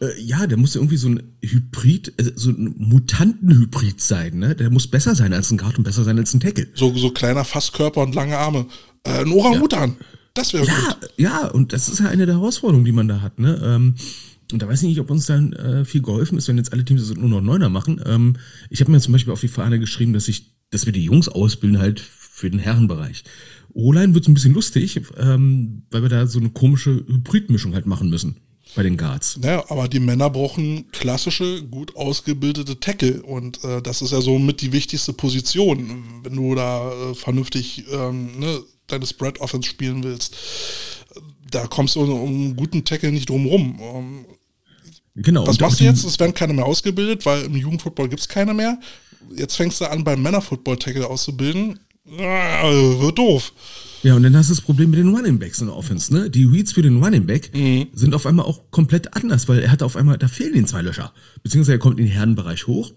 [0.00, 4.54] Äh, ja, der muss ja irgendwie so ein Hybrid, äh, so ein Mutantenhybrid sein, ne?
[4.54, 6.68] Der muss besser sein als ein Guard und besser sein als ein Tackle.
[6.74, 8.66] So, so kleiner Fasskörper und lange Arme.
[9.04, 9.96] Äh, ein Orang-Utan.
[10.34, 11.10] Das wäre Ja, gut.
[11.18, 13.60] ja, und das ist ja eine der Herausforderungen, die man da hat, ne?
[13.62, 13.94] Ähm,
[14.52, 16.84] und da weiß ich nicht, ob uns dann äh, viel geholfen ist, wenn jetzt alle
[16.84, 18.00] Teams nur noch Neuner machen.
[18.04, 18.36] Ähm,
[18.70, 21.28] ich habe mir zum Beispiel auf die Fahne geschrieben, dass ich, dass wir die Jungs
[21.28, 23.22] ausbilden halt für den Herrenbereich.
[23.74, 27.86] O-Line wird so ein bisschen lustig, ähm, weil wir da so eine komische Hybridmischung halt
[27.86, 28.36] machen müssen
[28.74, 29.38] bei den Guards.
[29.42, 34.38] Ja, aber die Männer brauchen klassische, gut ausgebildete Tackle und äh, das ist ja so
[34.38, 40.02] mit die wichtigste Position, wenn du da äh, vernünftig ähm, ne, deine Spread Offense spielen
[40.02, 40.36] willst.
[41.50, 43.78] Da kommst du um einen guten Tackle nicht drum rum.
[43.80, 44.24] Ähm,
[45.14, 45.46] Genau.
[45.46, 46.04] was machst du jetzt?
[46.04, 48.78] Es werden keine mehr ausgebildet, weil im Jugendfootball gibt es keine mehr.
[49.36, 51.78] Jetzt fängst du an, beim Männerfootball-Tackle auszubilden.
[52.18, 52.64] Ah,
[53.00, 53.52] wird doof.
[54.02, 56.28] Ja, und dann hast du das Problem mit den Running Backs in der Offense, ne?
[56.28, 57.52] Die Reads für den Running Back
[57.92, 60.82] sind auf einmal auch komplett anders, weil er hat auf einmal, da fehlen ihm zwei
[60.82, 61.12] Löcher.
[61.42, 62.92] Beziehungsweise er kommt in den Herrenbereich hoch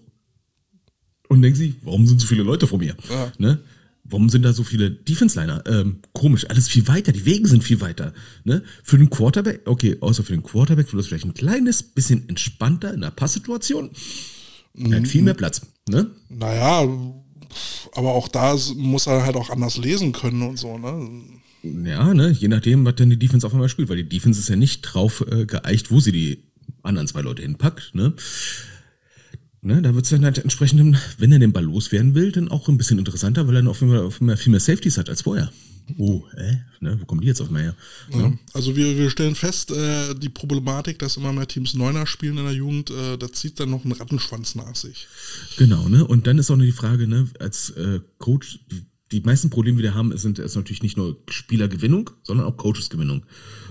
[1.28, 2.96] und denkt sich, warum sind so viele Leute vor mir?
[3.08, 3.32] Ja.
[3.38, 3.60] Ne?
[4.02, 5.64] Warum sind da so viele Defense-Liner?
[5.66, 8.12] Ähm, komisch, alles viel weiter, die Wege sind viel weiter.
[8.44, 8.62] Ne?
[8.82, 12.92] Für den Quarterback, okay, außer für den Quarterback wird das vielleicht ein kleines bisschen entspannter
[12.92, 13.90] in der Passsituation.
[14.78, 15.62] Er hat viel mehr Platz.
[15.88, 16.10] Ne?
[16.28, 16.88] Naja,
[17.92, 21.08] aber auch da muss er halt auch anders lesen können und so, ne?
[21.62, 24.48] Ja, ne, je nachdem, was denn die Defense auf einmal spielt, weil die Defense ist
[24.48, 26.44] ja nicht drauf äh, geeicht, wo sie die
[26.82, 28.14] anderen zwei Leute hinpackt, ne?
[29.62, 32.68] Ne, da wird es dann halt entsprechend, wenn er den Ball loswerden will, dann auch
[32.68, 35.50] ein bisschen interessanter, weil er dann auf einmal viel mehr Safeties hat als vorher.
[35.98, 37.74] Oh, äh, ne, wo kommen die jetzt auf einmal her?
[38.12, 38.32] Ja.
[38.52, 42.44] Also wir, wir stellen fest, äh, die Problematik, dass immer mehr Teams Neuner spielen in
[42.44, 45.06] der Jugend, äh, da zieht dann noch einen Rattenschwanz nach sich.
[45.56, 46.04] Genau, ne?
[46.04, 48.58] Und dann ist auch noch die Frage, ne, als äh, Coach,
[49.12, 53.24] die meisten Probleme, die wir haben, sind ist natürlich nicht nur Spielergewinnung, sondern auch Coachesgewinnung.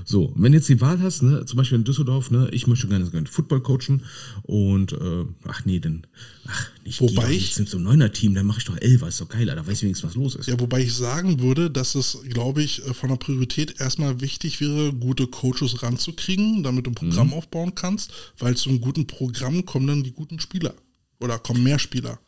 [0.06, 3.10] So, wenn jetzt die Wahl hast, ne, zum Beispiel in Düsseldorf, ne, ich möchte gerne,
[3.10, 4.04] gerne Football coachen
[4.44, 6.08] und äh, ach nee, dann
[6.48, 9.20] ach nicht Wobei ich- sind so ein neuner Team, dann mache ich doch Elfer, ist
[9.20, 10.48] doch geiler, da weiß ich wenigstens, was los ist.
[10.48, 14.62] Ja, wobei ich sagen würde, dass es, glaube ich, äh, von der Priorität erstmal wichtig
[14.62, 19.66] wäre, gute Coaches ranzukriegen, damit du ein Programm aufbauen kannst, weil zu einem guten Programm
[19.66, 20.76] kommen dann die guten Spieler.
[21.20, 22.20] Oder kommen mehr Spieler.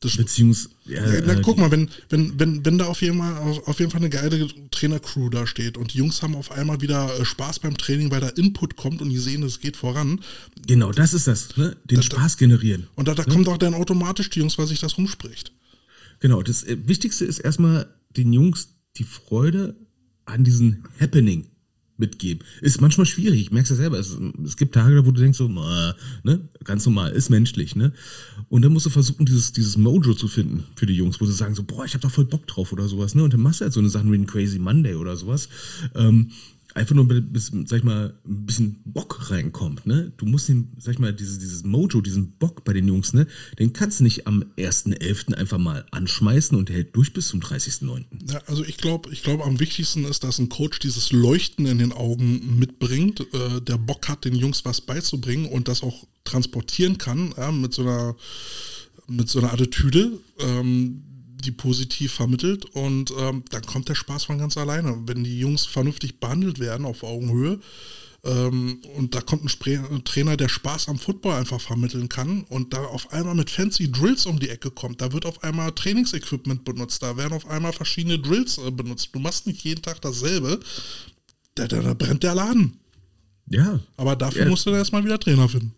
[0.00, 3.60] Das, Beziehungsweise, ja, na, äh, guck mal, wenn, wenn, wenn, wenn da auf jeden, Fall,
[3.66, 7.18] auf, jeden Fall eine geile Trainercrew da steht und die Jungs haben auf einmal wieder
[7.18, 10.20] äh, Spaß beim Training, weil da Input kommt und die sehen, es geht voran.
[10.66, 11.76] genau, das ist das, ne?
[11.84, 12.86] Den Spaß generieren.
[12.94, 15.52] Und da, da kommt auch dann automatisch die Jungs, weil sich das rumspricht.
[16.20, 19.76] Genau, das äh, Wichtigste ist erstmal den Jungs die Freude
[20.24, 21.46] an diesem Happening
[21.98, 22.46] mitgeben.
[22.60, 23.98] Ist manchmal schwierig, ich merk's ja selber.
[23.98, 25.92] Es, es gibt Tage, wo du denkst so, äh,
[26.22, 27.92] ne, ganz normal, ist menschlich, ne?
[28.48, 31.32] Und dann musst du versuchen, dieses, dieses Mojo zu finden für die Jungs, wo sie
[31.32, 33.22] sagen so, boah, ich hab da voll Bock drauf oder sowas, ne?
[33.22, 35.48] Und dann machst du halt so eine Sachen wie ein Crazy Monday oder sowas.
[35.94, 36.30] Ähm,
[36.78, 40.12] einfach nur bis, sag ich mal, ein bisschen Bock reinkommt, ne?
[40.16, 43.26] Du musst den, sag ich mal, dieses, dieses Mojo, diesen Bock bei den Jungs, ne?
[43.58, 45.34] Den kannst du nicht am 1.11.
[45.34, 48.04] einfach mal anschmeißen und hält durch bis zum 30.09.
[48.30, 51.78] Ja, also ich glaube, ich glaube, am wichtigsten ist, dass ein Coach dieses Leuchten in
[51.78, 56.98] den Augen mitbringt, äh, der Bock hat, den Jungs was beizubringen und das auch transportieren
[56.98, 58.16] kann ja, mit so einer
[59.10, 60.12] mit so einer Attitüde.
[60.38, 61.02] Ähm,
[61.44, 64.96] die positiv vermittelt und ähm, dann kommt der Spaß von ganz alleine.
[65.06, 67.60] Wenn die Jungs vernünftig behandelt werden auf Augenhöhe
[68.24, 72.42] ähm, und da kommt ein, Spre ein Trainer, der Spaß am Football einfach vermitteln kann
[72.44, 75.72] und da auf einmal mit fancy Drills um die Ecke kommt, da wird auf einmal
[75.72, 79.10] Trainingsequipment benutzt, da werden auf einmal verschiedene Drills äh, benutzt.
[79.12, 80.60] Du machst nicht jeden Tag dasselbe,
[81.54, 82.78] da, da, da brennt der Laden.
[83.50, 83.80] Ja.
[83.96, 84.48] Aber dafür Ja.
[84.50, 85.72] musst du dann erstmal wieder Trainer finden.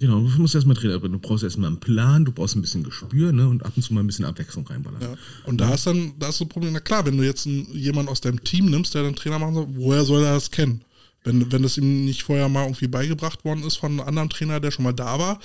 [0.00, 3.32] Genau, du musst erstmal Trainer, du brauchst erstmal einen Plan, du brauchst ein bisschen Gespür,
[3.32, 3.48] ne?
[3.48, 5.00] Und ab und zu mal ein bisschen Abwechslung reinballern.
[5.00, 5.14] Ja.
[5.44, 6.72] Und da ist dann, da ist ein Problem.
[6.72, 9.66] Na klar, wenn du jetzt jemanden aus deinem Team nimmst, der dann Trainer machen soll,
[9.70, 10.82] woher soll er das kennen?
[11.24, 14.60] Wenn, wenn das ihm nicht vorher mal irgendwie beigebracht worden ist von einem anderen Trainer,
[14.60, 15.40] der schon mal da war,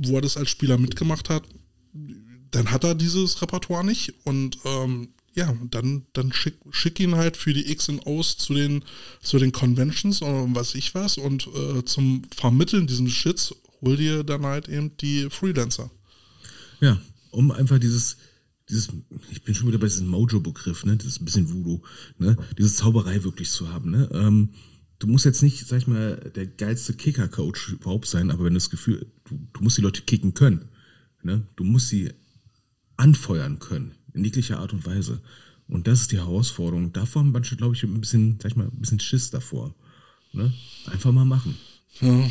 [0.00, 1.42] wo er das als Spieler mitgemacht hat,
[2.52, 4.14] dann hat er dieses Repertoire nicht.
[4.24, 8.54] Und ähm, ja, dann, dann schick, schick ihn halt für die X und O's zu
[8.54, 8.82] den,
[9.20, 11.18] zu den Conventions oder was ich was.
[11.18, 15.90] Und äh, zum Vermitteln diesen Shits hol dir dann halt eben die Freelancer.
[16.80, 16.98] Ja,
[17.30, 18.16] um einfach dieses,
[18.70, 18.88] dieses,
[19.30, 21.82] ich bin schon wieder bei diesem Mojo-Begriff, ne, das ist ein bisschen Voodoo,
[22.18, 24.08] ne, diese Zauberei wirklich zu haben, ne.
[24.12, 24.54] Ähm,
[24.98, 28.58] du musst jetzt nicht, sag ich mal, der geilste Kicker-Coach überhaupt sein, aber wenn du
[28.58, 30.70] das Gefühl, du, du musst die Leute kicken können,
[31.22, 32.10] ne, du musst sie
[32.96, 35.20] anfeuern können, in jeglicher Art und Weise.
[35.68, 36.92] Und das ist die Herausforderung.
[36.92, 39.74] Davor haben manche, glaube ich, ein bisschen, sag ich mal, ein bisschen Schiss davor.
[40.32, 40.52] Ne?
[40.86, 41.56] Einfach mal machen.
[42.00, 42.30] Ja,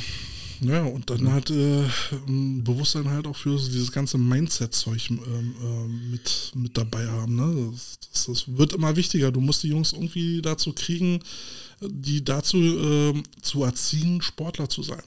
[0.62, 1.84] ja und dann halt äh,
[2.28, 7.36] ein Bewusstsein halt auch für so dieses ganze Mindset-Zeug ähm, ähm, mit, mit dabei haben.
[7.36, 7.72] Ne?
[7.72, 9.32] Das, das, das wird immer wichtiger.
[9.32, 11.20] Du musst die Jungs irgendwie dazu kriegen,
[11.82, 15.04] die dazu ähm, zu erziehen, Sportler zu sein.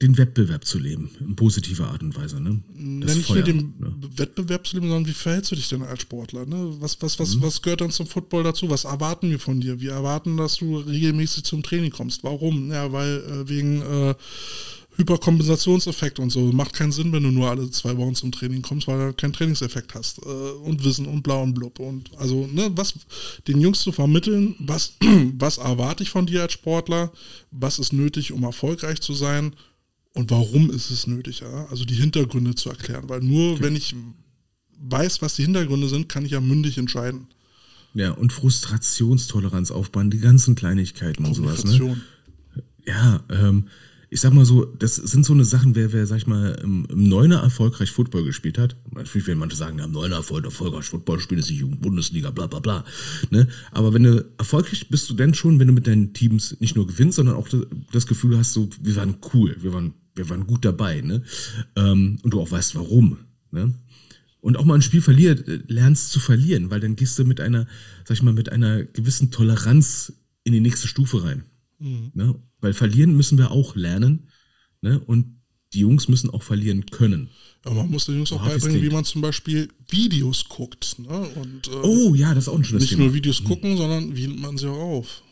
[0.00, 2.40] Den Wettbewerb zu leben, in positiver Art und Weise.
[2.40, 2.60] Ne?
[2.76, 3.92] Ja, nicht nur den ne?
[4.16, 6.46] Wettbewerb zu leben, sondern wie verhältst du dich denn als Sportler?
[6.46, 6.76] Ne?
[6.78, 7.22] Was, was, Mhm.
[7.24, 8.70] was, was gehört dann zum Football dazu?
[8.70, 9.80] Was erwarten wir von dir?
[9.80, 12.22] Wir erwarten, dass du regelmäßig zum Training kommst.
[12.22, 12.70] Warum?
[12.70, 14.14] Ja, weil äh, wegen äh,
[14.98, 16.40] Hyperkompensationseffekt und so.
[16.52, 19.32] Macht keinen Sinn, wenn du nur alle zwei Wochen zum Training kommst, weil du keinen
[19.32, 20.18] Trainingseffekt hast.
[20.18, 21.78] Äh, und Wissen und blau und blub.
[21.78, 22.94] Und also, ne, was
[23.46, 24.94] den Jungs zu vermitteln, was,
[25.38, 27.12] was erwarte ich von dir als Sportler,
[27.50, 29.54] was ist nötig, um erfolgreich zu sein
[30.18, 31.66] und warum ist es nötig, ja?
[31.66, 33.08] Also die Hintergründe zu erklären.
[33.08, 33.94] Weil nur wenn ich
[34.80, 37.28] weiß, was die Hintergründe sind, kann ich ja mündig entscheiden.
[37.94, 41.64] Ja, und Frustrationstoleranz aufbauen, die ganzen Kleinigkeiten und sowas.
[41.64, 41.96] Ne?
[42.84, 43.68] Ja, ähm,
[44.10, 46.86] ich sag mal so, das sind so eine Sachen, wer, wer sag ich mal, im,
[46.86, 48.76] im Neuner erfolgreich Football gespielt hat.
[48.92, 52.46] Natürlich werden manche sagen, ja, im Neuner Erfolg, erfolgreich Football spielen ist die Jugendbundesliga, bla
[52.46, 52.84] bla bla.
[53.30, 53.48] Ne?
[53.70, 56.86] Aber wenn du erfolgreich bist du denn schon, wenn du mit deinen Teams nicht nur
[56.86, 60.46] gewinnst, sondern auch das, das Gefühl hast, so, wir waren cool, wir waren, wir waren
[60.46, 61.22] gut dabei, ne?
[61.76, 63.18] Ähm, und du auch weißt, warum.
[63.50, 63.74] Ne?
[64.40, 67.66] Und auch mal ein Spiel verliert, lernst zu verlieren, weil dann gehst du mit einer,
[68.04, 70.12] sag ich mal, mit einer gewissen Toleranz
[70.44, 71.44] in die nächste Stufe rein.
[71.80, 72.34] Ne?
[72.60, 74.28] Weil verlieren müssen wir auch lernen.
[74.82, 74.98] Ne?
[75.00, 75.38] Und
[75.72, 77.28] die Jungs müssen auch verlieren können.
[77.64, 80.96] Ja, man muss den Jungs auch es beibringen, wie man zum Beispiel Videos guckt.
[80.98, 81.08] Ne?
[81.08, 83.04] Und äh, Oh ja, das ist auch ein schönes nicht Thema.
[83.04, 85.22] nur Videos gucken, sondern wie nimmt man sie auch auf.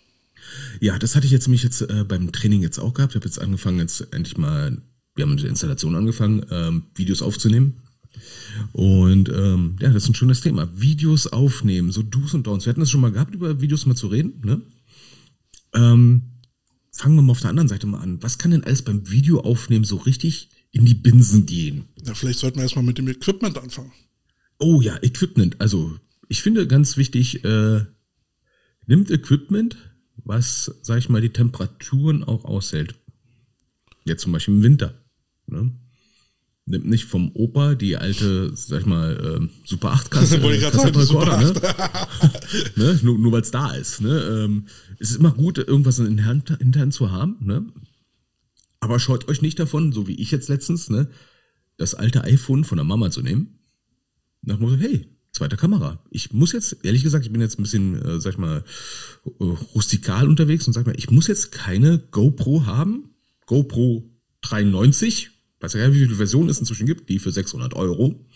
[0.81, 3.13] Ja, das hatte ich jetzt mich jetzt äh, beim Training jetzt auch gehabt.
[3.13, 4.77] Ich habe jetzt angefangen, jetzt endlich mal,
[5.15, 7.83] wir haben mit der Installation angefangen, ähm, Videos aufzunehmen.
[8.73, 10.69] Und ähm, ja, das ist ein schönes Thema.
[10.75, 12.65] Videos aufnehmen, so Do's und Don'ts.
[12.65, 14.41] Wir hatten es schon mal gehabt, über Videos mal zu reden.
[14.45, 14.63] Ne?
[15.75, 16.23] Ähm,
[16.93, 18.23] fangen wir mal auf der anderen Seite mal an.
[18.23, 21.85] Was kann denn alles beim Video aufnehmen so richtig in die Binsen gehen?
[22.05, 23.93] Ja, vielleicht sollten wir erstmal mit dem Equipment anfangen.
[24.59, 25.61] Oh ja, Equipment.
[25.61, 25.97] Also
[26.29, 27.85] ich finde ganz wichtig, äh,
[28.87, 29.77] nimmt Equipment,
[30.25, 32.95] was, sag ich mal, die Temperaturen auch aushält.
[34.05, 34.95] Jetzt zum Beispiel im Winter.
[35.47, 35.73] Ne?
[36.67, 40.62] Nimmt nicht vom Opa die alte, sag ich mal, ähm, Super 8 Kasse, Wollte ich
[40.62, 41.53] grad sagen, Super ne?
[42.77, 43.01] ne?
[43.03, 44.01] Nur, nur weil es da ist.
[44.01, 44.45] Ne?
[44.45, 44.67] Ähm,
[44.99, 47.37] es ist immer gut, irgendwas in der Hand, in der Hand zu haben.
[47.41, 47.67] Ne?
[48.81, 51.09] Aber scheut euch nicht davon, so wie ich jetzt letztens, ne,
[51.77, 53.59] das alte iPhone von der Mama zu nehmen.
[54.43, 55.99] Nach dem Motto, hey, zweite Kamera.
[56.11, 58.64] Ich muss jetzt, ehrlich gesagt, ich bin jetzt ein bisschen, äh, sag ich mal,
[59.25, 59.45] äh,
[59.75, 63.11] rustikal unterwegs und sag mal, ich muss jetzt keine GoPro haben.
[63.46, 64.04] GoPro
[64.42, 65.30] 93,
[65.61, 68.26] weiß ja gar nicht, wie viele Versionen es inzwischen gibt, die für 600 Euro.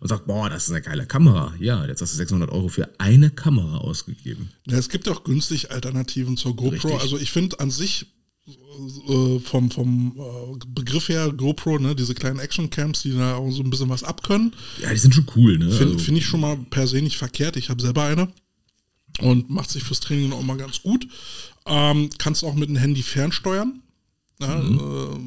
[0.00, 1.54] Und sagt, boah, das ist eine geile Kamera.
[1.60, 4.48] Ja, jetzt hast du 600 Euro für eine Kamera ausgegeben.
[4.66, 6.70] Ja, es gibt auch günstig Alternativen zur GoPro.
[6.70, 7.00] Richtig.
[7.00, 8.06] Also ich finde an sich
[9.44, 13.70] vom, vom äh, Begriff her GoPro, ne, diese kleinen Actioncams, die da auch so ein
[13.70, 15.70] bisschen was abkönnen, Ja, die sind schon cool, ne?
[15.70, 17.56] finde Also, find ich schon mal per se nicht verkehrt.
[17.56, 18.28] Ich habe selber eine
[19.20, 21.06] und macht sich fürs Training auch mal ganz gut.
[21.66, 23.82] Ähm, kannst auch mit dem Handy fernsteuern.
[24.40, 25.18] Ja, äh,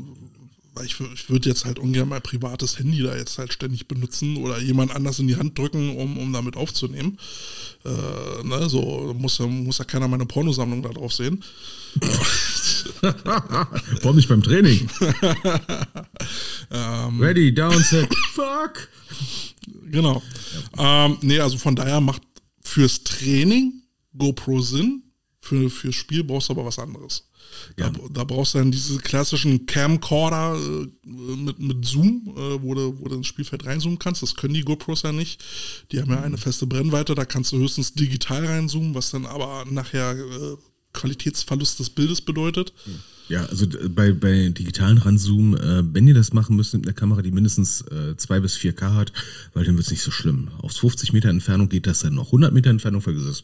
[0.74, 4.38] weil ich, ich würde jetzt halt ungern mein privates Handy da jetzt halt ständig benutzen
[4.38, 7.18] oder jemand anders in die Hand drücken, um, um damit aufzunehmen.
[7.86, 11.44] Äh, ne, so muss ja, muss ja keiner meine Pornosammlung da drauf sehen.
[14.02, 14.90] Warum nicht beim Training?
[16.72, 17.22] Ähm.
[17.22, 18.88] Ready, down, set, fuck.
[19.92, 20.24] Genau.
[20.78, 22.24] Ähm, nee, also von daher macht
[22.62, 23.84] fürs Training
[24.18, 25.04] GoPro Sinn.
[25.40, 27.30] Für, fürs Spiel brauchst du aber was anderes.
[27.76, 33.00] Da, da brauchst du dann diese klassischen Camcorder äh, mit, mit Zoom, äh, wo, du,
[33.00, 34.22] wo du ins Spielfeld reinzoomen kannst.
[34.22, 35.44] Das können die GoPros ja nicht.
[35.92, 39.66] Die haben ja eine feste Brennweite, da kannst du höchstens digital reinzoomen, was dann aber
[39.70, 40.58] nachher äh,
[40.94, 42.74] Qualitätsverlust des Bildes bedeutet.
[43.30, 47.22] Ja, also bei, bei digitalen Ranzoom, äh, wenn ihr das machen müsst mit einer Kamera,
[47.22, 49.14] die mindestens äh, 2 bis 4K hat,
[49.54, 50.50] weil dann wird es nicht so schlimm.
[50.62, 52.28] Aus 50 Meter Entfernung geht das dann noch.
[52.28, 53.44] 100 Meter Entfernung vergiss es.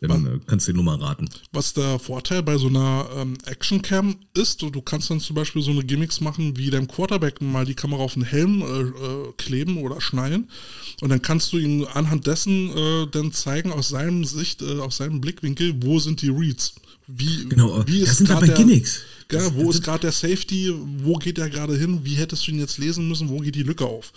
[0.00, 1.28] Dann äh, kannst du die Nummer raten.
[1.52, 5.70] Was der Vorteil bei so einer ähm, Actioncam ist, du, kannst dann zum Beispiel so
[5.70, 9.78] eine Gimmicks machen, wie deinem Quarterback mal die Kamera auf den Helm äh, äh, kleben
[9.78, 10.48] oder schnallen
[11.00, 14.96] und dann kannst du ihm anhand dessen äh, dann zeigen aus seinem Sicht, äh, aus
[14.96, 16.74] seinem Blickwinkel, wo sind die Reads.
[17.06, 19.00] Wie, Genau, wie das sind der- Gimmicks.
[19.32, 20.72] Ja, wo ist gerade der Safety,
[21.02, 23.62] wo geht der gerade hin, wie hättest du ihn jetzt lesen müssen, wo geht die
[23.62, 24.12] Lücke auf?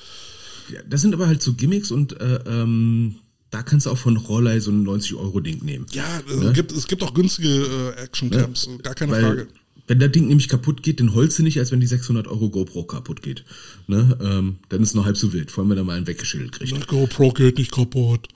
[0.72, 3.16] Ja, das sind aber halt so Gimmicks und äh, ähm,
[3.50, 5.86] da kannst du auch von Rollei so ein 90-Euro-Ding nehmen.
[5.92, 9.48] Ja, es, gibt, es gibt auch günstige äh, Actioncams, gar keine Weil, Frage.
[9.88, 12.50] wenn das Ding nämlich kaputt geht, dann holst du nicht, als wenn die 600 Euro
[12.50, 13.46] GoPro kaputt geht.
[13.88, 14.18] Ne?
[14.22, 16.52] Ähm, dann ist es noch halb so wild, vor allem wenn er mal einen weggeschüttelt
[16.52, 16.76] kriegt.
[16.76, 18.28] Die GoPro geht nicht kaputt.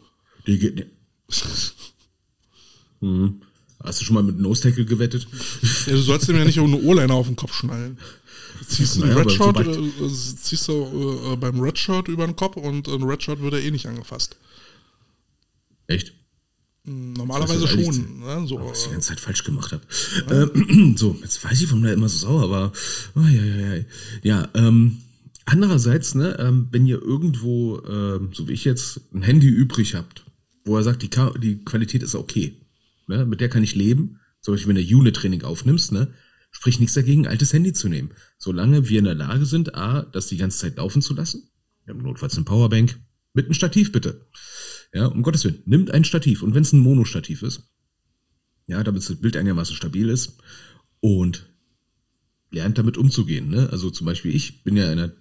[0.47, 0.85] Die geht, ne.
[3.01, 3.41] hm.
[3.83, 5.27] Hast du schon mal mit Nose-Tackle gewettet?
[5.87, 7.97] Ja, du sollst ihm ja nicht ohne O-Liner auf den Kopf schnallen.
[8.67, 12.57] Ziehst du Naja, aber Redshirt, äh, äh, ziehst du äh, beim Redshirt über den Kopf
[12.57, 14.37] und ein Redshirt wird er eh nicht angefasst.
[15.87, 16.13] Echt?
[16.83, 18.19] Normalerweise ist ehrlich schon.
[18.19, 18.47] Ne?
[18.47, 19.83] So, Was ich die äh, ganze Zeit falsch gemacht habe.
[20.31, 22.71] Ähm, so, jetzt weiß ich, warum der immer so sauer war.
[23.15, 23.83] Oh, ja, ja, ja.
[24.23, 24.97] ja ähm,
[25.45, 30.23] andererseits, ne, ähm, wenn ihr irgendwo, ähm, so wie ich jetzt, ein Handy übrig habt,
[30.65, 32.55] wo er sagt, die, Ka die Qualität ist okay,
[33.11, 36.13] ne, mit der kann ich leben, zum Beispiel wenn du Unit-Training aufnimmst, ne,
[36.51, 38.11] spricht nichts dagegen, altes Handy zu nehmen.
[38.37, 41.51] Solange wir in der Lage sind, A, das die ganze Zeit laufen zu lassen,
[41.85, 42.99] wir haben notfalls eine Powerbank,
[43.33, 44.27] mit einem Stativ bitte.
[44.93, 47.69] Ja, um Gottes Willen, nimmt ein Stativ und wenn es ein Monostativ ist,
[48.67, 50.37] ja, damit das Bild einigermaßen stabil ist
[50.99, 51.49] und
[52.51, 53.49] lernt damit umzugehen.
[53.49, 53.69] Ne?
[53.71, 55.13] Also zum Beispiel ich bin ja einer,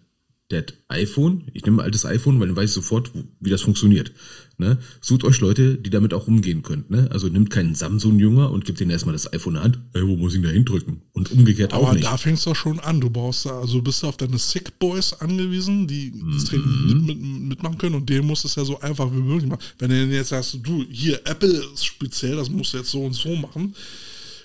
[0.51, 3.63] der hat iPhone, ich nehme ein altes iPhone, weil dann weiß ich sofort, wie das
[3.63, 4.13] funktioniert.
[4.59, 4.79] Ne?
[5.01, 6.85] Sucht euch Leute, die damit auch umgehen können.
[6.89, 7.09] Ne?
[7.11, 10.17] Also nimmt keinen Samsung-Jünger und gibt denen erstmal das iPhone in die Hand, ey, wo
[10.17, 11.03] muss ich ihn da hindrücken?
[11.13, 12.05] Und umgekehrt auch aber nicht.
[12.05, 13.01] da fängst du auch schon an.
[13.01, 17.05] Du brauchst da, also bist du auf deine Sick Boys angewiesen, die das Mhm.
[17.07, 19.63] Mit, mit, mitmachen können und denen musst du es ja so einfach wie möglich machen.
[19.79, 23.05] Wenn du denen jetzt sagst, du, hier, Apple ist speziell, das musst du jetzt so
[23.05, 23.75] und so machen.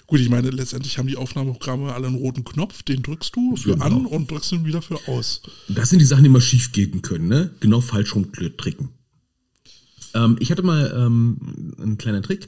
[0.07, 3.73] Gut, ich meine, letztendlich haben die Aufnahmeprogramme alle einen roten Knopf, den drückst du für
[3.73, 3.85] Genau.
[3.85, 5.41] an und drückst ihn wieder für aus.
[5.67, 7.51] Das sind die Sachen, die mal schief gehen können, ne?
[7.59, 8.89] Genau falsch rumtricken.
[10.13, 12.47] Ähm, ich hatte mal ähm, einen kleinen Trick.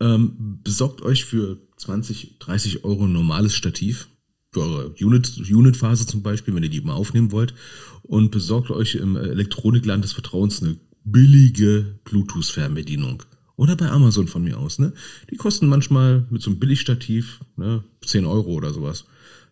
[0.00, 4.08] Ähm, besorgt euch für 20, 30 Euro ein normales Stativ.
[4.52, 7.54] Für eure Unit, Unit-Phase zum Beispiel, wenn ihr die mal aufnehmen wollt.
[8.02, 13.22] Und besorgt euch im Elektronikland des Vertrauens eine billige Bluetooth-Fernbedienung.
[13.58, 14.92] Oder bei Amazon von mir aus, ne?
[15.32, 19.04] Die kosten manchmal mit so einem Billigstativ, ne, 10 Euro oder sowas.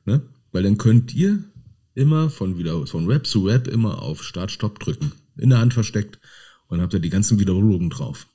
[0.04, 0.22] Ne?
[0.52, 1.42] Weil dann könnt ihr
[1.94, 5.74] immer von wieder von Rap zu Rap immer auf Start Stopp drücken, in der Hand
[5.74, 6.20] versteckt
[6.68, 8.28] und habt ihr die ganzen Wiederholungen drauf.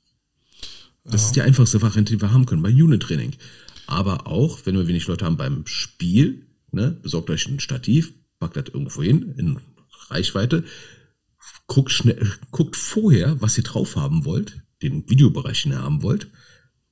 [1.05, 3.31] Das ist die einfachste Variante, die wir haben können bei Unit Training.
[3.87, 8.57] Aber auch, wenn wir wenig Leute haben beim Spiel, ne, besorgt euch ein Stativ, packt
[8.57, 9.57] das irgendwo hin in
[10.09, 10.65] Reichweite,
[11.67, 16.27] guckt schnell, guckt vorher, was ihr drauf haben wollt, den Videobereich, den ihr haben wollt,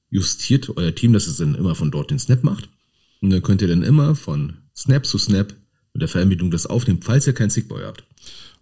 [0.09, 2.69] justiert euer Team, dass es dann immer von dort den Snap macht.
[3.21, 5.53] Und dann könnt ihr dann immer von Snap zu Snap
[5.93, 8.03] mit der Fernbedienung das aufnehmen, falls ihr keinen Stickboy habt.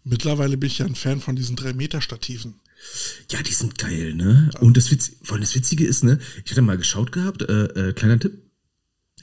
[0.04, 2.56] Mittlerweile bin ich ja ein Fan von diesen 3-Meter-Stativen.
[3.30, 4.50] Ja, die sind geil, ne?
[4.62, 6.20] Und das, Witz, vor allem das Witzige ist, ne?
[6.46, 8.34] Ich hatte mal geschaut gehabt, äh, äh, kleiner Tipp.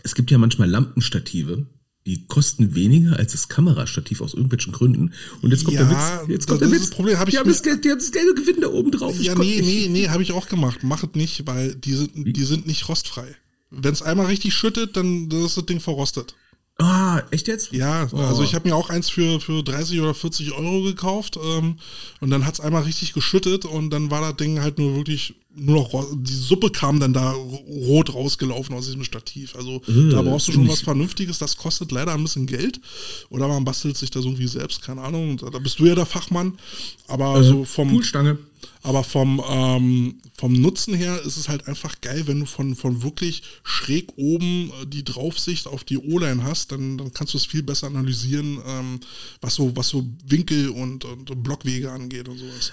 [0.02, 1.66] Es gibt ja manchmal Lampenstative,
[2.06, 5.12] die kosten weniger als das Kamerastativ aus irgendwelchen Gründen.
[5.40, 6.28] Und jetzt kommt Ja, der Witz.
[6.28, 6.90] Jetzt kommt der Witz.
[6.90, 9.18] Problem, hab ich die, haben das, Geld- die haben das gelbe Gewinn da oben drauf.
[9.20, 10.82] Ja, nee, nicht- nee, nee, habe ich auch gemacht.
[10.84, 13.34] Machet nicht, weil die sind, die sind nicht rostfrei.
[13.70, 16.34] Wenn es einmal richtig schüttet, dann dann ist das Ding verrostet.
[16.78, 17.72] Ah, echt jetzt?
[17.72, 18.16] Ja, Oh.
[18.18, 21.76] also ich habe mir auch eins für, für 30 oder 40 Euro gekauft ähm,
[22.20, 25.34] und dann hat es einmal richtig geschüttet und dann war das Ding halt nur wirklich
[25.56, 29.56] nur noch, die Suppe kam dann da rot rausgelaufen aus diesem Stativ.
[29.56, 32.80] Also da brauchst du schon was Vernünftiges, das kostet leider ein bisschen Geld
[33.30, 36.06] oder man bastelt sich das irgendwie selbst, keine Ahnung, da da bist du ja der
[36.06, 36.58] Fachmann,
[37.06, 38.38] aber also vom, Poolstange.
[38.82, 43.02] aber vom, ähm, vom Nutzen her ist es halt einfach geil, wenn du von, von
[43.02, 47.46] wirklich schräg oben äh, die Draufsicht auf die O-Line hast, dann, dann kannst du es
[47.46, 49.00] viel besser analysieren, ähm,
[49.40, 52.72] was, so, was so Winkel und, und Blockwege angeht und sowas.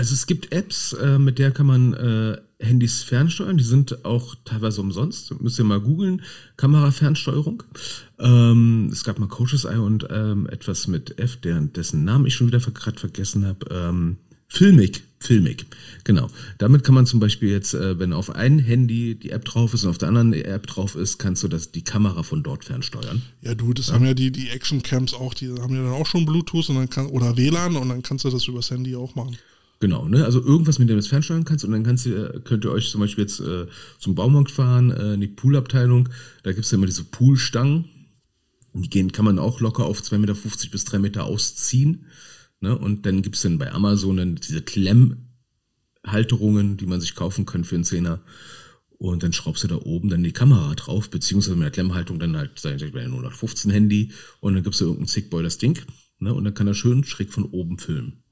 [0.00, 3.58] Also es gibt Apps, äh, mit der kann man äh, Handys fernsteuern.
[3.58, 5.38] Die sind auch teilweise umsonst.
[5.42, 6.22] Müsst ihr mal googeln.
[6.56, 7.64] Kamerafernsteuerung.
[8.18, 12.34] Ähm, es gab mal Coaches Eye und ähm, etwas mit F, deren, dessen Namen ich
[12.34, 13.66] schon wieder gerade vergessen habe.
[13.70, 14.16] Ähm,
[14.48, 15.02] Filmic.
[15.18, 15.66] Filmic.
[16.04, 16.28] Genau.
[16.56, 19.84] Damit kann man zum Beispiel jetzt, äh, wenn auf einem Handy die App drauf ist
[19.84, 23.20] und auf der anderen App drauf ist, kannst du das, die Kamera von dort fernsteuern.
[23.42, 26.24] Ja, du, das haben ja die, die Action-Cams auch, die haben ja dann auch schon
[26.24, 29.36] Bluetooth und dann kann, oder WLAN und dann kannst du das übers Handy auch machen.
[29.80, 30.24] Genau, ne?
[30.26, 32.90] Also irgendwas, mit dem du es fernsteuern kannst und dann kannst du, könnt ihr euch
[32.90, 33.66] zum Beispiel jetzt äh,
[33.98, 36.10] zum Baumarkt fahren, äh, in die Poolabteilung,
[36.42, 37.86] da gibt's ja immer diese Poolstangen.
[38.74, 40.36] Die gehen, kann man auch locker auf 2,50 Meter
[40.70, 42.04] bis 3 Meter ausziehen.
[42.60, 42.76] Ne?
[42.76, 47.76] Und dann gibt's dann bei Amazon dann diese Klemmhalterungen, die man sich kaufen kann für
[47.76, 48.20] einen Zehner.
[48.98, 52.36] Und dann schraubst du da oben dann die Kamera drauf, beziehungsweise mit der Klemmhaltung dann
[52.36, 55.78] halt, sag ich mal, 115 Handy und dann gibst du irgendein Zickboy das Ding.
[56.18, 56.34] Ne?
[56.34, 58.24] Und dann kann er schön schräg von oben filmen.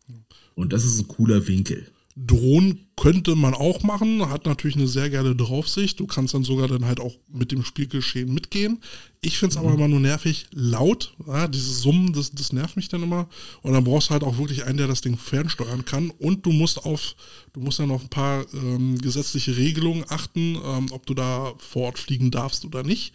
[0.59, 1.87] Und das ist ein cooler Winkel.
[2.17, 6.01] Drohnen könnte man auch machen, hat natürlich eine sehr geile Draufsicht.
[6.01, 8.81] Du kannst dann sogar dann halt auch mit dem Spielgeschehen mitgehen.
[9.21, 11.15] Ich finde es aber immer nur nervig laut.
[11.29, 13.29] Ja, dieses Summen, das, das nervt mich dann immer.
[13.63, 16.11] Und dann brauchst du halt auch wirklich einen, der das Ding fernsteuern kann.
[16.11, 17.15] Und du musst auf,
[17.53, 21.83] du musst dann auf ein paar ähm, gesetzliche Regelungen achten, ähm, ob du da vor
[21.83, 23.13] Ort fliegen darfst oder nicht.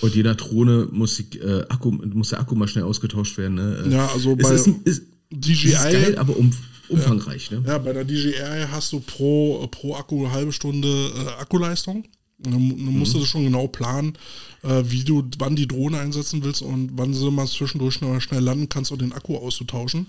[0.00, 3.56] Und je nach Drohne muss, die, äh, Akku, muss der Akku mal schnell ausgetauscht werden.
[3.56, 3.86] Ne?
[3.90, 5.68] Ja, also bei ist, ist, DJI.
[5.68, 6.52] ist geil, aber um,
[6.88, 7.50] umfangreich.
[7.50, 7.62] Ne?
[7.66, 12.04] Ja, bei der DJI hast du pro, pro Akku eine halbe Stunde äh, Akkuleistung.
[12.38, 14.18] Dann musst du das schon genau planen,
[14.62, 18.42] äh, wie du, wann die Drohne einsetzen willst und wann du mal zwischendurch schnell, schnell
[18.42, 20.08] landen kannst, um den Akku auszutauschen.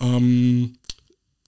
[0.00, 0.74] Ähm,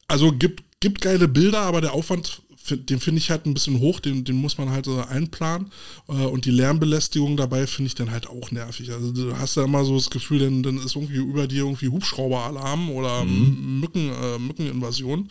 [0.06, 4.01] also gibt, gibt geile Bilder, aber der Aufwand, den finde ich halt ein bisschen hoch,
[4.01, 5.70] den, den muss man halt äh, einplanen.
[6.09, 8.93] Äh, und die Lärmbelästigung dabei finde ich dann halt auch nervig.
[8.93, 11.88] Also du hast ja immer so das Gefühl, dann, dann ist irgendwie über dir irgendwie
[11.88, 15.28] Hubschrauberalarm oder Mücken, äh, Mückeninvasion.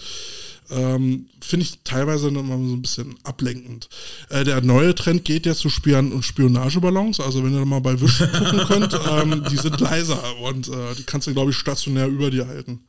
[0.72, 3.88] Ähm, finde ich teilweise immer so ein bisschen ablenkend.
[4.30, 7.20] Äh, der neue Trend geht jetzt zu Spion und Spionageballons.
[7.20, 11.04] Also wenn ihr mal bei Wish gucken könnt, ähm, die sind leiser und äh, die
[11.04, 12.80] kannst du, glaube ich, stationär über dir halten.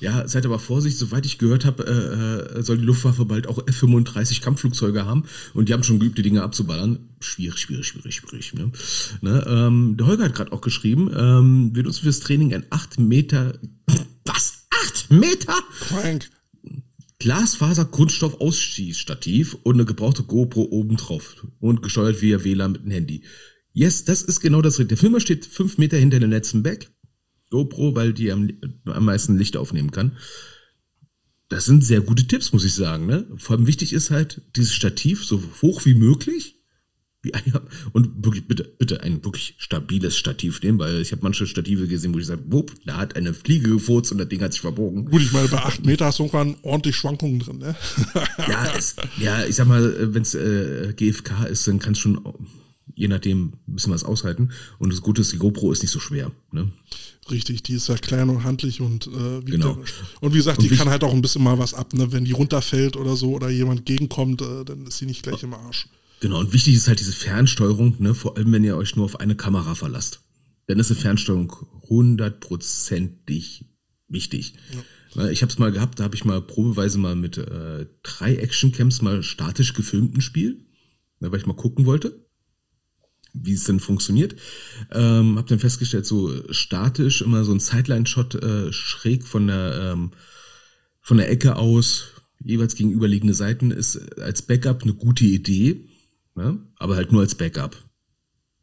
[0.00, 3.66] Ja, seid aber Vorsicht, soweit ich gehört habe, äh, äh, soll die Luftwaffe bald auch
[3.66, 7.08] F-35 Kampfflugzeuge haben und die haben schon geübt, die Dinge abzuballern.
[7.20, 8.54] Schwierig, schwierig, schwierig, schwierig.
[8.54, 8.70] Ne?
[9.20, 12.98] Ne, ähm, der Holger hat gerade auch geschrieben, ähm, wir nutzen fürs Training ein 8
[12.98, 13.58] Meter,
[14.24, 14.66] was?
[14.70, 15.54] 8 Meter?
[15.72, 16.28] Frank,
[17.24, 23.22] Glasfaser-Kunststoff-Ausschießstativ und eine gebrauchte GoPro obendrauf und gesteuert via WLAN mit dem Handy.
[23.72, 24.76] Yes, das ist genau das.
[24.76, 26.90] Der Filmer steht fünf Meter hinter den letzten Back.
[27.54, 28.50] GoPro, weil die am,
[28.84, 30.16] am meisten Licht aufnehmen kann.
[31.48, 33.06] Das sind sehr gute Tipps, muss ich sagen.
[33.06, 33.26] Ne?
[33.36, 36.56] Vor allem wichtig ist halt, dieses Stativ so hoch wie möglich.
[37.22, 37.42] Wie ein,
[37.92, 42.12] und wirklich, bitte, bitte ein wirklich stabiles Stativ nehmen, weil ich habe manche Stative gesehen,
[42.12, 45.06] wo ich sage, wupp, da hat eine Fliege gefurzt und das Ding hat sich verbogen.
[45.06, 47.76] gut, ich meine, bei 8 Meter hast du irgendwann ordentlich Schwankungen drin, ne?
[48.48, 52.20] Ja, es, ja, ich sag mal, wenn es äh, GFK ist, dann kannst schon
[52.94, 54.50] je nachdem ein bisschen was aushalten.
[54.78, 56.30] Und das Gute ist, die GoPro ist nicht so schwer.
[56.52, 56.70] Ne?
[57.30, 59.78] Richtig, die ist ja klein und handlich und äh, wiegt Genau.
[59.78, 59.84] ja.
[60.20, 62.12] Und wie gesagt, Und die kann halt auch ein bisschen mal was ab, ne?
[62.12, 65.54] Wenn die runterfällt oder so oder jemand gegenkommt, äh, dann ist sie nicht gleich im
[65.54, 65.88] Arsch.
[66.20, 68.14] Genau, und wichtig ist halt diese Fernsteuerung, ne?
[68.14, 70.20] vor allem wenn ihr euch nur auf eine Kamera verlasst.
[70.66, 71.52] Dann ist eine Fernsteuerung
[71.90, 73.66] hundertprozentig
[74.08, 74.54] wichtig.
[75.14, 78.36] Ne, Ich habe es mal gehabt, da habe ich mal probeweise mal mit äh, drei
[78.36, 80.66] Actioncams mal statisch gefilmt ein Spiel,
[81.20, 82.23] ne, weil ich mal gucken wollte,
[83.34, 84.36] wie es denn funktioniert.
[84.92, 90.12] Ähm, habe dann festgestellt, so statisch immer so ein Sideline-Shot äh, schräg von der ähm,
[91.00, 95.88] von der Ecke aus jeweils gegenüberliegende Seiten ist als Backup eine gute Idee,
[96.34, 96.58] ne?
[96.76, 97.76] aber halt nur als Backup.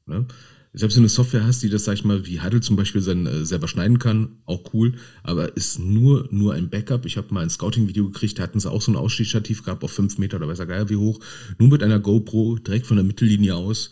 [0.06, 0.26] Ne?
[0.73, 3.02] Selbst wenn du eine Software hast, die das, sag ich mal, wie Huddle zum Beispiel
[3.02, 7.06] sein, äh, selber schneiden kann, auch cool, aber ist nur, nur ein Backup.
[7.06, 9.91] Ich habe mal ein Scouting-Video gekriegt, da hatten sie auch so ein Ausstiegsstativ gehabt auf
[9.91, 11.19] 5 Meter oder weiß er geil wie hoch,
[11.57, 13.89] nur mit einer GoPro direkt von der Mittellinie aus.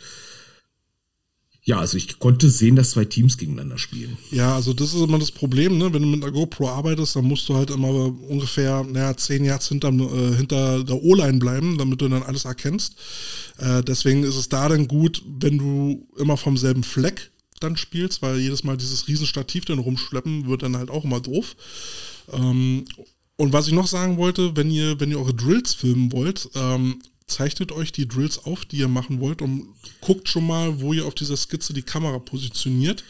[1.70, 4.18] Ja, also ich konnte sehen, dass zwei Teams gegeneinander spielen.
[4.32, 5.94] Ja, also das ist immer das Problem, ne?
[5.94, 7.90] Wenn du mit einer GoPro arbeitest, dann musst du halt immer
[8.28, 12.96] ungefähr, naja, zehn Yards hinter, äh, hinter der O-Line bleiben, damit du dann alles erkennst.
[13.60, 17.30] Äh, deswegen ist es da dann gut, wenn du immer vom selben Fleck
[17.60, 21.56] dann spielst, weil jedes Mal dieses Riesenstativ dann rumschleppen wird dann halt auch immer doof.
[22.34, 22.86] Ähm,
[23.36, 27.00] und was ich noch sagen wollte, wenn ihr, wenn ihr eure Drills filmen wollt, ähm,
[27.30, 29.68] zeichnet euch die Drills auf, die ihr machen wollt und
[30.02, 33.04] guckt schon mal, wo ihr auf dieser Skizze die Kamera positioniert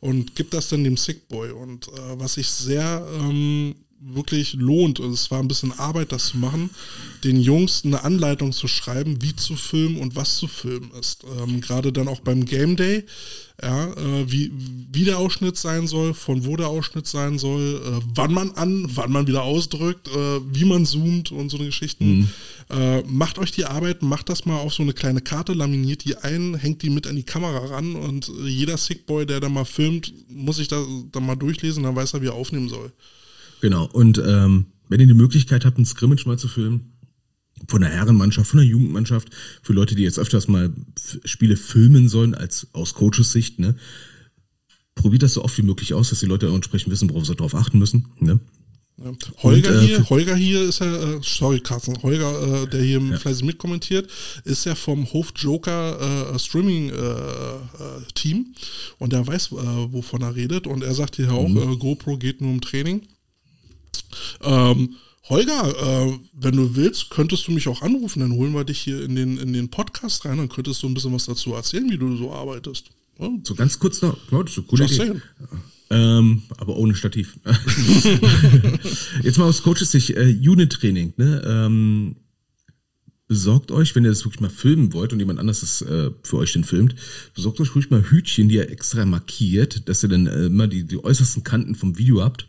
[0.00, 1.50] und gibt das dann dem Sickboy.
[1.50, 6.28] Und äh, was ich sehr ähm, wirklich lohnt, und es war ein bisschen Arbeit, das
[6.28, 6.70] zu machen,
[7.22, 11.24] den Jungs eine Anleitung zu schreiben, wie zu filmen und was zu filmen ist.
[11.24, 13.04] Ähm, Gerade dann auch beim Game Day,
[13.62, 14.50] ja, äh, wie,
[14.90, 18.86] wie der Ausschnitt sein soll, von wo der Ausschnitt sein soll, äh, wann man an,
[18.94, 22.30] wann man wieder ausdrückt, äh, wie man zoomt und so eine Geschichten.
[22.70, 26.16] Äh, macht euch die Arbeit, macht das mal auf so eine kleine Karte, laminiert die
[26.16, 30.14] ein, hängt die mit an die Kamera ran und jeder Sickboy, der da mal filmt,
[30.30, 30.82] muss sich da
[31.12, 32.92] dann mal durchlesen, dann weiß er, wie er aufnehmen soll.
[33.60, 36.92] Genau, und ähm, wenn ihr die Möglichkeit habt, ein Scrimmage mal zu filmen,
[37.68, 39.28] von der Herrenmannschaft, von der Jugendmannschaft,
[39.62, 40.72] für Leute, die jetzt öfters mal
[41.24, 43.74] Spiele filmen sollen, als aus Coaches Sicht, ne?
[44.94, 47.34] Probiert das so oft wie möglich aus, dass die Leute auch entsprechend wissen, worauf sie
[47.34, 48.06] darauf achten müssen.
[48.18, 48.40] Ne?
[48.98, 49.12] Ja.
[49.42, 53.00] Holger, Und, äh, hier, Holger hier ist ja, äh, sorry Carsten, Holger, äh, der hier
[53.18, 54.10] fleißig mitkommentiert,
[54.44, 57.58] ist ja vom Hof Joker äh, Streaming äh, äh,
[58.14, 58.54] Team
[58.98, 61.78] und der weiß, wovon er redet und er sagt hier auch, Mhm.
[61.78, 63.02] GoPro geht nur um Training.
[64.42, 64.96] Ähm,
[65.28, 65.68] Holger,
[66.08, 69.14] äh, wenn du willst, könntest du mich auch anrufen, dann holen wir dich hier in
[69.14, 72.16] den, in den Podcast rein, dann könntest du ein bisschen was dazu erzählen, wie du
[72.16, 72.90] so arbeitest.
[73.18, 74.58] Ja, So ganz kurz noch, just
[74.94, 74.94] Idee.
[74.94, 75.22] saying.
[75.90, 77.38] Ähm, aber ohne Stativ.
[79.22, 81.42] Jetzt mal aus Coaches Sicht, äh, Unit-Training, ne?
[81.44, 82.16] Ähm,
[83.26, 86.38] besorgt euch, wenn ihr das wirklich mal filmen wollt und jemand anders das äh, für
[86.38, 86.94] euch den filmt,
[87.34, 90.84] besorgt euch ruhig mal Hütchen, die ihr extra markiert, dass ihr dann äh, immer die,
[90.84, 92.48] die äußersten Kanten vom Video habt.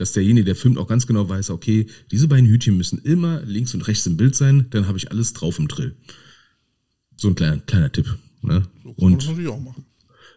[0.00, 3.74] Dass derjenige, der filmt, auch ganz genau weiß, okay, diese beiden Hütchen müssen immer links
[3.74, 5.94] und rechts im Bild sein, dann habe ich alles drauf im Drill.
[7.18, 8.16] So ein kleiner, kleiner Tipp.
[8.40, 8.62] Ne?
[8.82, 9.84] So kann man das Und natürlich auch machen.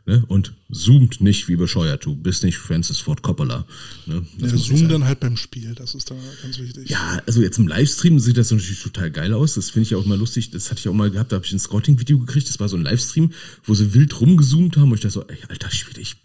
[0.05, 0.21] Ne?
[0.27, 3.65] Und zoomt nicht wie bescheuert, du bist nicht Francis Ford Coppola.
[4.05, 4.27] Ne?
[4.37, 6.89] Das Ja, zoom dann halt beim Spiel, das ist da ganz wichtig.
[6.89, 9.53] Ja, also jetzt im Livestream sieht das natürlich total geil aus.
[9.53, 10.51] Das finde ich auch immer lustig.
[10.51, 12.49] Das hatte ich auch mal gehabt, da habe ich ein Scouting-Video gekriegt.
[12.49, 13.31] Das war so ein Livestream,
[13.63, 14.91] wo sie wild rumgezoomt haben.
[14.91, 16.17] Und ich dachte so, ey, alter Schwede, ich,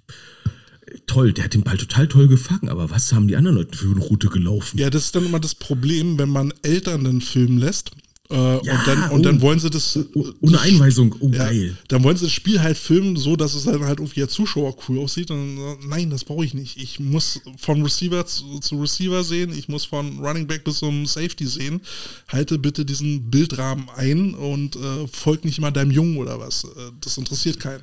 [1.06, 2.68] toll, der hat den Ball total toll gefangen.
[2.68, 4.78] Aber was haben die anderen Leute für eine Route gelaufen?
[4.78, 7.92] Ja, das ist dann immer das Problem, wenn man Eltern einen Film lässt.
[8.30, 9.22] Äh, Ja, und, dann, und oh.
[9.22, 9.98] dann wollen sie das.
[10.14, 11.76] Oh, Ohne Einweisung, oh Ja, geil.
[11.88, 14.76] dann wollen sie das Spiel halt filmen, so dass es dann halt irgendwie als Zuschauer
[14.88, 15.30] cool aussieht.
[15.30, 16.76] Und dann, äh, nein, das brauche ich nicht.
[16.76, 21.06] Ich muss von Receiver zu, zu Receiver sehen, ich muss von Running Back bis zum
[21.06, 21.80] Safety sehen.
[22.28, 26.64] Halte bitte diesen Bildrahmen ein und äh, folg nicht mal deinem Jungen oder was.
[26.64, 26.68] Äh,
[27.00, 27.82] das interessiert keinen.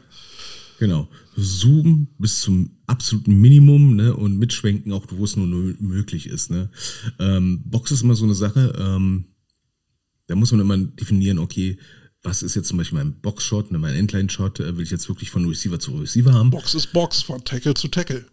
[0.79, 1.07] Genau.
[1.37, 6.69] Zoom bis zum absoluten Minimum, ne, und mitschwenken auch, wo es nur möglich ist, ne.
[7.19, 9.25] Ähm, Box ist immer so eine Sache, ähm,
[10.27, 11.77] da muss man immer definieren, okay,
[12.23, 15.29] was ist jetzt zum Beispiel mein Boxshot, ne, mein Endline-Shot, äh, will ich jetzt wirklich
[15.29, 16.49] von Receiver zu Receiver haben?
[16.49, 18.25] Box ist Box, von Tackle zu Tackle.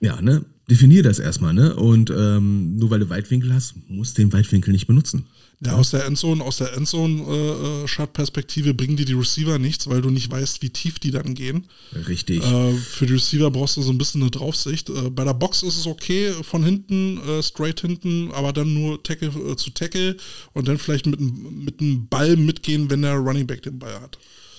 [0.00, 4.22] Ja, ne, definier das erstmal, ne, und ähm, nur weil du Weitwinkel hast, musst du
[4.22, 5.26] den Weitwinkel nicht benutzen.
[5.64, 10.30] Ja, aus der Endzone, aus der Endzone-Shot-Perspektive bringen dir die Receiver nichts, weil du nicht
[10.30, 11.66] weißt, wie tief die dann gehen.
[12.06, 12.44] Richtig.
[12.44, 14.88] Äh, für die Receiver brauchst du so ein bisschen eine Draufsicht.
[14.88, 19.02] Äh, bei der Box ist es okay, von hinten, äh, straight hinten, aber dann nur
[19.02, 20.16] Tackle äh, zu Tackle
[20.52, 24.16] und dann vielleicht mit, mit einem Ball mitgehen, wenn der Running Back den Ball hat.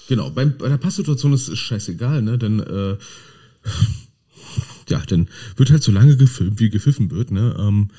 [0.10, 2.38] Genau, beim, bei der Passsituation ist es scheißegal, ne?
[2.38, 2.98] Dann, äh,
[4.89, 7.55] ja, dann wird halt so lange gefilmt, wie gepfiffen wird, ne?
[7.59, 7.89] Ähm,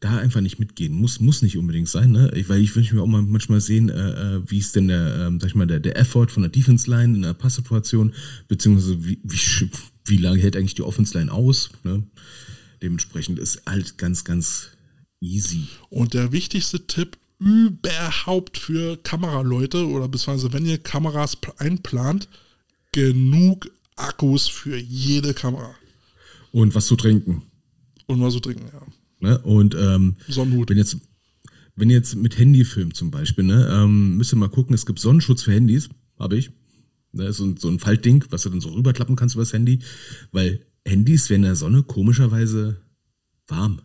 [0.00, 0.92] da einfach nicht mitgehen.
[0.92, 2.30] Muss, muss nicht unbedingt sein, ne?
[2.34, 5.26] Ich, weil ich wünsche mir auch mal manchmal sehen, äh, äh, wie ist denn der,
[5.26, 8.14] ähm, sag ich mal, der, der Effort von der Defense Line in der Passsituation,
[8.46, 9.70] beziehungsweise wie, wie,
[10.04, 12.04] wie lange hält eigentlich die Offense Line aus, ne?
[12.80, 14.68] Dementsprechend ist halt ganz, ganz
[15.20, 15.66] easy.
[15.90, 22.28] Und der wichtigste Tipp überhaupt für Kameraleute oder beziehungsweise wenn ihr Kameras pl- einplant,
[22.92, 25.74] genug Akkus für jede Kamera.
[26.52, 27.42] Und was zu trinken.
[28.06, 28.86] Und mal so trinken, ja.
[29.20, 29.38] Ne?
[29.40, 30.70] Und ähm, Sonnenhut.
[30.70, 30.96] wenn jetzt,
[31.76, 34.86] wenn ihr jetzt mit Handy filmt zum Beispiel, ne, ähm, müsst ihr mal gucken, es
[34.86, 35.88] gibt Sonnenschutz für Handys,
[36.18, 36.50] habe ich.
[37.12, 39.80] Ne, so, ein- so ein Faltding, was du dann so rüberklappen kannst über das Handy,
[40.32, 42.80] weil Handys werden in der Sonne komischerweise
[43.46, 43.80] warm.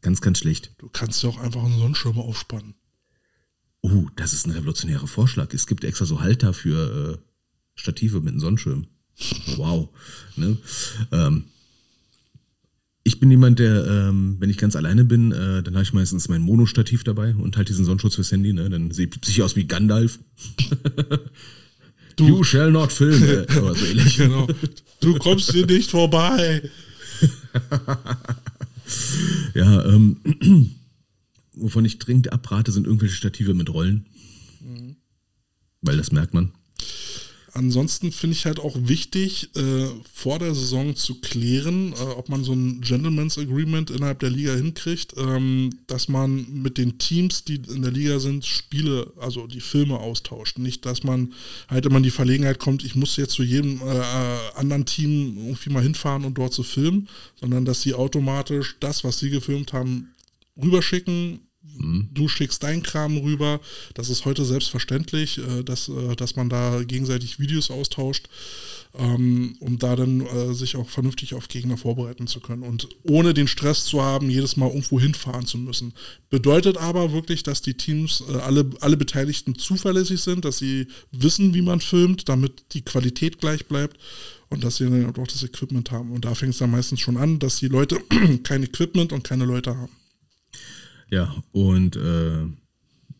[0.00, 0.74] Ganz, ganz schlecht.
[0.78, 2.74] Du kannst ja auch einfach einen Sonnenschirm aufspannen.
[3.82, 5.52] Oh, das ist ein revolutionärer Vorschlag.
[5.54, 7.28] Es gibt extra so Halter für äh,
[7.74, 8.86] Stative mit einem Sonnenschirm.
[9.56, 9.88] Wow.
[10.36, 10.56] Ne?
[11.12, 11.44] Ähm,
[13.04, 16.28] ich bin jemand, der, ähm, wenn ich ganz alleine bin, äh, dann habe ich meistens
[16.28, 18.52] mein Monostativ dabei und halt diesen Sonnenschutz fürs Handy.
[18.52, 18.70] Ne?
[18.70, 20.18] Dann sehe ich aus wie Gandalf.
[22.16, 23.22] Du- you shall not film.
[23.48, 24.18] Äh, oder so ähnlich.
[24.18, 24.46] Genau.
[25.00, 26.62] Du kommst hier nicht vorbei.
[29.54, 30.16] Ja, ähm,
[31.54, 34.06] wovon ich dringend abrate, sind irgendwelche Stative mit Rollen.
[35.80, 36.52] Weil das merkt man.
[37.54, 42.44] Ansonsten finde ich halt auch wichtig, äh, vor der Saison zu klären, äh, ob man
[42.44, 47.56] so ein Gentleman's Agreement innerhalb der Liga hinkriegt, ähm, dass man mit den Teams, die
[47.56, 50.58] in der Liga sind, Spiele, also die Filme austauscht.
[50.58, 51.34] Nicht, dass man
[51.68, 54.00] halt immer in die Verlegenheit kommt, ich muss jetzt zu jedem äh,
[54.54, 57.06] anderen Team irgendwie mal hinfahren und dort zu filmen,
[57.38, 60.14] sondern dass sie automatisch das, was sie gefilmt haben,
[60.56, 61.40] rüberschicken,
[62.12, 63.60] Du schickst deinen Kram rüber.
[63.94, 68.28] Das ist heute selbstverständlich, äh, dass, äh, dass man da gegenseitig Videos austauscht,
[68.94, 73.34] ähm, um da dann äh, sich auch vernünftig auf Gegner vorbereiten zu können und ohne
[73.34, 75.92] den Stress zu haben, jedes Mal irgendwo hinfahren zu müssen.
[76.30, 81.62] Bedeutet aber wirklich, dass die Teams, alle, alle Beteiligten zuverlässig sind, dass sie wissen, wie
[81.62, 83.98] man filmt, damit die Qualität gleich bleibt
[84.52, 86.12] und dass sie dann auch das Equipment haben.
[86.12, 87.98] Und da fängt es dann meistens schon an, dass die Leute
[88.42, 89.92] kein Equipment und keine Leute haben.
[91.12, 92.46] Ja, und äh,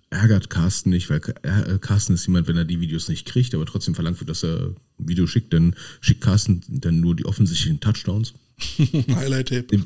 [0.09, 3.67] ärgert Carsten nicht, weil äh, Carsten ist jemand, wenn er die Videos nicht kriegt, aber
[3.67, 7.81] trotzdem verlangt wird, dass er ein Video schickt, dann schickt Carsten dann nur die offensichtlichen
[7.81, 8.33] Touchdowns.
[8.79, 9.65] Highlight-Tape.
[9.65, 9.85] Den,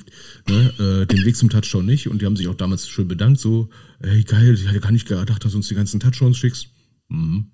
[0.48, 3.40] ne, äh, den Weg zum Touchdown nicht und die haben sich auch damals schön bedankt,
[3.40, 6.68] so, ey geil, ich hatte gar nicht gedacht, dass du uns die ganzen Touchdowns schickst.
[7.08, 7.46] Mhm.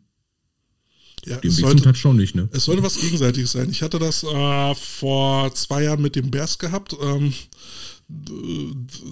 [1.24, 2.50] Ja, Den es Weg sollte, zum Touchdown nicht, ne?
[2.52, 3.70] es sollte was Gegenseitiges sein.
[3.70, 6.94] Ich hatte das äh, vor zwei Jahren mit dem Bears gehabt.
[7.00, 7.32] Ähm,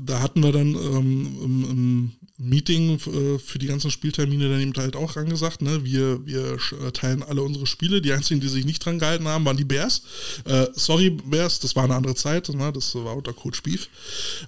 [0.05, 2.13] da hatten wir dann ähm, im,
[2.43, 5.85] Meeting äh, für die ganzen Spieltermine dann eben halt auch angesagt, ne?
[5.85, 6.57] wir, wir
[6.87, 8.01] äh, teilen alle unsere Spiele.
[8.01, 10.03] Die einzigen, die sich nicht dran gehalten haben, waren die Bears.
[10.47, 12.73] Äh, sorry, Bears, das war eine andere Zeit, ne?
[12.73, 13.91] das war unter Coach Beef.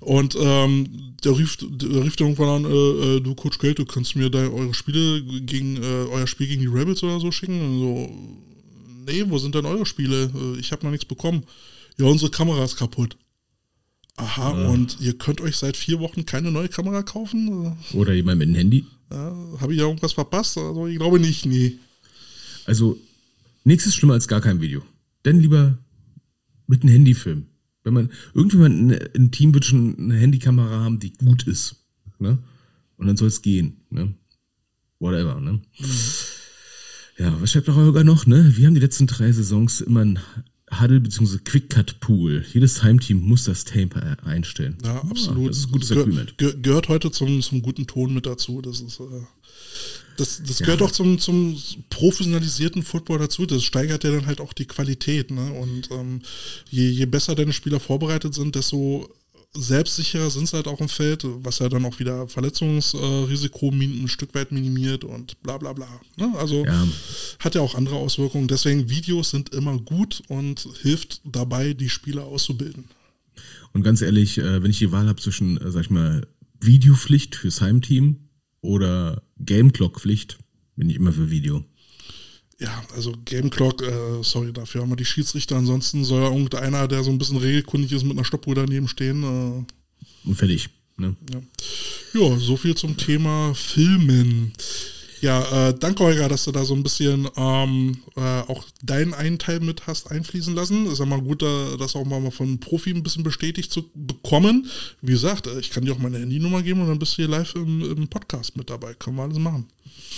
[0.01, 3.85] Und ähm, der rief, der rief dann irgendwann an, äh, äh, du Coach Geld, du
[3.85, 7.61] kannst mir da eure Spiele gegen, äh, euer Spiel gegen die Rebels oder so schicken.
[7.61, 8.11] Und so,
[9.07, 10.31] nee, wo sind denn eure Spiele?
[10.59, 11.45] ich habe noch nichts bekommen.
[11.99, 13.17] Ja, unsere Kamera ist kaputt.
[14.17, 14.69] Aha, ja.
[14.69, 17.77] und ihr könnt euch seit vier Wochen keine neue Kamera kaufen?
[17.95, 18.87] Oder jemand mit einem Handy?
[19.11, 20.59] Ja, Habe ich ja irgendwas verpasst?
[20.59, 21.79] Also ich glaube nicht, nee.
[22.67, 22.99] Also,
[23.65, 24.83] nichts ist schlimmer als gar kein Video.
[25.25, 25.79] Denn lieber
[26.67, 27.49] mit einem Handy filmen.
[27.85, 31.77] Wenn man, irgendjemand ein Team wird schon eine Handykamera haben, die gut ist.
[32.19, 32.39] Ne?
[32.97, 33.81] Und dann soll es gehen.
[33.91, 34.15] Ne?
[35.01, 35.53] Whatever, ne?
[35.53, 35.89] Mhm.
[37.19, 38.57] Ja, was schreibt der Holger noch, ne?
[38.57, 40.19] Wir haben die letzten drei Saisons immer ein
[40.81, 41.39] Huddle bzw.
[41.45, 42.45] Quick-Cut Pool.
[42.53, 44.79] Jedes Heimteam muss das Tape einstellen.
[44.85, 45.43] Ja, absolut.
[45.43, 46.39] Ja, das ist gutes Ge Agreement.
[46.39, 48.61] Ge gehört heute zum, zum guten Ton mit dazu.
[48.63, 49.01] Das ist.
[49.01, 49.05] Äh,
[50.17, 50.87] das, das gehört ja.
[50.87, 51.57] auch zum, zum
[51.89, 53.47] professionalisierten Football dazu.
[53.47, 55.31] Das steigert ja dann halt auch die Qualität.
[55.31, 55.53] Ne?
[55.53, 56.21] Und ähm,
[56.71, 59.09] je, je besser deine Spieler vorbereitet sind, desto
[59.55, 64.35] selbstsicherer sind es halt auch im Feld, was ja dann auch wieder Verletzungsrisiko ein Stück
[64.35, 65.89] weit minimiert und bla bla bla.
[66.17, 66.33] Ne?
[66.39, 66.87] Also ja.
[67.39, 68.49] hat ja auch andere Auswirkungen.
[68.49, 72.85] Deswegen Videos sind immer gut und hilft dabei, die Spieler auszubilden.
[73.73, 76.27] Und ganz ehrlich, äh, wenn ich die Wahl habe zwischen, äh, sag ich mal,
[76.61, 78.29] Videopflicht fürs Heimteam
[78.61, 80.39] oder Game Clock Pflicht,
[80.77, 81.65] bin ich immer für Video.
[82.63, 85.57] Ja, also Game Clock, äh, sorry, dafür haben wir die Schiedsrichter.
[85.57, 89.25] Ansonsten soll ja irgendeiner, der so ein bisschen regelkundig ist, mit einer Stoppuhr daneben stehen.
[89.25, 90.29] Äh.
[90.29, 90.69] Und fertig.
[90.97, 91.17] Ne?
[91.33, 91.41] Ja.
[92.21, 94.53] ja, so viel zum Thema Filmen.
[95.23, 99.39] Ja, äh, danke Holger, dass du da so ein bisschen ähm, äh, auch deinen einen
[99.39, 100.87] Teil mit hast einfließen lassen.
[100.87, 103.89] Ist ja mal gut, da, das auch mal von einem Profi ein bisschen bestätigt zu
[103.95, 104.67] bekommen.
[105.01, 107.29] Wie gesagt, äh, ich kann dir auch meine Handynummer geben und dann bist du hier
[107.29, 108.95] live im, im Podcast mit dabei.
[108.95, 109.69] Können wir alles machen.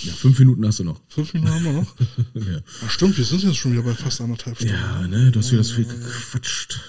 [0.05, 0.99] Ja, fünf Minuten hast du noch.
[1.09, 1.95] Fünf Minuten haben wir noch?
[2.35, 2.61] ja.
[2.87, 4.75] Ach, stimmt, wir sind jetzt schon wieder bei fast anderthalb Stunden.
[4.75, 6.81] Ja, ne, du hast wieder so viel gequatscht.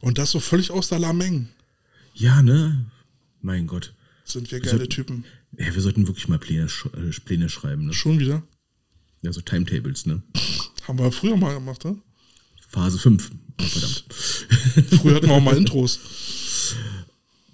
[0.00, 1.50] Und das so völlig aus der Lameng.
[2.14, 2.86] Ja, ne?
[3.42, 3.92] Mein Gott.
[4.24, 5.24] Sind wir geile sollten, Typen.
[5.58, 7.92] Ja, wir sollten wirklich mal Pläne, äh, Pläne schreiben, ne?
[7.92, 8.42] Schon wieder?
[9.22, 10.22] Ja, so Timetables, ne?
[10.86, 11.98] Haben wir früher mal gemacht, ne?
[12.68, 13.30] Phase 5.
[13.60, 14.04] Oh, verdammt.
[15.00, 15.98] früher hatten wir auch mal Intros.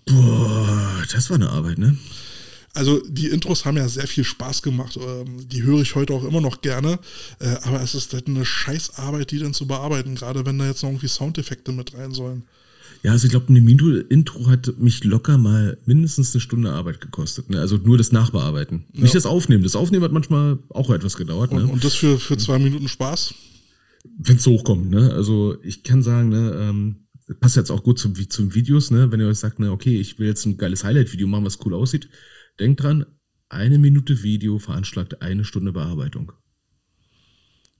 [0.04, 1.96] Boah, das war eine Arbeit, ne?
[2.74, 4.98] Also die Intros haben ja sehr viel Spaß gemacht.
[4.98, 6.98] Ähm, die höre ich heute auch immer noch gerne.
[7.40, 10.82] Äh, aber es ist halt eine Scheißarbeit, die dann zu bearbeiten, gerade wenn da jetzt
[10.82, 12.44] noch irgendwie Soundeffekte mit rein sollen.
[13.06, 17.48] Ja, also ich glaube, ein Intro hat mich locker mal mindestens eine Stunde Arbeit gekostet.
[17.48, 17.60] Ne?
[17.60, 18.86] Also nur das Nachbearbeiten.
[18.94, 19.02] Ja.
[19.02, 19.62] Nicht das Aufnehmen.
[19.62, 21.52] Das Aufnehmen hat manchmal auch etwas gedauert.
[21.52, 21.72] Und, ne?
[21.72, 23.32] und das für, für zwei Minuten Spaß?
[24.18, 24.90] Wenn es hochkommt.
[24.90, 25.12] Ne?
[25.12, 27.06] Also ich kann sagen, ne, ähm,
[27.38, 28.90] passt jetzt auch gut zum, zum Videos.
[28.90, 29.12] Ne?
[29.12, 31.74] Wenn ihr euch sagt, ne, okay, ich will jetzt ein geiles Highlight-Video machen, was cool
[31.74, 32.08] aussieht
[32.58, 33.06] Denk dran,
[33.48, 36.32] eine Minute Video veranschlagt eine Stunde Bearbeitung.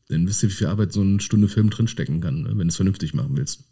[0.09, 2.69] Dann wisst ihr, wie viel Arbeit so eine Stunde Film drinstecken kann, ne, wenn du
[2.69, 3.65] es vernünftig machen willst.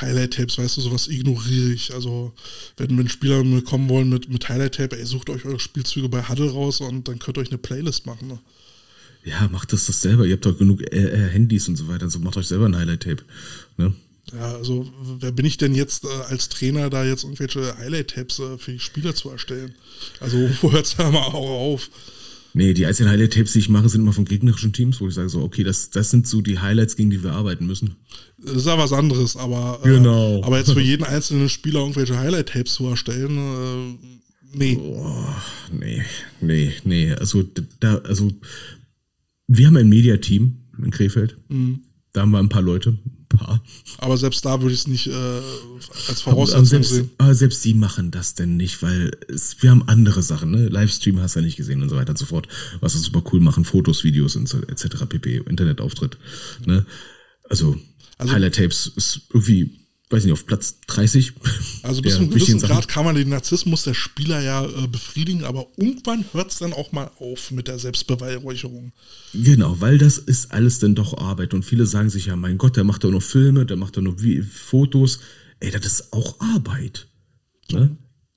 [0.00, 1.92] Highlight-Tapes, weißt du, sowas ignoriere ich.
[1.92, 2.32] Also,
[2.76, 6.50] wenn, wenn Spieler kommen wollen mit, mit Highlight-Tape, ey, sucht euch eure Spielzüge bei Huddle
[6.50, 8.28] raus und dann könnt ihr euch eine Playlist machen.
[8.28, 8.38] Ne?
[9.24, 10.26] Ja, macht das das selber.
[10.26, 12.04] Ihr habt doch genug äh, äh, Handys und so weiter.
[12.04, 13.24] Also macht euch selber ein Highlight-Tape.
[13.76, 13.94] Ne?
[14.32, 14.90] Ja, also
[15.20, 18.80] wer bin ich denn jetzt äh, als Trainer, da jetzt irgendwelche Highlight-Tabs äh, für die
[18.80, 19.74] Spieler zu erstellen?
[20.20, 21.90] Also wo hört es da mal auch auf?
[22.56, 25.28] Nee, die einzelnen Highlight-Tapes, die ich mache, sind immer von gegnerischen Teams, wo ich sage
[25.28, 27.96] so, okay, das, das sind so die Highlights, gegen die wir arbeiten müssen.
[28.38, 30.38] Das ist ja was anderes, aber, Genau.
[30.38, 34.78] äh, aber jetzt für jeden einzelnen Spieler irgendwelche Highlight-Tapes zu erstellen, äh, nee.
[34.80, 35.24] Oh,
[35.72, 36.02] nee,
[36.40, 37.10] nee, nee.
[37.12, 37.42] Also
[37.80, 38.30] da, also
[39.48, 41.36] wir haben ein Media-Team in Krefeld.
[42.12, 42.96] Da haben wir ein paar Leute,
[43.36, 43.62] paar.
[43.98, 45.40] Aber selbst da würde ich es nicht äh,
[46.08, 47.10] als Voraussetzung selbst, sehen.
[47.18, 50.68] aber selbst die machen das denn nicht, weil es, wir haben andere Sachen, ne?
[50.68, 52.48] Livestream hast du ja nicht gesehen und so weiter und so fort.
[52.80, 55.06] Was wir super cool machen, Fotos, Videos und so, etc.
[55.08, 55.38] pp.
[55.48, 56.18] Internetauftritt.
[56.66, 56.84] Ne?
[57.48, 57.76] Also,
[58.18, 59.80] Also- Highlight-Tapes ist irgendwie,
[60.14, 61.32] weiß nicht, auf Platz 30.
[61.82, 62.74] Also bis zu einem gewissen Sachen.
[62.74, 66.72] Grad kann man den Narzissmus der Spieler ja äh, befriedigen, aber irgendwann hört es dann
[66.72, 68.92] auch mal auf mit der Selbstbeweihräucherung.
[69.34, 71.52] Genau, weil das ist alles dann doch Arbeit.
[71.52, 74.02] Und viele sagen sich ja, mein Gott, der macht doch nur Filme, der macht doch
[74.02, 74.16] nur
[74.50, 75.18] Fotos.
[75.60, 77.08] Ey, das ist auch Arbeit.
[77.70, 77.96] Ne?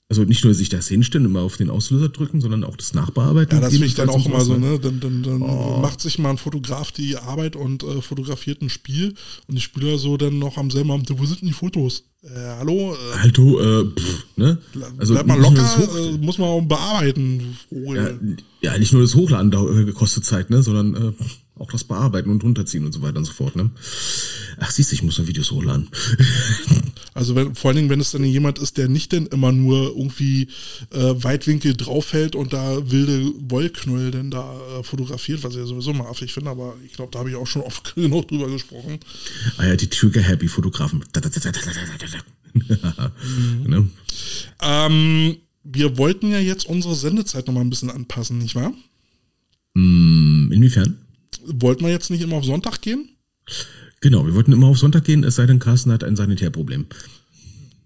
[0.09, 3.57] Also nicht nur sich das hinstellen, immer auf den Auslöser drücken, sondern auch das Nachbearbeiten.
[3.57, 4.79] Ja, das finde ich dann auch immer so, ne?
[4.79, 5.39] Dann, dann, dann
[5.81, 9.15] macht sich mal ein Fotograf die Arbeit und äh, fotografiert ein Spiel
[9.47, 12.05] und die Spieler so dann noch am selben Abend, wo sind denn die Fotos?
[12.23, 12.93] Äh, hallo?
[12.93, 14.57] Äh, Alto, äh, pff, ne?
[14.97, 17.57] Also bleib mal locker, äh, muss man auch bearbeiten.
[17.69, 18.09] Ja,
[18.61, 19.51] ja, nicht nur das Hochladen
[19.89, 20.63] äh, kostet Zeit, ne?
[20.63, 21.11] Sondern äh,
[21.59, 23.71] auch das Bearbeiten und runterziehen und so weiter und so fort, ne?
[24.59, 25.89] Ach, siehst du, ich muss noch Videos hochladen.
[27.17, 29.87] Also wenn, vor allen Dingen, wenn es dann jemand ist, der nicht denn immer nur
[29.87, 30.49] irgendwie
[30.91, 35.93] äh, Weitwinkel draufhält und da wilde Wollknäuel denn da äh, fotografiert, was ich ja sowieso
[35.93, 38.99] mal affig finde, aber ich glaube, da habe ich auch schon oft genug drüber gesprochen.
[39.57, 41.03] ah ja, die Trigger-Happy-Fotografen.
[43.65, 43.89] ne?
[44.61, 48.75] Ähm, wir wollten ja jetzt unsere Sendezeit nochmal ein bisschen anpassen, nicht wahr?
[49.75, 50.99] Hm, Inwiefern?
[51.45, 53.09] Wollten wir jetzt nicht immer auf Sonntag gehen?
[54.01, 56.85] Genau, wir wollten immer auf Sonntag gehen, es sei denn, Carsten hat ein Sanitärproblem.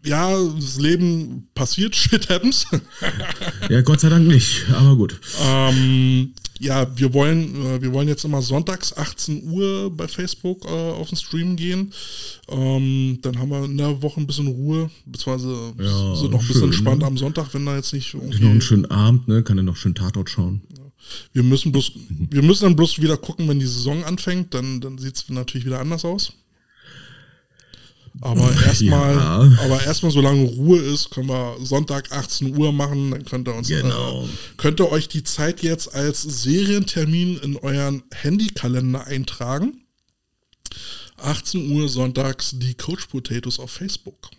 [0.04, 2.66] Ja, das Leben passiert, shit happens.
[3.70, 5.20] Ja, Gott sei Dank nicht, aber gut.
[5.44, 10.70] ähm, ja, wir wollen, äh, wir wollen jetzt immer sonntags 18 Uhr bei Facebook äh,
[10.70, 11.92] auf den Stream gehen.
[12.50, 16.48] Ähm, dann haben wir in der Woche ein bisschen Ruhe, beziehungsweise Ja, sind noch ein
[16.48, 17.08] bisschen schön, entspannt ne?
[17.08, 19.44] am Sonntag, wenn da jetzt nicht Noch einen schönen Abend, ne?
[19.44, 20.62] Kann er noch schön Tatort schauen.
[21.34, 21.92] Wir müssen bloß,
[22.30, 25.66] wir müssen dann bloß wieder gucken, wenn die Saison anfängt, dann, dann sieht es natürlich
[25.66, 26.34] wieder anders aus.
[28.20, 29.58] Aber erstmal, Ja.
[29.64, 33.70] aber erstmal, solange Ruhe ist, können wir Sonntag 18 Uhr machen, dann könnt ihr uns,
[33.70, 34.26] Genau.
[34.26, 39.86] äh, könnt ihr euch die Zeit jetzt als Serientermin in euren Handykalender eintragen.
[41.18, 44.30] 18 Uhr sonntags die Coach Potatoes auf Facebook.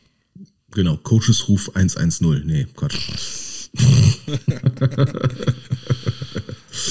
[0.73, 2.43] Genau, Coachesruf 110.
[2.45, 2.99] Nee, Quatsch.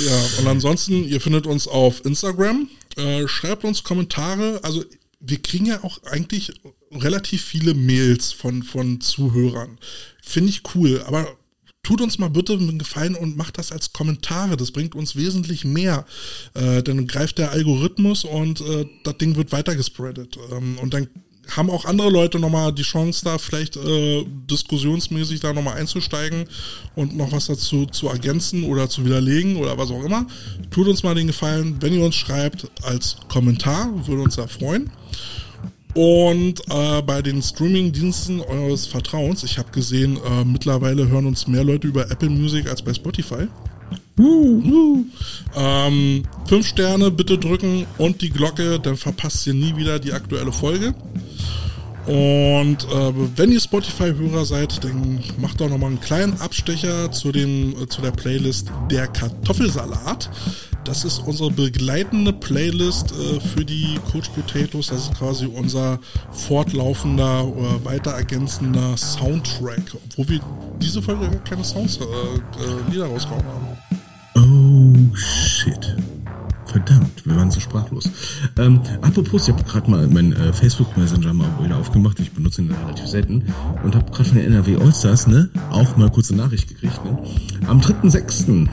[0.06, 2.70] Ja, und ansonsten, ihr findet uns auf Instagram.
[2.98, 4.60] Äh, schreibt uns Kommentare.
[4.64, 4.84] Also,
[5.20, 6.54] wir kriegen ja auch eigentlich
[6.92, 9.78] relativ viele Mails von, von Zuhörern.
[10.22, 11.28] Finde ich cool, aber
[11.84, 14.58] tut uns mal bitte einen Gefallen und macht das als Kommentare.
[14.58, 16.06] Das bringt uns wesentlich mehr.
[16.54, 20.38] Äh, dann greift der Algorithmus und äh, das Ding wird weiter gespreadet.
[20.52, 21.08] Ähm, und dann
[21.56, 26.46] haben auch andere Leute nochmal die Chance, da vielleicht äh, diskussionsmäßig da nochmal einzusteigen
[26.96, 30.26] und noch was dazu zu ergänzen oder zu widerlegen oder was auch immer.
[30.70, 34.90] Tut uns mal den Gefallen, wenn ihr uns schreibt als Kommentar, würde uns da freuen.
[35.94, 41.66] Und äh, bei den Streaming-Diensten eures Vertrauens, ich habe gesehen, äh, mittlerweile hören uns mehr
[41.66, 43.48] Leute über Apple Music als bei Spotify.
[45.56, 50.52] Ähm, fünf Sterne bitte drücken und die Glocke, dann verpasst ihr nie wieder die aktuelle
[50.52, 50.94] Folge.
[52.08, 57.76] Und äh, wenn ihr Spotify-Hörer seid, dann macht doch nochmal einen kleinen Abstecher zu, dem,
[57.80, 60.30] äh, zu der Playlist Der Kartoffelsalat.
[60.84, 64.88] Das ist unsere begleitende Playlist äh, für die Coach Potatoes.
[64.88, 66.00] Das ist quasi unser
[66.32, 69.84] fortlaufender oder weiter ergänzender Soundtrack.
[69.94, 70.40] Obwohl wir
[70.82, 73.91] diese Folge gar keine Sounds, äh, äh, Lieder rausgehauen haben.
[74.36, 75.96] Oh, shit.
[76.66, 78.10] Verdammt, wir waren so sprachlos.
[78.58, 82.18] Ähm, apropos, ich habe gerade mal meinen äh, Facebook Messenger mal wieder aufgemacht.
[82.22, 83.44] Ich benutze ihn relativ selten.
[83.84, 87.04] Und habe gerade von der NRW Allstars, ne, auch mal kurze Nachricht gekriegt.
[87.04, 87.22] Ne?
[87.68, 88.70] Am 3.6.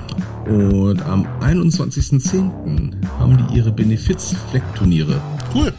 [0.46, 2.92] und am 21.10.
[3.18, 5.20] haben die ihre Benefiz-Fleck-Turniere.
[5.52, 5.72] Cool.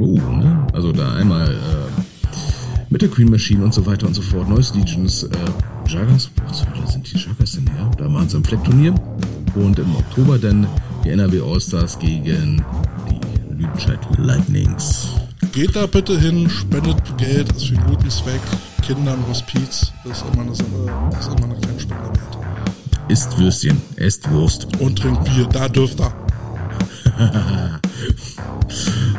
[0.00, 0.66] Oh, ne?
[0.72, 2.07] Also da einmal äh,
[2.90, 4.48] mit der Queen Machine und so weiter und so fort.
[4.48, 5.28] Neues Legions, äh,
[5.86, 6.30] Jaggers.
[6.74, 7.90] Hölle sind die Jaggers denn her?
[7.98, 8.94] Da machen sie ein Fleckturnier.
[9.54, 10.66] Und im Oktober dann
[11.04, 12.64] die NRW Allstars gegen
[13.10, 15.08] die Lüdenscheid Lightnings.
[15.52, 18.40] Geht da bitte hin, spendet Geld, ist für einen guten Zweck.
[18.82, 22.38] Kindern, Hospiz, das ist immer eine Sache, ist immer eine kleine Spende wert.
[23.08, 24.66] Isst Würstchen, esst Wurst.
[24.80, 26.27] Und trinkt Bier, da dürft ihr.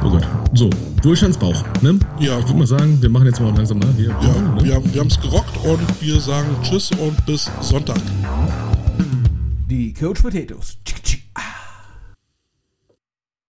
[0.01, 0.25] Oh Gott.
[0.53, 0.69] So,
[1.03, 1.99] Wohlstandsbauch, ne?
[2.19, 2.39] Ja.
[2.39, 4.09] Ich würde mal sagen, wir machen jetzt mal langsam nach hier.
[4.09, 4.63] Ja, ne?
[4.63, 7.99] wir, wir haben es gerockt und wir sagen Tschüss und bis Sonntag.
[9.69, 10.77] Die Coach Potatoes.